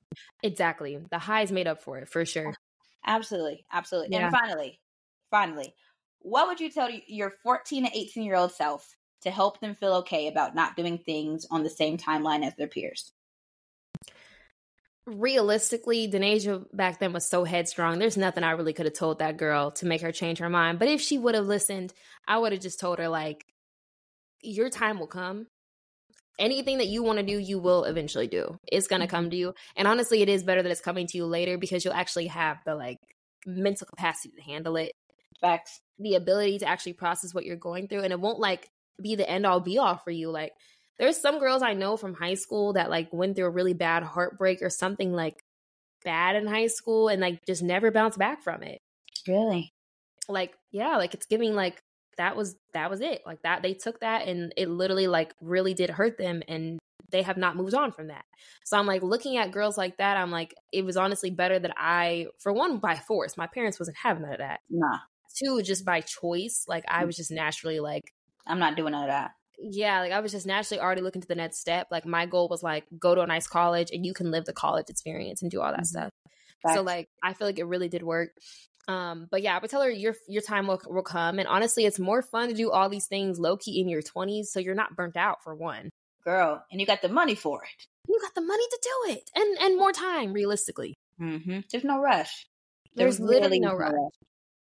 [0.44, 1.00] Exactly.
[1.10, 2.50] The highs made up for it for sure.
[2.50, 2.54] Uh,
[3.06, 3.66] absolutely.
[3.72, 4.16] Absolutely.
[4.16, 4.28] Yeah.
[4.28, 4.80] And finally,
[5.32, 5.74] finally,
[6.20, 8.88] what would you tell your 14 to 18 year old self
[9.22, 12.68] to help them feel okay about not doing things on the same timeline as their
[12.68, 13.12] peers?
[15.06, 18.00] realistically, Denasia back then was so headstrong.
[18.00, 20.80] There's nothing I really could have told that girl to make her change her mind.
[20.80, 21.94] But if she would have listened,
[22.28, 23.46] I would have just told her, like,
[24.42, 25.48] your time will come.
[26.40, 28.60] Anything that you want to do, you will eventually do.
[28.72, 29.16] It's going to mm-hmm.
[29.16, 29.54] come to you.
[29.76, 32.58] And honestly, it is better that it's coming to you later because you'll actually have
[32.66, 32.98] the, like,
[33.46, 34.94] mental capacity to handle it.
[35.42, 35.80] Facts.
[36.00, 38.02] The ability to actually process what you're going through.
[38.02, 38.68] And it won't, like,
[39.02, 40.32] be the end all be all for you.
[40.32, 40.54] Like,
[41.00, 44.04] there's some girls I know from high school that like went through a really bad
[44.04, 45.44] heartbreak or something like
[46.04, 48.80] bad in high school and like just never bounced back from it.
[49.28, 49.74] Really?
[50.28, 51.82] Like, yeah, like it's giving like
[52.18, 53.22] that was that was it.
[53.26, 56.80] Like that they took that and it literally like really did hurt them and
[57.12, 58.26] they have not moved on from that.
[58.66, 61.74] So I'm like looking at girls like that, I'm like, it was honestly better that
[61.78, 63.38] I for one by force.
[63.38, 64.62] My parents wasn't having none of that.
[64.70, 65.00] Nah.
[65.36, 66.66] Two, just by choice.
[66.68, 68.14] Like I was just naturally like
[68.46, 71.28] I'm not doing none of that yeah, like I was just naturally already looking to
[71.28, 71.88] the next step.
[71.90, 74.54] Like my goal was like go to a nice college and you can live the
[74.54, 76.10] college experience and do all that mm-hmm.
[76.10, 76.10] stuff.
[76.74, 78.32] So like I feel like it really did work.
[78.88, 81.40] Um, but yeah, I would tell her your your time will will come.
[81.40, 84.52] And honestly, it's more fun to do all these things low key in your twenties,
[84.52, 85.90] so you're not burnt out for one.
[86.24, 87.88] Girl, and you got the money for it.
[88.08, 90.96] You got the money to do it, and and more time, realistically.
[91.20, 91.60] Mm-hmm.
[91.72, 92.48] There's no rush.
[92.96, 93.94] There's, There's literally no rush.
[93.94, 94.12] rush.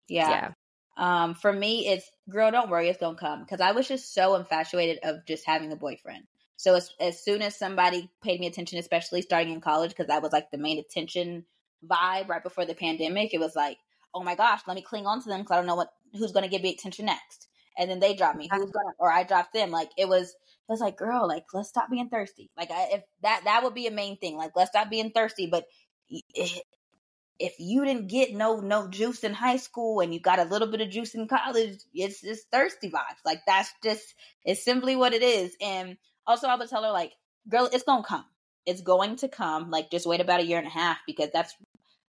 [0.08, 0.30] Yeah.
[0.30, 0.52] yeah.
[0.98, 3.42] Um, for me, it's girl, don't worry, it's gonna come.
[3.42, 6.24] Because I was just so infatuated of just having a boyfriend.
[6.58, 10.22] So as as soon as somebody paid me attention, especially starting in college, because that
[10.22, 11.46] was like the main attention
[11.86, 13.78] vibe right before the pandemic, it was like,
[14.16, 16.32] oh my gosh, let me cling on to them because I don't know what who's
[16.32, 17.48] gonna give me attention next.
[17.78, 19.70] And then they drop me, who's gonna, or I drop them.
[19.70, 22.50] Like it was, it was like, girl, like let's stop being thirsty.
[22.58, 24.38] Like I, if that that would be a main thing.
[24.38, 25.48] Like let's stop being thirsty.
[25.48, 25.66] But
[26.10, 26.60] it, eh,
[27.38, 30.70] if you didn't get no no juice in high school and you got a little
[30.70, 33.26] bit of juice in college, it's just thirsty vibes.
[33.26, 34.16] Like that's just
[34.46, 35.54] it's simply what it is.
[35.62, 37.12] And also I would tell her like,
[37.50, 38.26] girl, it's gonna come.
[38.66, 39.70] It's going to come.
[39.70, 41.54] Like just wait about a year and a half because that's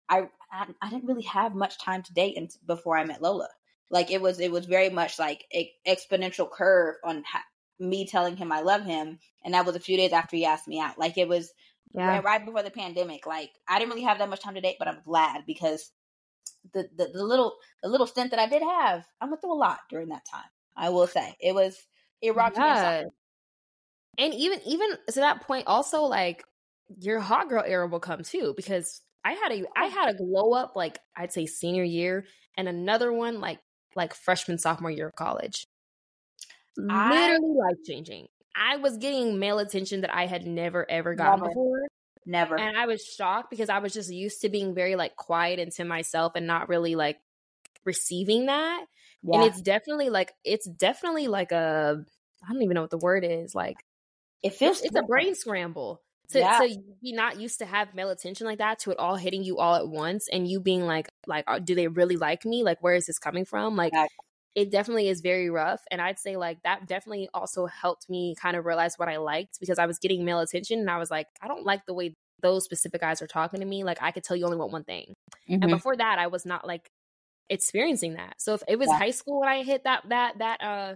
[0.10, 3.50] I I, I didn't really have much time to date and before I met Lola.
[3.92, 7.46] Like it was it was very much like a exponential curve on ha-
[7.80, 10.68] me telling him I love him, and that was a few days after he asked
[10.68, 11.00] me out.
[11.00, 11.52] Like it was
[11.94, 12.08] yeah.
[12.08, 13.26] right, right before the pandemic.
[13.26, 15.92] Like I didn't really have that much time to date, but I'm glad because
[16.74, 19.56] the, the, the little the little stint that I did have, I went through a
[19.56, 20.50] lot during that time.
[20.78, 21.78] I will say it was
[22.22, 23.04] it rocked yeah.
[23.06, 23.10] me
[24.26, 26.44] And even even to that point, also like
[27.00, 30.18] your hot girl era will come too because I had a I oh, had a
[30.18, 32.26] glow up like I'd say senior year
[32.58, 33.60] and another one like
[33.96, 35.66] like freshman sophomore year of college.
[36.90, 38.28] I, Literally life changing.
[38.56, 41.50] I was getting male attention that I had never ever gotten never.
[41.50, 41.88] before.
[42.26, 42.58] Never.
[42.58, 45.72] And I was shocked because I was just used to being very like quiet and
[45.74, 47.18] to myself and not really like
[47.86, 48.86] receiving that.
[49.24, 49.38] Yeah.
[49.38, 52.04] And it's definitely like it's definitely like a
[52.48, 53.56] I don't even know what the word is.
[53.56, 53.78] Like
[54.44, 56.02] it feels it's, it's a brain scramble.
[56.32, 56.60] To, yeah.
[56.60, 59.58] to be not used to have male attention like that to it all hitting you
[59.58, 62.94] all at once and you being like like do they really like me like where
[62.94, 64.16] is this coming from like exactly
[64.56, 65.82] it definitely is very rough.
[65.92, 69.60] And I'd say like that definitely also helped me kind of realize what I liked
[69.60, 72.16] because I was getting male attention and I was like, I don't like the way
[72.42, 73.84] those specific guys are talking to me.
[73.84, 75.14] Like I could tell you only want one thing.
[75.50, 75.64] Mm-hmm.
[75.64, 76.90] And before that, I was not like
[77.50, 78.36] experiencing that.
[78.38, 78.98] So if it was yeah.
[78.98, 80.96] high school when I hit that that that uh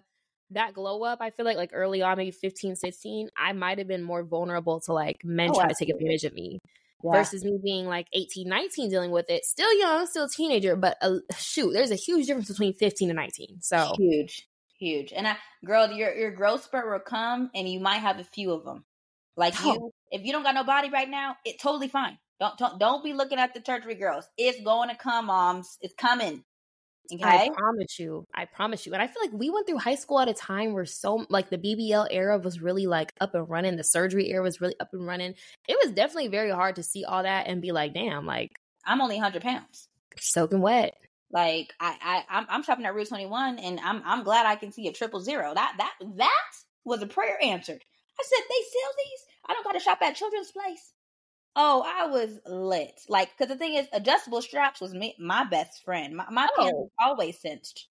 [0.54, 3.88] that glow up, I feel like like early on, maybe 15, 16, I might have
[3.88, 6.60] been more vulnerable to like men oh, trying to take advantage of me
[7.04, 7.12] yeah.
[7.12, 9.46] versus me being like 18, 19 dealing with it.
[9.46, 13.18] Still young, still a teenager, but uh, shoot, there's a huge difference between 15 and
[13.18, 13.62] 19.
[13.62, 14.48] So huge,
[14.80, 15.14] huge.
[15.14, 18.52] And I, girl, your your growth spurt will come, and you might have a few
[18.52, 18.84] of them.
[19.36, 19.74] Like oh.
[19.74, 22.18] you, if you don't got no body right now, it's totally fine.
[22.40, 24.26] Don't, don't don't be looking at the tertiary girls.
[24.38, 25.78] It's going to come, moms.
[25.82, 26.44] It's coming.
[27.12, 27.24] Okay?
[27.24, 28.26] I promise you.
[28.34, 28.94] I promise you.
[28.94, 31.50] And I feel like we went through high school at a time where so like
[31.50, 33.76] the BBL era was really like up and running.
[33.76, 35.36] The surgery era was really up and running.
[35.68, 38.52] It was definitely very hard to see all that and be like, damn, like
[38.86, 40.96] I'm only 100 pounds, soaking wet.
[41.32, 44.72] Like I, I, I'm, I'm shopping at Rue 21, and I'm, I'm glad I can
[44.72, 45.54] see a triple zero.
[45.54, 46.52] That, that, that
[46.86, 47.84] was a prayer answered.
[48.20, 49.26] I said they sell these.
[49.50, 50.94] I don't got to shop at Children's Place.
[51.56, 53.00] Oh, I was lit.
[53.08, 56.16] Like, because the thing is, adjustable straps was me, my best friend.
[56.16, 56.64] My, my oh.
[56.64, 57.88] pants always cinched.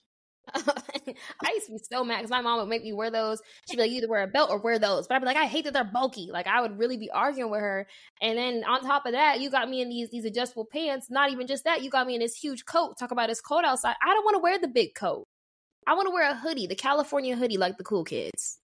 [0.55, 3.41] I used to be so mad because my mom would make me wear those.
[3.69, 5.07] She'd be like, either wear a belt or wear those.
[5.07, 6.31] But I'd be like, I hate that they're bulky.
[6.33, 7.87] Like I would really be arguing with her.
[8.21, 11.09] And then on top of that, you got me in these these adjustable pants.
[11.11, 12.99] Not even just that, you got me in this huge coat.
[12.99, 13.95] Talk about this cold outside.
[14.03, 15.27] I don't want to wear the big coat.
[15.87, 18.59] I want to wear a hoodie, the California hoodie, like the cool kids.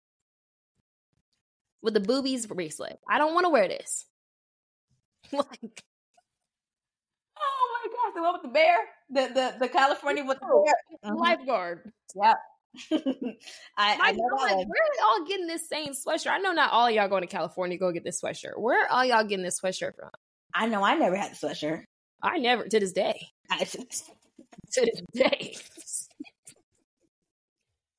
[1.83, 2.99] With the boobies bracelet.
[3.09, 4.05] I don't want to wear this.
[5.33, 5.85] like,
[7.39, 8.77] oh my gosh, the one with the bear,
[9.11, 11.21] the the the California with the bear, mm-hmm.
[11.21, 11.93] lifeguard.
[12.15, 12.37] Yep,
[13.77, 16.31] I, I know like, where are all getting this same sweatshirt?
[16.31, 18.59] I know not all y'all going to California to go get this sweatshirt.
[18.59, 20.11] Where are all y'all getting this sweatshirt from?
[20.55, 21.85] I know I never had a sweatshirt.
[22.23, 23.29] I never to this day.
[23.51, 23.79] I, to
[24.75, 25.57] this day.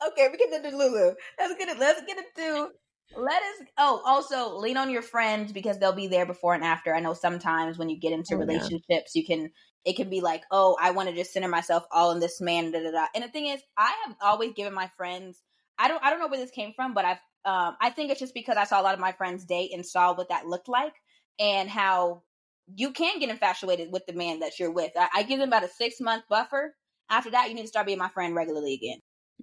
[0.07, 1.14] okay, we get into Lulu.
[1.38, 1.80] Let's get it.
[1.80, 2.69] Let's get into.
[3.15, 3.68] Let us.
[3.77, 6.95] Oh, also lean on your friends because they'll be there before and after.
[6.95, 9.22] I know sometimes when you get into oh, relationships, yeah.
[9.22, 9.52] you can.
[9.86, 12.72] It can be like, oh, I want to just center myself all in this man.
[12.72, 13.06] Da, da, da.
[13.15, 15.41] And the thing is, I have always given my friends.
[15.77, 16.03] I don't.
[16.03, 17.18] I don't know where this came from, but I've.
[17.45, 19.86] Um, I think it's just because I saw a lot of my friends date and
[19.86, 20.94] saw what that looked like
[21.40, 22.23] and how
[22.76, 24.91] you can get infatuated with the man that you're with.
[24.95, 26.76] I, I give them about a six month buffer.
[27.10, 28.99] After that, you need to start being my friend regularly again.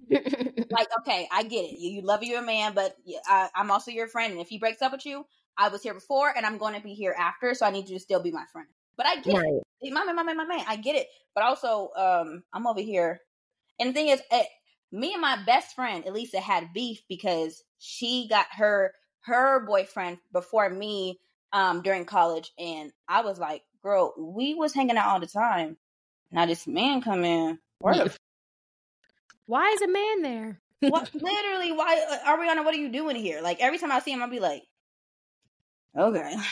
[0.09, 1.79] Like, okay, I get it.
[1.79, 2.95] You, you love your man, but
[3.27, 4.33] I, I'm also your friend.
[4.33, 5.25] And if he breaks up with you,
[5.57, 7.53] I was here before and I'm going to be here after.
[7.53, 8.67] So I need you to still be my friend.
[8.95, 9.61] But I get right.
[9.81, 9.93] it.
[9.93, 10.65] My man, my man, my man.
[10.67, 11.07] I get it.
[11.35, 13.21] But also, um, I'm over here.
[13.79, 14.43] And the thing is, it, eh,
[14.91, 20.69] me and my best friend, Elisa, had beef because she got her her boyfriend before
[20.69, 21.19] me
[21.51, 25.77] um during college and I was like, girl, we was hanging out all the time.
[26.31, 27.59] Now this man come in.
[27.79, 28.07] Where
[29.47, 30.61] Why is a man there?
[30.79, 33.41] what literally why uh, Ariana, what are you doing here?
[33.41, 34.61] Like every time I see him I'll be like,
[35.97, 36.35] Okay.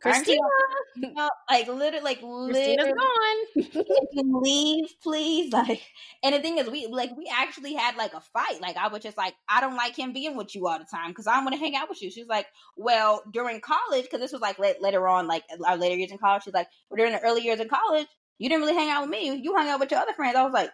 [0.00, 0.38] Christina,
[0.96, 3.84] no, like literally, like Christina's literally,
[4.14, 4.42] gone.
[4.42, 5.52] leave, please.
[5.52, 5.82] Like,
[6.22, 8.60] and the thing is, we like we actually had like a fight.
[8.60, 11.10] Like, I was just like, I don't like him being with you all the time
[11.10, 12.12] because I want to hang out with you.
[12.12, 12.46] She's like,
[12.76, 16.44] well, during college, because this was like later on, like our later years in college.
[16.44, 18.06] She's like, well, during the early years in college,
[18.38, 19.34] you didn't really hang out with me.
[19.42, 20.36] You hung out with your other friends.
[20.36, 20.70] I was like,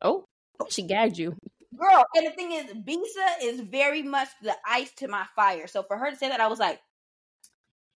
[0.00, 0.26] oh,
[0.68, 1.36] she gagged you.
[1.76, 5.66] Girl, and the thing is, Bisa is very much the ice to my fire.
[5.66, 6.80] So for her to say that, I was like,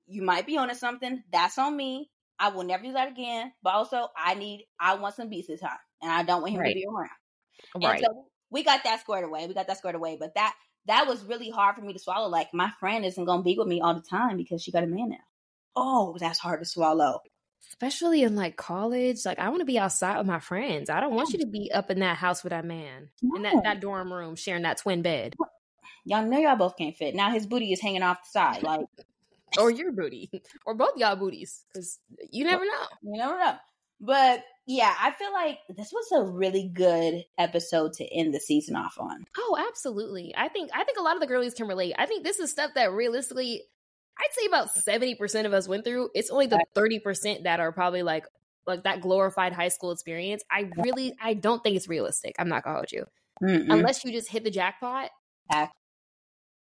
[0.08, 1.24] you might be onto something.
[1.32, 2.12] That's on me.
[2.38, 3.52] I will never do that again.
[3.64, 6.70] But also, I need, I want some Bisa time, and I don't want him right.
[6.70, 7.10] to be around.
[7.84, 8.02] Right.
[8.02, 9.48] And so we got that squared away.
[9.48, 10.18] We got that squared away.
[10.20, 10.54] But that
[10.86, 12.30] that was really hard for me to swallow.
[12.30, 14.88] Like my friend isn't gonna be with me all the time because she got a
[14.88, 15.18] man now.
[15.76, 17.22] Oh, that's hard to swallow.
[17.72, 19.26] Especially in like college.
[19.26, 20.90] Like I want to be outside with my friends.
[20.90, 23.38] I don't want you to be up in that house with that man no.
[23.38, 25.36] in that, that dorm room sharing that twin bed.
[26.04, 27.16] Y'all know y'all both can't fit.
[27.16, 28.64] Now his booty is hanging off the side.
[28.64, 28.82] Like
[29.58, 30.30] or your booty,
[30.66, 32.00] or both y'all booties, because
[32.30, 32.86] you never know.
[33.04, 33.56] You never know.
[34.00, 38.76] But yeah, I feel like this was a really good episode to end the season
[38.76, 39.26] off on.
[39.38, 40.34] Oh, absolutely.
[40.36, 41.94] I think I think a lot of the girlies can relate.
[41.98, 43.64] I think this is stuff that realistically,
[44.22, 46.10] I'd say about seventy percent of us went through.
[46.14, 48.26] It's only the thirty percent that are probably like
[48.68, 50.44] like that glorified high school experience.
[50.52, 52.36] I really, I don't think it's realistic.
[52.38, 53.06] I'm not gonna hold you,
[53.44, 53.74] Mm-mm.
[53.74, 55.10] unless you just hit the jackpot.
[55.52, 55.74] Fact.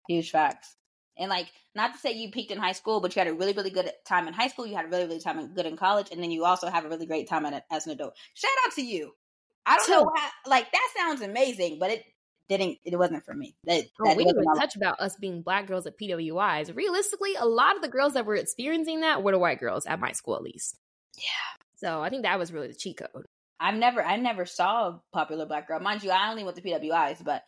[0.10, 0.76] Huge facts.
[1.16, 3.54] And like, not to say you peaked in high school, but you had a really,
[3.54, 4.66] really good time in high school.
[4.66, 6.86] You had a really, really time in, good in college, and then you also have
[6.86, 8.16] a really great time at, as an adult.
[8.34, 9.12] Shout out to you.
[9.66, 12.04] I don't so, know how, like that sounds amazing, but it
[12.50, 12.78] didn't.
[12.84, 13.56] It wasn't for me.
[13.66, 16.76] That, oh, that we didn't touch about us being black girls at PWIs.
[16.76, 20.00] Realistically, a lot of the girls that were experiencing that were the white girls at
[20.00, 20.78] my school, at least.
[21.18, 21.64] Yeah.
[21.76, 23.26] So I think that was really the cheat code.
[23.60, 25.80] I've never, I never saw a popular black girl.
[25.80, 27.44] Mind you, I only went to PWIs, but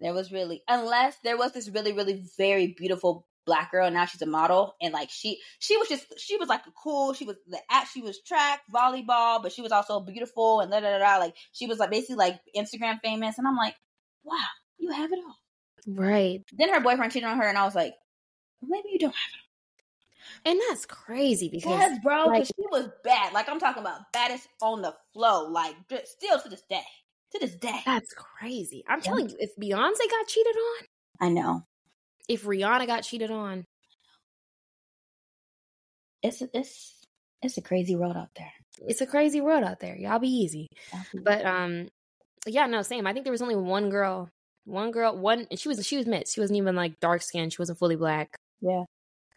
[0.00, 3.90] there was really, unless there was this really, really very beautiful black girl.
[3.90, 7.14] Now she's a model, and like she, she was just, she was like a cool.
[7.14, 7.90] She was the act.
[7.94, 11.16] She was track volleyball, but she was also beautiful and da da da.
[11.18, 13.76] Like she was like basically like Instagram famous, and I'm like,
[14.26, 14.36] wow,
[14.78, 15.36] you have it all.
[15.86, 16.44] Right.
[16.52, 17.94] Then her boyfriend cheated on her, and I was like,
[18.60, 19.46] maybe you don't have it.
[20.44, 23.32] And that's crazy because, yes, bro, like, she was bad.
[23.32, 25.48] Like I'm talking about baddest on the flow.
[25.48, 25.74] Like
[26.04, 26.82] still to this day
[27.32, 27.80] to this day.
[27.84, 28.84] That's crazy.
[28.88, 29.04] I'm yeah.
[29.04, 30.86] telling you, if Beyonce got cheated on,
[31.20, 31.64] I know.
[32.28, 33.64] If Rihanna got cheated on,
[36.22, 36.92] it's it's
[37.42, 38.52] it's a crazy world out there.
[38.86, 39.96] It's a crazy world out there.
[39.96, 40.68] Y'all be easy.
[41.14, 41.88] But um,
[42.52, 43.06] yeah, no, same.
[43.06, 44.30] I think there was only one girl,
[44.64, 45.46] one girl, one.
[45.50, 46.34] And she was she was mixed.
[46.34, 47.52] She wasn't even like dark skinned.
[47.52, 48.36] She wasn't fully black.
[48.60, 48.84] Yeah,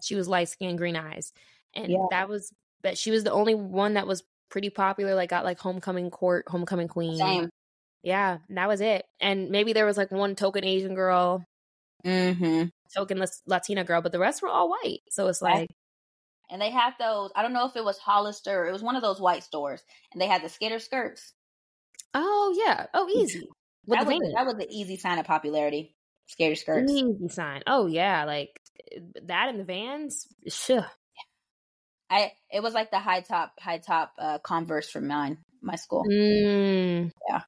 [0.04, 1.34] she was light skinned, green eyes,
[1.74, 2.06] and yeah.
[2.12, 2.52] that was.
[2.82, 5.16] But she was the only one that was pretty popular.
[5.16, 7.18] Like got like homecoming court, homecoming queen.
[7.18, 7.50] Same.
[8.04, 9.06] Yeah, that was it.
[9.20, 11.44] And maybe there was like one token Asian girl,
[12.06, 12.66] mm-hmm.
[12.96, 15.02] token Latina girl, but the rest were all white.
[15.10, 15.70] So it's like,
[16.50, 17.32] and they had those.
[17.36, 18.68] I don't know if it was Hollister.
[18.68, 21.34] It was one of those white stores, and they had the skater skirts.
[22.14, 22.86] Oh yeah.
[22.94, 23.48] Oh, easy.
[23.88, 25.96] that was a, that was the easy sign of popularity.
[26.28, 26.92] Skater skirts.
[26.92, 27.64] Easy sign.
[27.68, 28.60] Oh yeah, like
[29.24, 30.28] that in the Vans.
[30.48, 30.86] Sure.
[32.10, 36.06] I it was like the high top high top uh, Converse from mine my school.
[36.10, 37.12] Mm.
[37.30, 37.42] Yeah.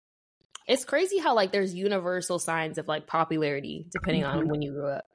[0.67, 4.39] It's crazy how like there's universal signs of like popularity depending mm-hmm.
[4.39, 5.05] on when you grew up.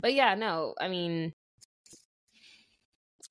[0.00, 1.32] But yeah, no, I mean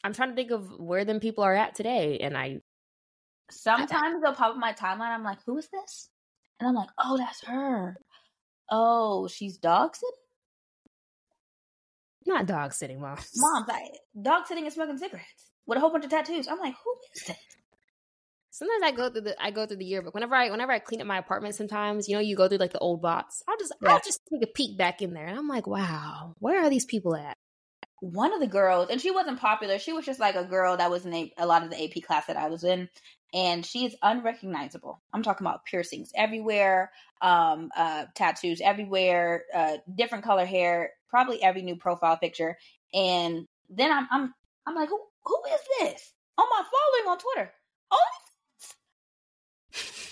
[0.04, 2.60] I'm trying to think of where them people are at today and I
[3.54, 6.10] sometimes they'll pop up my timeline I'm like, "Who is this?"
[6.64, 7.98] And I'm like, oh, that's her.
[8.72, 10.12] Oh, she's dog sitting?
[12.26, 13.18] Not dog sitting, mom.
[13.36, 16.48] Mom's like, dog sitting and smoking cigarettes with a whole bunch of tattoos.
[16.48, 17.38] I'm like, who is this?
[18.52, 20.14] Sometimes I go through the I go through the yearbook.
[20.14, 22.72] Whenever I whenever I clean up my apartment, sometimes you know you go through like
[22.72, 23.44] the old bots.
[23.48, 23.92] I'll just yeah.
[23.92, 26.86] I'll just take a peek back in there, and I'm like, wow, where are these
[26.86, 27.36] people at?
[28.00, 29.80] One of the girls, and she wasn't popular.
[29.80, 32.04] She was just like a girl that was in a, a lot of the AP
[32.04, 32.90] class that I was in,
[33.34, 35.02] and she is unrecognizable.
[35.12, 36.92] I'm talking about piercings everywhere,
[37.22, 42.58] um, uh, tattoos everywhere, uh, different color hair, probably every new profile picture.
[42.94, 44.34] And then I'm I'm
[44.68, 46.14] I'm like, who who is this?
[46.38, 47.52] On my following on Twitter.
[47.92, 47.98] Oh,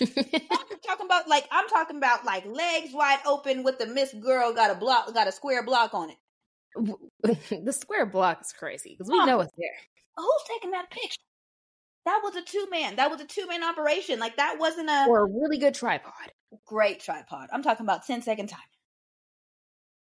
[0.00, 4.52] I'm talking about like I'm talking about like legs wide open with the Miss Girl
[4.52, 6.16] got a block got a square block on it.
[7.64, 9.68] the square block is crazy because we know it's there.
[10.16, 11.18] Who's taking that picture?
[12.04, 12.96] That was a two man.
[12.96, 14.18] That was a two man operation.
[14.18, 16.32] Like that wasn't a or a really good tripod.
[16.66, 17.48] Great tripod.
[17.52, 18.60] I'm talking about 10 second time.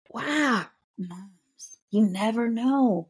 [0.09, 0.65] Wow.
[0.97, 3.09] Moms, you never know.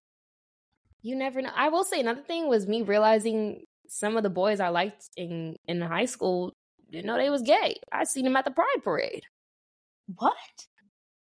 [1.01, 1.51] You never know.
[1.55, 5.55] I will say another thing was me realizing some of the boys I liked in
[5.67, 6.53] in high school
[6.91, 7.75] didn't know they was gay.
[7.91, 9.23] I seen them at the Pride Parade.
[10.15, 10.33] What?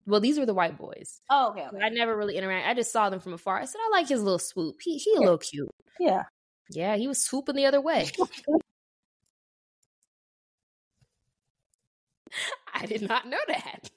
[0.06, 1.20] Well, these were the white boys.
[1.28, 1.66] Oh, okay.
[1.66, 1.84] okay.
[1.84, 2.68] I never really interacted.
[2.68, 3.59] I just saw them from afar.
[3.59, 4.76] I said, I like his little swoop.
[4.80, 5.20] He he a yeah.
[5.20, 5.74] little cute.
[5.98, 6.22] Yeah.
[6.70, 8.10] Yeah, he was swooping the other way.
[12.74, 13.90] I did not know that.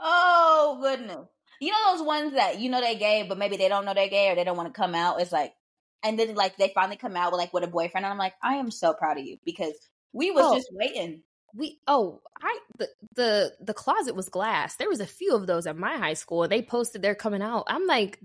[0.00, 1.26] Oh goodness.
[1.60, 4.08] You know those ones that you know they gay, but maybe they don't know they're
[4.08, 5.20] gay or they don't want to come out.
[5.20, 5.54] It's like,
[6.02, 8.34] and then like they finally come out with like with a boyfriend, and I'm like,
[8.42, 9.72] I am so proud of you because
[10.12, 11.22] we was oh, just waiting.
[11.54, 14.76] We oh I the the the closet was glass.
[14.76, 17.64] There was a few of those at my high school, they posted they're coming out.
[17.68, 18.20] I'm like,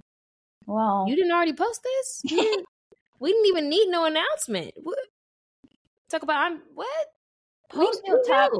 [0.66, 2.22] well, you didn't already post this.
[2.28, 2.66] Didn't,
[3.22, 4.74] we didn't even need no announcement.
[4.76, 4.98] What?
[6.10, 7.08] Talk about I'm what?
[7.70, 8.52] Post your top.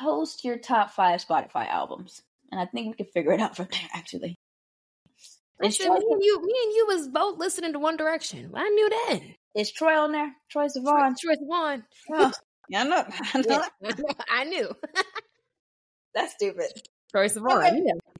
[0.00, 3.68] Post your top five Spotify albums, and I think we can figure it out from
[3.70, 3.88] there.
[3.94, 4.38] Actually,
[5.60, 8.50] it's me and you, me and you was both listening to One Direction.
[8.54, 9.34] I knew then.
[9.54, 10.32] Is Troye on there?
[10.52, 11.14] Troye Sivan.
[11.14, 11.82] Troye Sivan.
[12.10, 12.32] Oh,
[12.68, 13.04] yeah, I know.
[13.34, 13.64] I, know.
[14.28, 14.74] I knew.
[16.14, 16.66] That's stupid.
[17.14, 17.58] Troye Sivan.
[17.58, 17.82] Okay.
[17.84, 18.11] Yeah.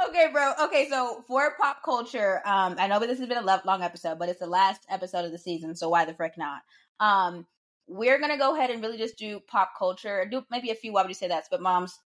[0.00, 0.52] Okay, bro.
[0.64, 4.28] Okay, so for pop culture, um, I know this has been a long episode, but
[4.28, 6.62] it's the last episode of the season, so why the frick not?
[7.00, 7.46] Um,
[7.86, 10.26] we're gonna go ahead and really just do pop culture.
[10.30, 10.92] Do maybe a few.
[10.92, 11.44] Why would you say that?
[11.50, 11.98] But moms,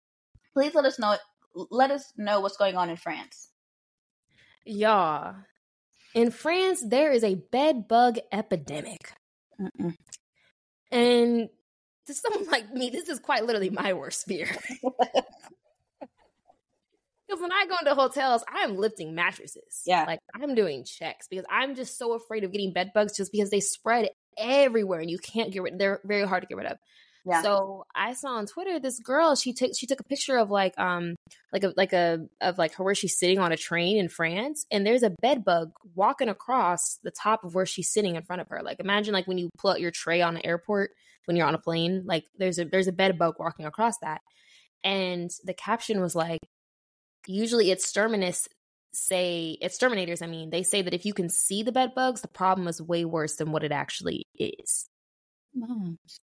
[0.52, 1.16] please let us know.
[1.70, 3.50] Let us know what's going on in France.
[4.66, 5.36] Y'all,
[6.14, 9.12] in France, there is a bed bug epidemic.
[9.60, 9.94] Mm-mm.
[10.90, 11.48] And
[12.06, 14.48] to someone like me, this is quite literally my worst fear.
[17.28, 19.82] Because when I go into hotels, I am lifting mattresses.
[19.84, 20.04] Yeah.
[20.06, 23.50] Like I'm doing checks because I'm just so afraid of getting bed bugs just because
[23.50, 26.78] they spread everywhere and you can't get rid they're very hard to get rid of.
[27.26, 27.42] Yeah.
[27.42, 29.34] So I saw on Twitter this girl.
[29.34, 31.16] She took she took a picture of like um
[31.52, 34.64] like a like a of like her where she's sitting on a train in France,
[34.70, 38.40] and there's a bed bug walking across the top of where she's sitting in front
[38.40, 38.62] of her.
[38.62, 40.92] Like imagine like when you pull out your tray on an airport
[41.26, 42.04] when you're on a plane.
[42.06, 44.22] Like there's a there's a bed bug walking across that,
[44.82, 46.40] and the caption was like,
[47.28, 48.48] usually exterminists
[48.92, 50.22] say exterminators.
[50.22, 52.80] I mean, they say that if you can see the bed bugs, the problem is
[52.80, 54.88] way worse than what it actually is.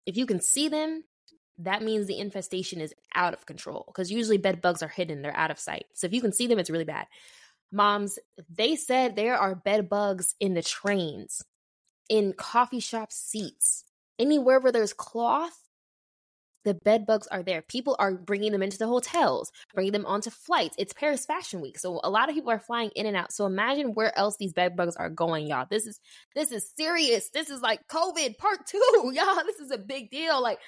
[0.06, 1.04] If you can see them,
[1.60, 5.36] that means the infestation is out of control because usually bed bugs are hidden, they're
[5.36, 5.86] out of sight.
[5.94, 7.08] So if you can see them, it's really bad.
[7.72, 8.20] Moms,
[8.50, 11.44] they said there are bed bugs in the trains,
[12.10, 13.84] in coffee shop seats,
[14.20, 15.58] anywhere where there's cloth
[16.66, 17.62] the bed bugs are there.
[17.62, 20.76] People are bringing them into the hotels, bringing them onto flights.
[20.78, 23.32] It's Paris Fashion Week, so a lot of people are flying in and out.
[23.32, 25.68] So imagine where else these bed bugs are going, y'all.
[25.70, 26.00] This is
[26.34, 27.30] this is serious.
[27.30, 29.44] This is like COVID part two, y'all.
[29.46, 30.42] This is a big deal.
[30.42, 30.60] Like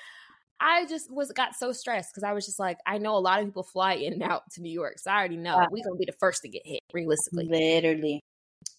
[0.61, 3.39] I just was got so stressed because I was just like, I know a lot
[3.39, 5.97] of people fly in and out to New York, so I already know we're gonna
[5.97, 7.47] be the first to get hit, realistically.
[7.49, 8.21] Literally.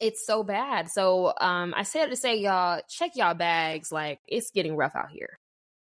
[0.01, 0.89] It's so bad.
[0.89, 5.11] So um I said to say y'all check y'all bags, like it's getting rough out
[5.11, 5.36] here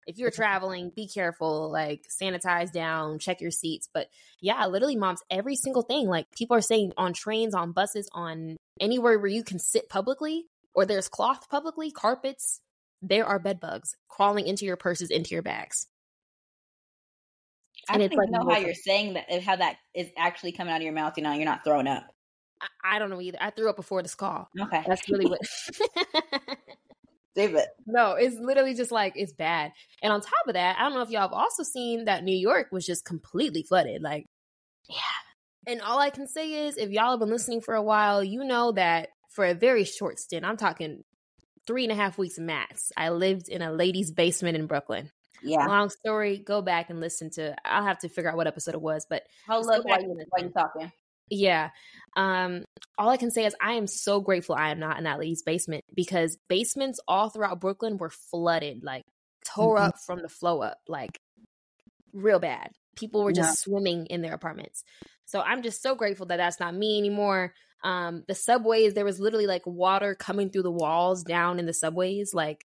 [0.08, 3.90] if you're traveling, be careful, like sanitize down, check your seats.
[3.94, 4.08] But
[4.40, 6.08] yeah, literally, moms, every single thing.
[6.08, 10.46] Like people are saying on trains, on buses, on anywhere where you can sit publicly
[10.74, 12.62] or there's cloth publicly, carpets,
[13.02, 15.88] there are bed bugs crawling into your purses, into your bags.
[17.90, 20.78] I don't like know how you're saying that, eh, how that is actually coming out
[20.78, 21.14] of your mouth.
[21.18, 22.06] You know, you're not throwing up.
[22.62, 23.38] I, I don't know either.
[23.40, 24.50] I threw up before this call.
[24.60, 24.84] Okay.
[24.88, 25.40] That's really what.
[27.38, 27.66] David.
[27.86, 29.72] No, it's literally just like it's bad.
[30.02, 32.36] And on top of that, I don't know if y'all have also seen that New
[32.36, 34.02] York was just completely flooded.
[34.02, 34.26] Like,
[34.90, 34.98] yeah.
[35.68, 38.44] And all I can say is, if y'all have been listening for a while, you
[38.44, 41.04] know that for a very short stint, I'm talking
[41.68, 45.12] three and a half weeks max, I lived in a lady's basement in Brooklyn.
[45.44, 45.68] Yeah.
[45.68, 46.40] Long story.
[46.40, 47.56] Go back and listen to.
[47.64, 50.44] I'll have to figure out what episode it was, but I'll look while you while
[50.44, 50.92] you talking.
[51.30, 51.70] Yeah.
[52.16, 52.66] Um,
[52.98, 55.44] all I can say is I am so grateful I am not in that lady's
[55.44, 59.06] basement because basements all throughout Brooklyn were flooded, like
[59.46, 59.90] tore mm-hmm.
[59.90, 61.20] up from the flow up, like
[62.14, 62.72] real bad.
[62.96, 63.54] People were just yeah.
[63.54, 64.84] swimming in their apartments.
[65.26, 67.54] So I'm just so grateful that that's not me anymore.
[67.84, 71.74] Um, the subways, there was literally like water coming through the walls down in the
[71.74, 72.66] subways, like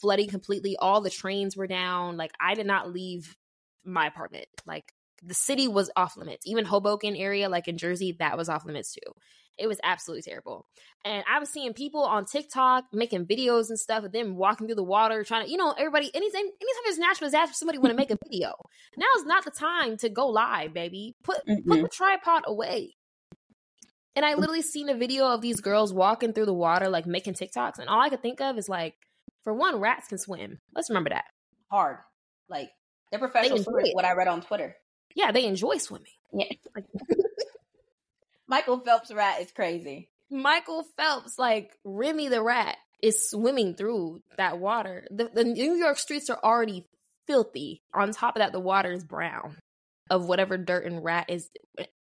[0.00, 0.76] flooding completely.
[0.78, 2.16] All the trains were down.
[2.16, 3.36] Like I did not leave
[3.84, 4.46] my apartment.
[4.66, 4.92] Like
[5.22, 6.46] the city was off limits.
[6.46, 9.12] Even Hoboken area, like in Jersey, that was off limits too.
[9.58, 10.66] It was absolutely terrible.
[11.04, 14.76] And I was seeing people on TikTok making videos and stuff of them walking through
[14.76, 17.96] the water, trying to, you know, everybody, anytime, anytime there's natural disaster, somebody want to
[17.96, 18.52] make a video.
[18.96, 21.16] Now is not the time to go live, baby.
[21.24, 21.68] Put mm-hmm.
[21.68, 22.94] put the tripod away.
[24.14, 27.34] And I literally seen a video of these girls walking through the water, like making
[27.34, 28.94] TikToks, and all I could think of is like,
[29.42, 30.58] for one, rats can swim.
[30.74, 31.24] Let's remember that.
[31.70, 31.98] Hard.
[32.48, 32.70] Like
[33.10, 33.90] they're professional swimmers.
[33.92, 34.76] What I read on Twitter.
[35.18, 36.12] Yeah, they enjoy swimming.
[36.32, 36.52] Yeah.
[38.46, 40.10] Michael Phelps rat is crazy.
[40.30, 45.08] Michael Phelps, like Remy the rat, is swimming through that water.
[45.10, 46.86] The, the New York streets are already
[47.26, 47.82] filthy.
[47.92, 49.56] On top of that, the water is brown
[50.08, 51.50] of whatever dirt and rat is,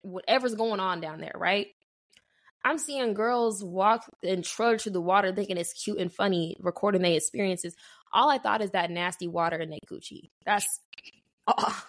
[0.01, 1.66] whatever's going on down there, right?
[2.64, 7.02] I'm seeing girls walk and trudge through the water thinking it's cute and funny, recording
[7.02, 7.76] their experiences.
[8.10, 10.30] All I thought is that nasty water in their Gucci.
[10.47, 10.80] That's
[11.47, 11.84] oh,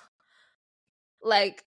[1.24, 1.64] like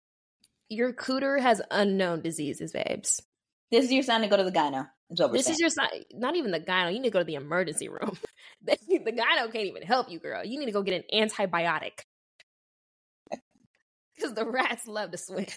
[0.69, 3.23] your cooter has unknown diseases, babes.
[3.71, 4.89] This is your sign to go to the gyno.
[5.11, 5.55] Is this saying.
[5.55, 5.89] is your sign.
[6.13, 6.93] Not even the gyno.
[6.93, 8.17] You need to go to the emergency room.
[8.65, 10.45] the gyno can't even help you, girl.
[10.45, 12.01] You need to go get an antibiotic
[14.17, 15.47] because the rats love to swim.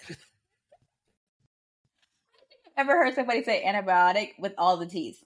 [2.76, 5.22] Ever heard somebody say antibiotic with all the T's?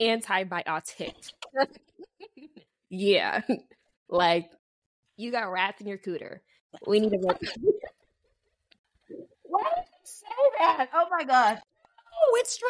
[0.00, 1.14] Antibiotic.
[2.90, 3.42] yeah,
[4.08, 4.50] like
[5.16, 6.40] you got rats in your cooter.
[6.86, 7.38] We need to work.
[9.42, 10.26] Why did you say
[10.58, 10.88] that?
[10.92, 11.58] Oh my gosh.
[12.16, 12.68] Oh, it's true.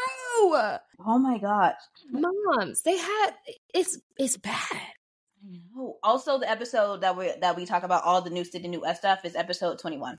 [1.06, 1.74] Oh my gosh.
[2.10, 3.30] Moms, they had
[3.72, 4.54] it's it's bad.
[4.72, 5.96] I know.
[6.02, 9.00] Also, the episode that we that we talk about all the new city, new West
[9.00, 10.18] stuff is episode twenty one.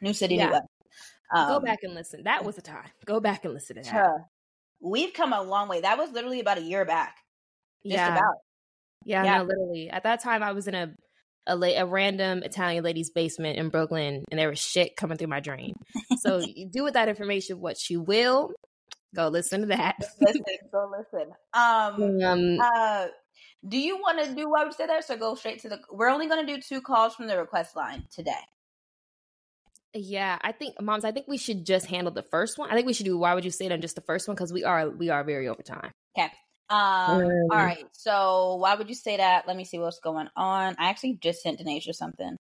[0.00, 0.46] New city, yeah.
[0.46, 0.66] new West.
[1.34, 2.24] Um, Go back and listen.
[2.24, 2.90] That was a time.
[3.04, 4.24] Go back and listen to that.
[4.80, 5.80] we've come a long way.
[5.80, 7.16] That was literally about a year back.
[7.84, 8.16] Just yeah.
[8.16, 8.34] about.
[9.04, 9.38] Yeah, yeah.
[9.38, 9.90] No, literally.
[9.90, 10.92] At that time, I was in a
[11.50, 15.28] a, la- a random Italian lady's basement in Brooklyn, and there was shit coming through
[15.28, 15.74] my drain.
[16.18, 18.50] So you do with that information what you will.
[19.14, 19.96] Go listen to that.
[20.20, 21.32] listen, go listen.
[21.52, 23.06] Um, um uh,
[23.68, 25.04] do you want to do why we say that?
[25.04, 25.80] So go straight to the.
[25.90, 28.32] We're only going to do two calls from the request line today.
[29.92, 31.04] Yeah, I think moms.
[31.04, 32.70] I think we should just handle the first one.
[32.70, 34.36] I think we should do why would you say it on just the first one
[34.36, 35.90] because we are we are very over time.
[36.16, 36.30] Okay.
[36.70, 37.84] Um, um, all right.
[37.92, 39.46] So why would you say that?
[39.46, 40.76] Let me see what's going on.
[40.78, 42.36] I actually just sent Denasia something.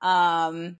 [0.00, 0.78] Um,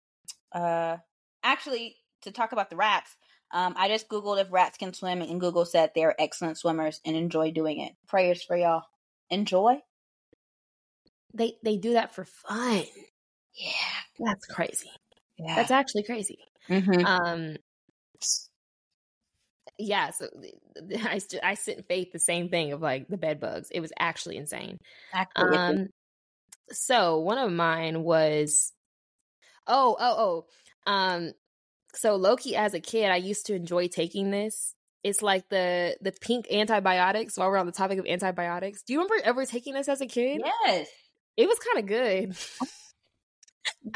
[0.52, 0.96] uh,
[1.42, 3.14] actually, to talk about the rats,
[3.52, 7.00] um, I just googled if rats can swim, and Google said they are excellent swimmers
[7.04, 7.92] and enjoy doing it.
[8.08, 8.82] Prayers for y'all.
[9.30, 9.80] Enjoy.
[11.34, 12.84] They they do that for fun.
[13.54, 13.70] Yeah,
[14.18, 14.90] that's crazy.
[15.36, 16.38] Yeah, that's actually crazy.
[16.68, 17.04] Mm-hmm.
[17.04, 17.56] Um,
[19.78, 20.28] yeah, so
[21.04, 23.68] I I sit in faith the same thing of like the bed bugs.
[23.70, 24.78] It was actually insane.
[25.12, 25.88] Actually, um,
[26.70, 28.72] so one of mine was,
[29.66, 30.46] oh oh
[30.86, 31.32] oh, um,
[31.94, 34.74] so low-key as a kid, I used to enjoy taking this.
[35.02, 37.36] It's like the the pink antibiotics.
[37.36, 40.06] While we're on the topic of antibiotics, do you remember ever taking this as a
[40.06, 40.40] kid?
[40.44, 40.88] Yes,
[41.36, 42.36] it was kind of good.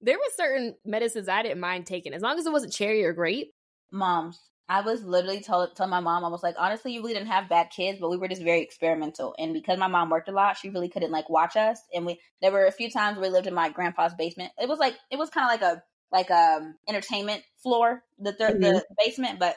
[0.00, 3.12] there were certain medicines I didn't mind taking as long as it wasn't cherry or
[3.12, 3.52] grape.
[3.90, 7.28] Moms, I was literally told telling my mom, I was like, honestly, you really didn't
[7.28, 9.34] have bad kids, but we were just very experimental.
[9.38, 11.78] And because my mom worked a lot, she really couldn't like watch us.
[11.94, 14.52] And we there were a few times we lived in my grandpa's basement.
[14.60, 15.82] It was like it was kind of like a
[16.12, 18.62] like a um, entertainment floor, the third mm-hmm.
[18.62, 19.56] the basement, but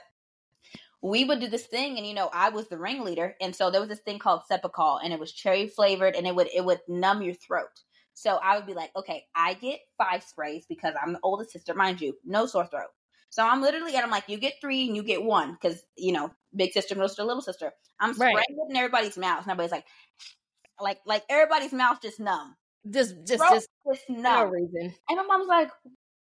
[1.01, 3.79] we would do this thing and you know i was the ringleader and so there
[3.79, 6.81] was this thing called Cepacol and it was cherry flavored and it would it would
[6.87, 7.83] numb your throat
[8.13, 11.73] so i would be like okay i get five sprays because i'm the oldest sister
[11.73, 12.89] mind you no sore throat
[13.29, 16.11] so I'm literally, and I'm like, you get three and you get one because, you
[16.11, 17.71] know, big sister, middle sister, little sister.
[17.99, 18.45] I'm spraying right.
[18.49, 19.43] it in everybody's mouth.
[19.43, 19.85] And everybody's like,
[20.81, 22.55] like, like everybody's mouth just numb.
[22.89, 24.23] Just, just, just, just numb.
[24.23, 24.95] No reason.
[25.09, 25.69] And my mom's like,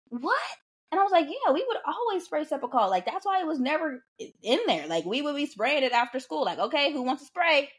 [0.10, 0.40] what?
[0.92, 2.90] And I was like, yeah, we would always spray Cepacol.
[2.90, 4.04] Like, that's why it was never
[4.42, 4.88] in there.
[4.88, 6.46] Like, we would be spraying it after school.
[6.46, 7.70] Like, okay, who wants to spray?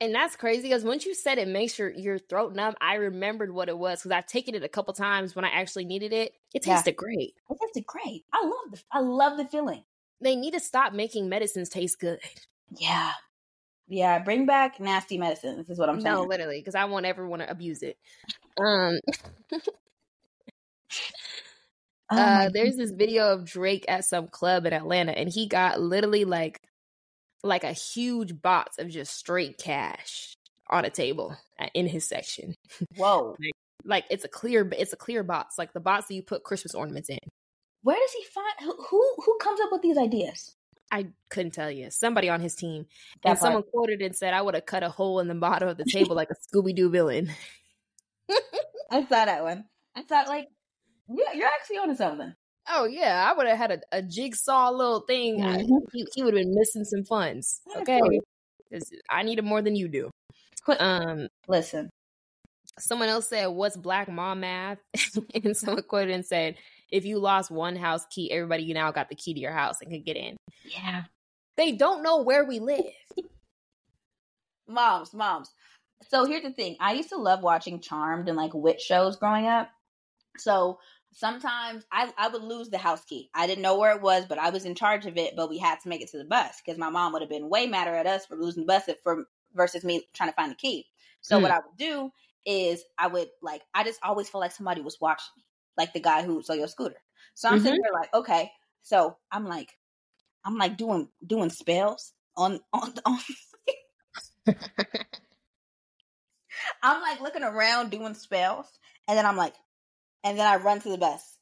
[0.00, 3.52] And that's crazy because once you said it makes your, your throat numb, I remembered
[3.52, 6.32] what it was because I've taken it a couple times when I actually needed it.
[6.54, 6.96] It tasted yeah.
[6.96, 7.34] great.
[7.50, 8.24] It tasted great.
[8.32, 9.84] I love the I love the feeling.
[10.22, 12.18] They need to stop making medicines taste good.
[12.76, 13.12] Yeah.
[13.88, 16.14] Yeah, bring back nasty medicines is what I'm saying.
[16.14, 17.98] No, literally, because I want everyone to abuse it.
[18.56, 19.00] Um,
[22.10, 25.80] oh uh, there's this video of Drake at some club in Atlanta, and he got
[25.80, 26.62] literally like
[27.42, 30.36] like a huge box of just straight cash
[30.68, 32.54] on a table uh, in his section.
[32.96, 33.36] Whoa!
[33.40, 33.52] like,
[33.84, 36.74] like it's a clear, it's a clear box, like the box that you put Christmas
[36.74, 37.18] ornaments in.
[37.82, 40.54] Where does he find who who comes up with these ideas?
[40.90, 41.90] I couldn't tell you.
[41.90, 42.86] Somebody on his team.
[43.22, 43.46] That and part.
[43.46, 45.84] someone quoted and said, I would have cut a hole in the bottom of the
[45.84, 47.30] table like a Scooby Doo villain.
[48.90, 49.66] I saw that one.
[49.94, 50.48] I thought, like,
[51.08, 52.34] yeah, you're actually onto something.
[52.68, 53.28] Oh, yeah.
[53.28, 55.40] I would have had a, a, jigsaw little thing.
[55.40, 55.72] Mm-hmm.
[55.72, 57.60] I, he, he would have been missing some funds.
[57.76, 58.00] Okay.
[59.08, 60.10] I need it more than you do.
[60.78, 61.90] Um, Listen.
[62.78, 64.78] Someone else said, What's black mom math?
[65.34, 66.56] and someone quoted and said,
[66.90, 69.80] if you lost one house key, everybody you now got the key to your house
[69.80, 70.36] and can get in.
[70.64, 71.04] Yeah.
[71.56, 72.84] They don't know where we live.
[74.68, 75.50] moms, moms.
[76.08, 76.76] So here's the thing.
[76.80, 79.68] I used to love watching Charmed and like witch shows growing up.
[80.38, 80.78] So
[81.12, 83.30] sometimes I, I would lose the house key.
[83.34, 85.34] I didn't know where it was, but I was in charge of it.
[85.36, 87.48] But we had to make it to the bus because my mom would have been
[87.48, 89.24] way madder at us for losing the bus for
[89.54, 90.86] versus me trying to find the key.
[91.20, 91.42] So mm.
[91.42, 92.10] what I would do
[92.46, 95.44] is I would like I just always felt like somebody was watching me
[95.76, 97.00] like the guy who stole your scooter.
[97.34, 97.64] So I'm mm-hmm.
[97.64, 98.50] sitting there like, okay.
[98.82, 99.76] So I'm like,
[100.44, 103.18] I'm like doing doing spells on on on.
[106.82, 108.66] I'm like looking around doing spells,
[109.08, 109.54] and then I'm like,
[110.24, 111.36] and then I run to the bus,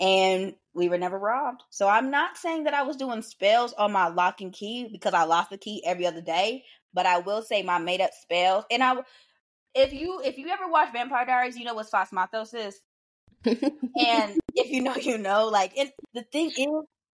[0.00, 1.62] and we were never robbed.
[1.70, 5.14] So I'm not saying that I was doing spells on my lock and key because
[5.14, 8.64] I lost the key every other day, but I will say my made up spells.
[8.70, 8.96] And I,
[9.74, 12.80] if you if you ever watch Vampire Diaries, you know what Phasmatos is
[13.44, 15.48] and if you know, you know.
[15.48, 16.68] Like, it, the thing is,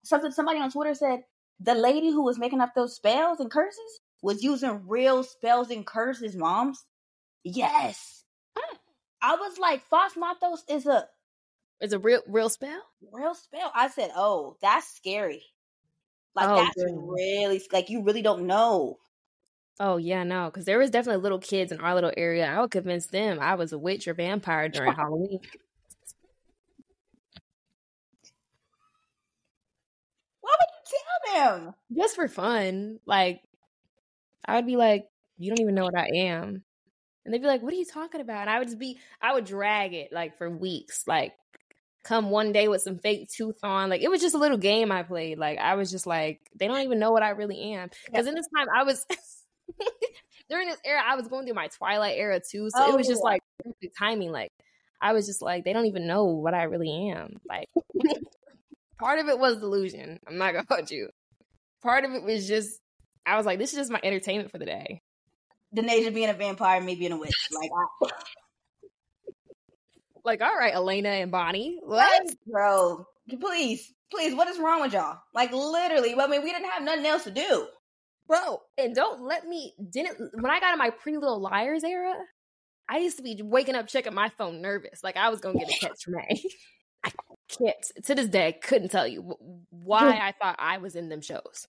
[0.04, 1.20] something somebody on Twitter said
[1.60, 5.86] the lady who was making up those spells and curses was using real spells and
[5.86, 6.86] curses, moms.
[7.44, 8.19] Yes.
[9.22, 11.08] I was like, Phasmatos is a
[11.82, 12.82] is a real real spell?
[13.12, 13.72] Real spell.
[13.76, 15.44] I said, Oh, that's scary.
[16.36, 17.04] Like oh, that's goodness.
[17.08, 18.98] really like you really don't know.
[19.80, 22.46] Oh yeah, no, because there was definitely little kids in our little area.
[22.48, 25.40] I would convince them I was a witch or vampire during Halloween.
[31.40, 33.00] him just for fun.
[33.06, 33.42] Like,
[34.46, 36.64] I would be like, "You don't even know what I am,"
[37.26, 39.34] and they'd be like, "What are you talking about?" And I would just be, I
[39.34, 41.04] would drag it like for weeks.
[41.08, 41.34] Like,
[42.04, 43.90] come one day with some fake tooth on.
[43.90, 45.38] Like, it was just a little game I played.
[45.38, 47.90] Like, I was just like, they don't even know what I really am.
[48.06, 49.06] Because in this time, I was.
[50.50, 53.08] during this era, I was going through my Twilight era too, so oh, it was
[53.08, 53.26] just oh.
[53.26, 53.42] like
[53.98, 54.32] timing.
[54.32, 54.52] Like
[55.02, 57.36] I was just like, they don't even know what I really am.
[57.48, 57.68] Like
[59.00, 60.20] part of it was delusion.
[60.28, 61.10] I'm not gonna hold you
[61.82, 62.80] part of it was just
[63.26, 65.02] I was like, this is just my entertainment for the day.
[65.76, 67.36] Denasia being a vampire, me being a witch.
[67.52, 67.70] Like,
[68.04, 68.10] I...
[70.26, 73.06] like, all right, Elena and Bonnie, what, bro?
[73.40, 75.20] Please, please, what is wrong with y'all?
[75.34, 77.68] Like, literally, I mean, we didn't have nothing else to do,
[78.28, 78.62] bro.
[78.78, 82.16] And don't let me didn't when I got in my Pretty Little Liars era.
[82.92, 85.70] I used to be waking up checking my phone nervous, like I was gonna get
[85.70, 86.42] a catch from A.
[87.04, 87.12] I
[87.48, 89.36] can't to this day I couldn't tell you
[89.70, 91.68] why I thought I was in them shows.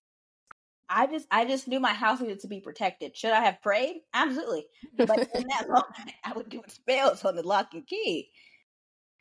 [0.93, 3.15] I just I just knew my house needed to be protected.
[3.15, 4.01] Should I have prayed?
[4.13, 4.65] Absolutely.
[4.97, 8.29] But in that moment, I was doing spells on the lock and key.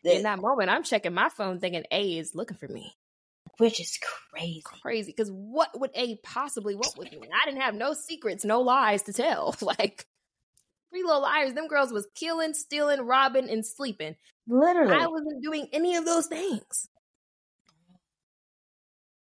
[0.03, 2.95] In that moment, I'm checking my phone thinking A is looking for me.
[3.59, 3.99] Which is
[4.33, 4.63] crazy.
[4.65, 5.13] Crazy.
[5.15, 7.21] Because what would A possibly want with me?
[7.21, 9.55] I didn't have no secrets, no lies to tell.
[9.63, 10.07] Like
[10.91, 14.17] Pretty Little Liars, them girls was killing, stealing, robbing, and sleeping.
[14.49, 14.95] Literally.
[14.95, 16.89] I wasn't doing any of those things.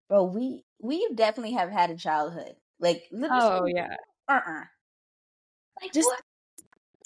[0.07, 2.55] Bro, we we definitely have had a childhood.
[2.79, 3.95] Like Oh yeah.
[4.27, 4.63] Uh-uh.
[5.81, 6.21] Like just what?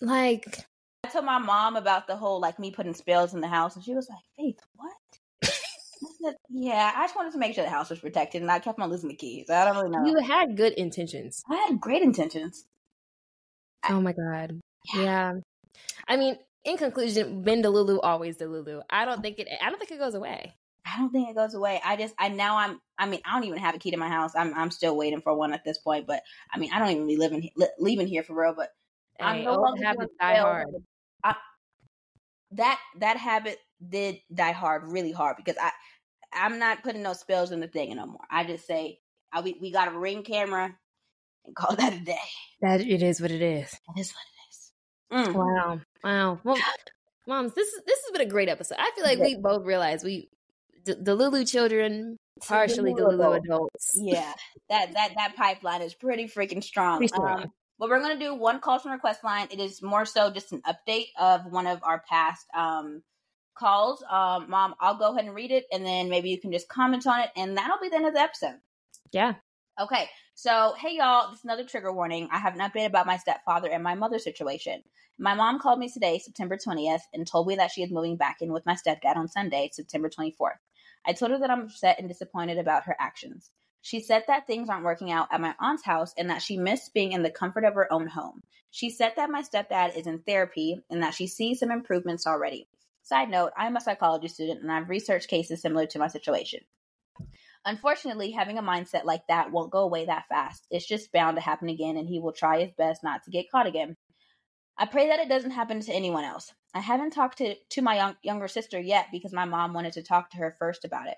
[0.01, 0.65] like
[1.03, 3.83] I told my mom about the whole like me putting spells in the house and
[3.83, 5.51] she was like, Faith, what?
[6.23, 8.79] said, yeah, I just wanted to make sure the house was protected and I kept
[8.79, 9.49] on losing the keys.
[9.49, 10.05] I don't really know.
[10.05, 11.43] You had good intentions.
[11.49, 12.65] I had great intentions.
[13.89, 14.59] Oh my god.
[14.93, 15.01] Yeah.
[15.01, 15.33] yeah.
[16.07, 18.81] I mean, in conclusion, Ben Delulu always Delulu.
[18.89, 19.47] I don't think it.
[19.61, 20.53] I don't think it goes away.
[20.85, 21.81] I don't think it goes away.
[21.83, 22.79] I just, I now I'm.
[22.97, 24.33] I mean, I don't even have a key to my house.
[24.35, 26.05] I'm, I'm still waiting for one at this point.
[26.07, 28.53] But I mean, I don't even be living, li- leaving here for real.
[28.53, 28.69] But
[29.17, 30.67] hey, I'm no longer habit die hard.
[31.23, 31.35] I,
[32.51, 33.57] that that habit
[33.87, 35.71] did die hard, really hard because I,
[36.33, 38.25] I'm not putting no spells in the thing no more.
[38.29, 38.99] I just say,
[39.31, 40.75] I, we we got a ring camera
[41.45, 42.17] and call that a day.
[42.61, 43.71] That it is what it is.
[43.71, 45.33] That is what it is.
[45.33, 45.35] Mm.
[45.35, 46.39] Wow, wow.
[46.43, 46.57] Well,
[47.27, 48.77] moms, this is this has been a great episode.
[48.79, 50.29] I feel like we both realized we
[50.85, 53.91] the, the Lulu children partially the Lulu adults.
[53.95, 54.33] Yeah,
[54.69, 56.99] that that that pipeline is pretty freaking strong.
[56.99, 57.43] Pretty strong.
[57.43, 59.47] Um, but we're gonna do one call from request line.
[59.51, 63.01] It is more so just an update of one of our past um
[63.55, 64.03] calls.
[64.09, 67.07] Um, mom, I'll go ahead and read it, and then maybe you can just comment
[67.07, 68.59] on it, and that'll be the end of the episode.
[69.11, 69.35] Yeah.
[69.79, 70.07] Okay.
[70.35, 72.27] So, hey y'all, this is another trigger warning.
[72.31, 74.81] I have an update about my stepfather and my mother situation.
[75.19, 78.37] My mom called me today, September 20th, and told me that she is moving back
[78.41, 80.57] in with my stepdad on Sunday, September 24th.
[81.05, 83.49] I told her that I'm upset and disappointed about her actions.
[83.81, 86.93] She said that things aren't working out at my aunt's house and that she missed
[86.93, 88.41] being in the comfort of her own home.
[88.71, 92.69] She said that my stepdad is in therapy and that she sees some improvements already.
[93.01, 96.61] Side note, I'm a psychology student and I've researched cases similar to my situation.
[97.65, 100.65] Unfortunately, having a mindset like that won't go away that fast.
[100.69, 103.49] It's just bound to happen again, and he will try his best not to get
[103.49, 103.95] caught again.
[104.77, 106.51] I pray that it doesn't happen to anyone else.
[106.73, 110.03] I haven't talked to, to my young, younger sister yet because my mom wanted to
[110.03, 111.17] talk to her first about it.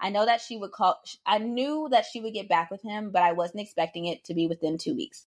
[0.00, 3.12] I know that she would call, I knew that she would get back with him,
[3.12, 5.26] but I wasn't expecting it to be within two weeks.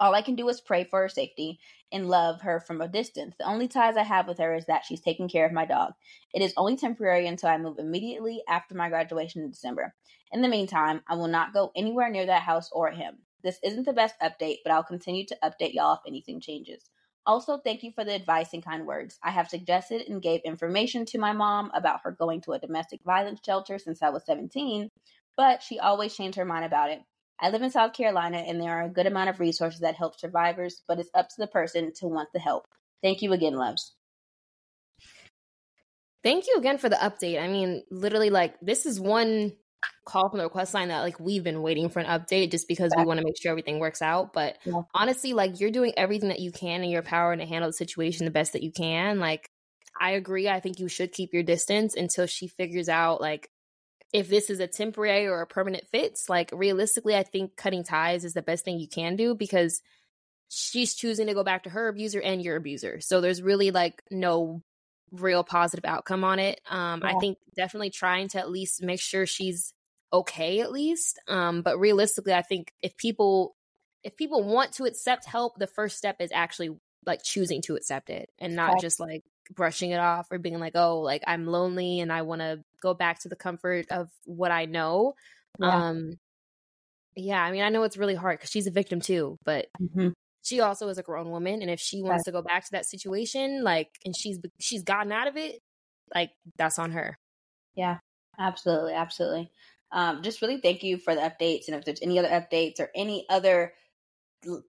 [0.00, 1.60] All I can do is pray for her safety
[1.92, 3.36] and love her from a distance.
[3.38, 5.92] The only ties I have with her is that she's taking care of my dog.
[6.34, 9.94] It is only temporary until I move immediately after my graduation in December.
[10.32, 13.18] In the meantime, I will not go anywhere near that house or him.
[13.42, 16.90] This isn't the best update, but I'll continue to update y'all if anything changes.
[17.26, 19.18] Also, thank you for the advice and kind words.
[19.22, 23.00] I have suggested and gave information to my mom about her going to a domestic
[23.04, 24.90] violence shelter since I was 17,
[25.36, 27.00] but she always changed her mind about it.
[27.40, 30.18] I live in South Carolina and there are a good amount of resources that help
[30.18, 32.66] survivors, but it's up to the person to want the help.
[33.02, 33.94] Thank you again, loves.
[36.22, 37.40] Thank you again for the update.
[37.40, 39.52] I mean, literally, like, this is one
[40.04, 42.92] call from the request line that like we've been waiting for an update just because
[42.96, 44.32] we want to make sure everything works out.
[44.32, 44.82] But yeah.
[44.94, 48.24] honestly, like you're doing everything that you can in your power to handle the situation
[48.24, 49.20] the best that you can.
[49.20, 49.50] Like
[49.98, 50.48] I agree.
[50.48, 53.48] I think you should keep your distance until she figures out like
[54.12, 56.28] if this is a temporary or a permanent fix.
[56.28, 59.80] Like realistically, I think cutting ties is the best thing you can do because
[60.48, 63.00] she's choosing to go back to her abuser and your abuser.
[63.00, 64.62] So there's really like no
[65.12, 66.60] real positive outcome on it.
[66.68, 67.08] Um, yeah.
[67.08, 69.72] I think definitely trying to at least make sure she's
[70.12, 71.20] okay at least.
[71.28, 73.54] Um, but realistically, I think if people
[74.02, 76.76] if people want to accept help, the first step is actually
[77.06, 79.22] like choosing to accept it and not just like
[79.54, 82.94] brushing it off or being like, oh, like I'm lonely and I want to go
[82.94, 85.14] back to the comfort of what I know.
[85.58, 85.88] Yeah.
[85.88, 86.18] Um,
[87.16, 90.10] yeah, I mean, I know it's really hard because she's a victim too, but mm-hmm
[90.42, 92.86] she also is a grown woman and if she wants to go back to that
[92.86, 95.60] situation like and she's she's gotten out of it
[96.14, 97.18] like that's on her.
[97.74, 97.98] Yeah
[98.38, 99.50] absolutely absolutely.
[99.92, 102.90] Um just really thank you for the updates and if there's any other updates or
[102.94, 103.72] any other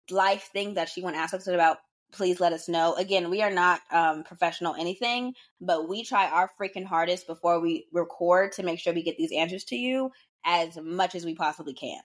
[0.10, 1.78] life thing that she want to ask us about
[2.12, 2.94] please let us know.
[2.96, 7.88] Again we are not um professional anything but we try our freaking hardest before we
[7.94, 10.12] record to make sure we get these answers to you
[10.46, 12.02] as much as we possibly can.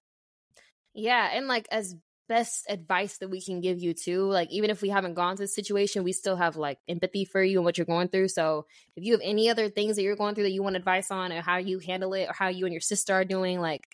[0.94, 1.94] Yeah, and like as
[2.28, 4.24] best advice that we can give you too.
[4.24, 7.42] Like even if we haven't gone to the situation, we still have like empathy for
[7.42, 8.28] you and what you're going through.
[8.28, 8.66] So
[8.96, 11.32] if you have any other things that you're going through that you want advice on
[11.32, 13.86] or how you handle it or how you and your sister are doing, like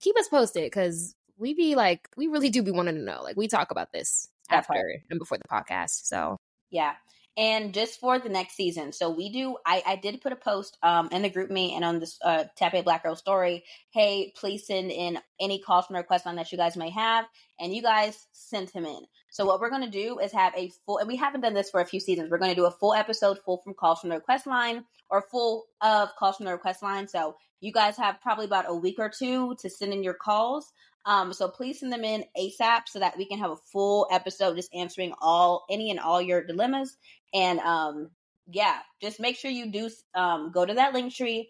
[0.00, 3.22] keep us posted because we be like we really do be wanting to know.
[3.22, 6.06] Like we talk about this after and before the podcast.
[6.06, 6.36] So
[6.70, 6.94] yeah
[7.36, 8.92] and just for the next season.
[8.92, 9.56] So we do.
[9.64, 12.74] I, I did put a post um in the GroupMe and on this uh Type
[12.74, 13.64] A Black Girl story.
[13.90, 17.26] Hey, please send in any calls from request on that you guys may have,
[17.58, 19.00] and you guys sent him in.
[19.30, 21.80] So what we're gonna do is have a full, and we haven't done this for
[21.80, 22.30] a few seasons.
[22.30, 25.66] We're gonna do a full episode full from calls from the request line or full
[25.80, 27.08] of calls from the request line.
[27.08, 30.72] So you guys have probably about a week or two to send in your calls.
[31.06, 34.56] Um, so please send them in ASAP so that we can have a full episode
[34.56, 36.96] just answering all any and all your dilemmas.
[37.32, 38.10] And um,
[38.50, 41.46] yeah, just make sure you do um, go to that Linktree,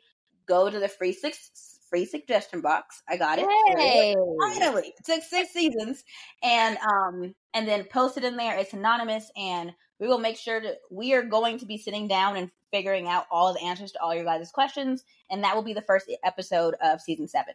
[0.46, 3.02] go to the free six free suggestion box.
[3.08, 3.46] I got it.
[3.76, 4.14] Hey.
[4.40, 6.04] Finally, it took six seasons,
[6.42, 8.56] and um, and then post it in there.
[8.56, 12.36] It's anonymous, and we will make sure that we are going to be sitting down
[12.36, 15.74] and figuring out all the answers to all your guys' questions, and that will be
[15.74, 17.54] the first episode of season seven.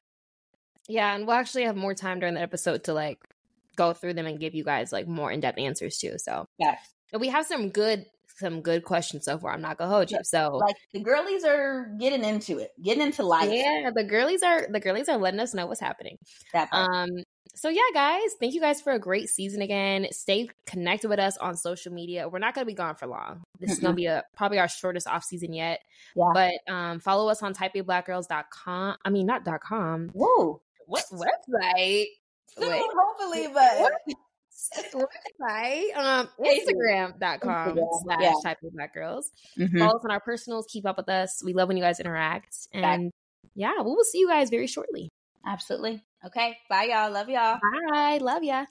[0.88, 3.20] Yeah, and we'll actually have more time during the episode to like
[3.76, 6.18] go through them and give you guys like more in depth answers too.
[6.18, 6.78] So yeah,
[7.18, 8.06] we have some good
[8.38, 9.54] some good questions so far.
[9.54, 10.20] I'm not gonna hold you.
[10.24, 13.50] So like the girlies are getting into it, getting into life.
[13.52, 16.18] Yeah, the girlies are the girlies are letting us know what's happening.
[16.72, 17.10] Um.
[17.58, 20.08] So yeah, guys, thank you guys for a great season again.
[20.12, 22.28] Stay connected with us on social media.
[22.28, 23.44] We're not gonna be gone for long.
[23.60, 25.80] This is gonna be a probably our shortest off season yet.
[26.18, 26.32] Yeah.
[26.34, 28.98] But um, follow us on typeablackgirls.com.
[29.06, 30.10] I mean, not dot com.
[30.10, 32.06] Whoa what website?
[32.58, 33.92] Wait, hopefully, but
[34.94, 38.34] website um instagram.com slash yeah.
[38.42, 39.30] Type A Black Girls
[39.60, 39.78] mm-hmm.
[39.78, 42.56] follow us on our personals keep up with us we love when you guys interact
[42.74, 43.12] and
[43.56, 45.10] yeah, we will see you guys very shortly.
[45.46, 46.04] Absolutely.
[46.26, 46.58] Okay.
[46.70, 47.12] Bye, y'all.
[47.12, 47.60] Love y'all.
[47.92, 48.20] Bye.
[48.22, 48.66] Love ya.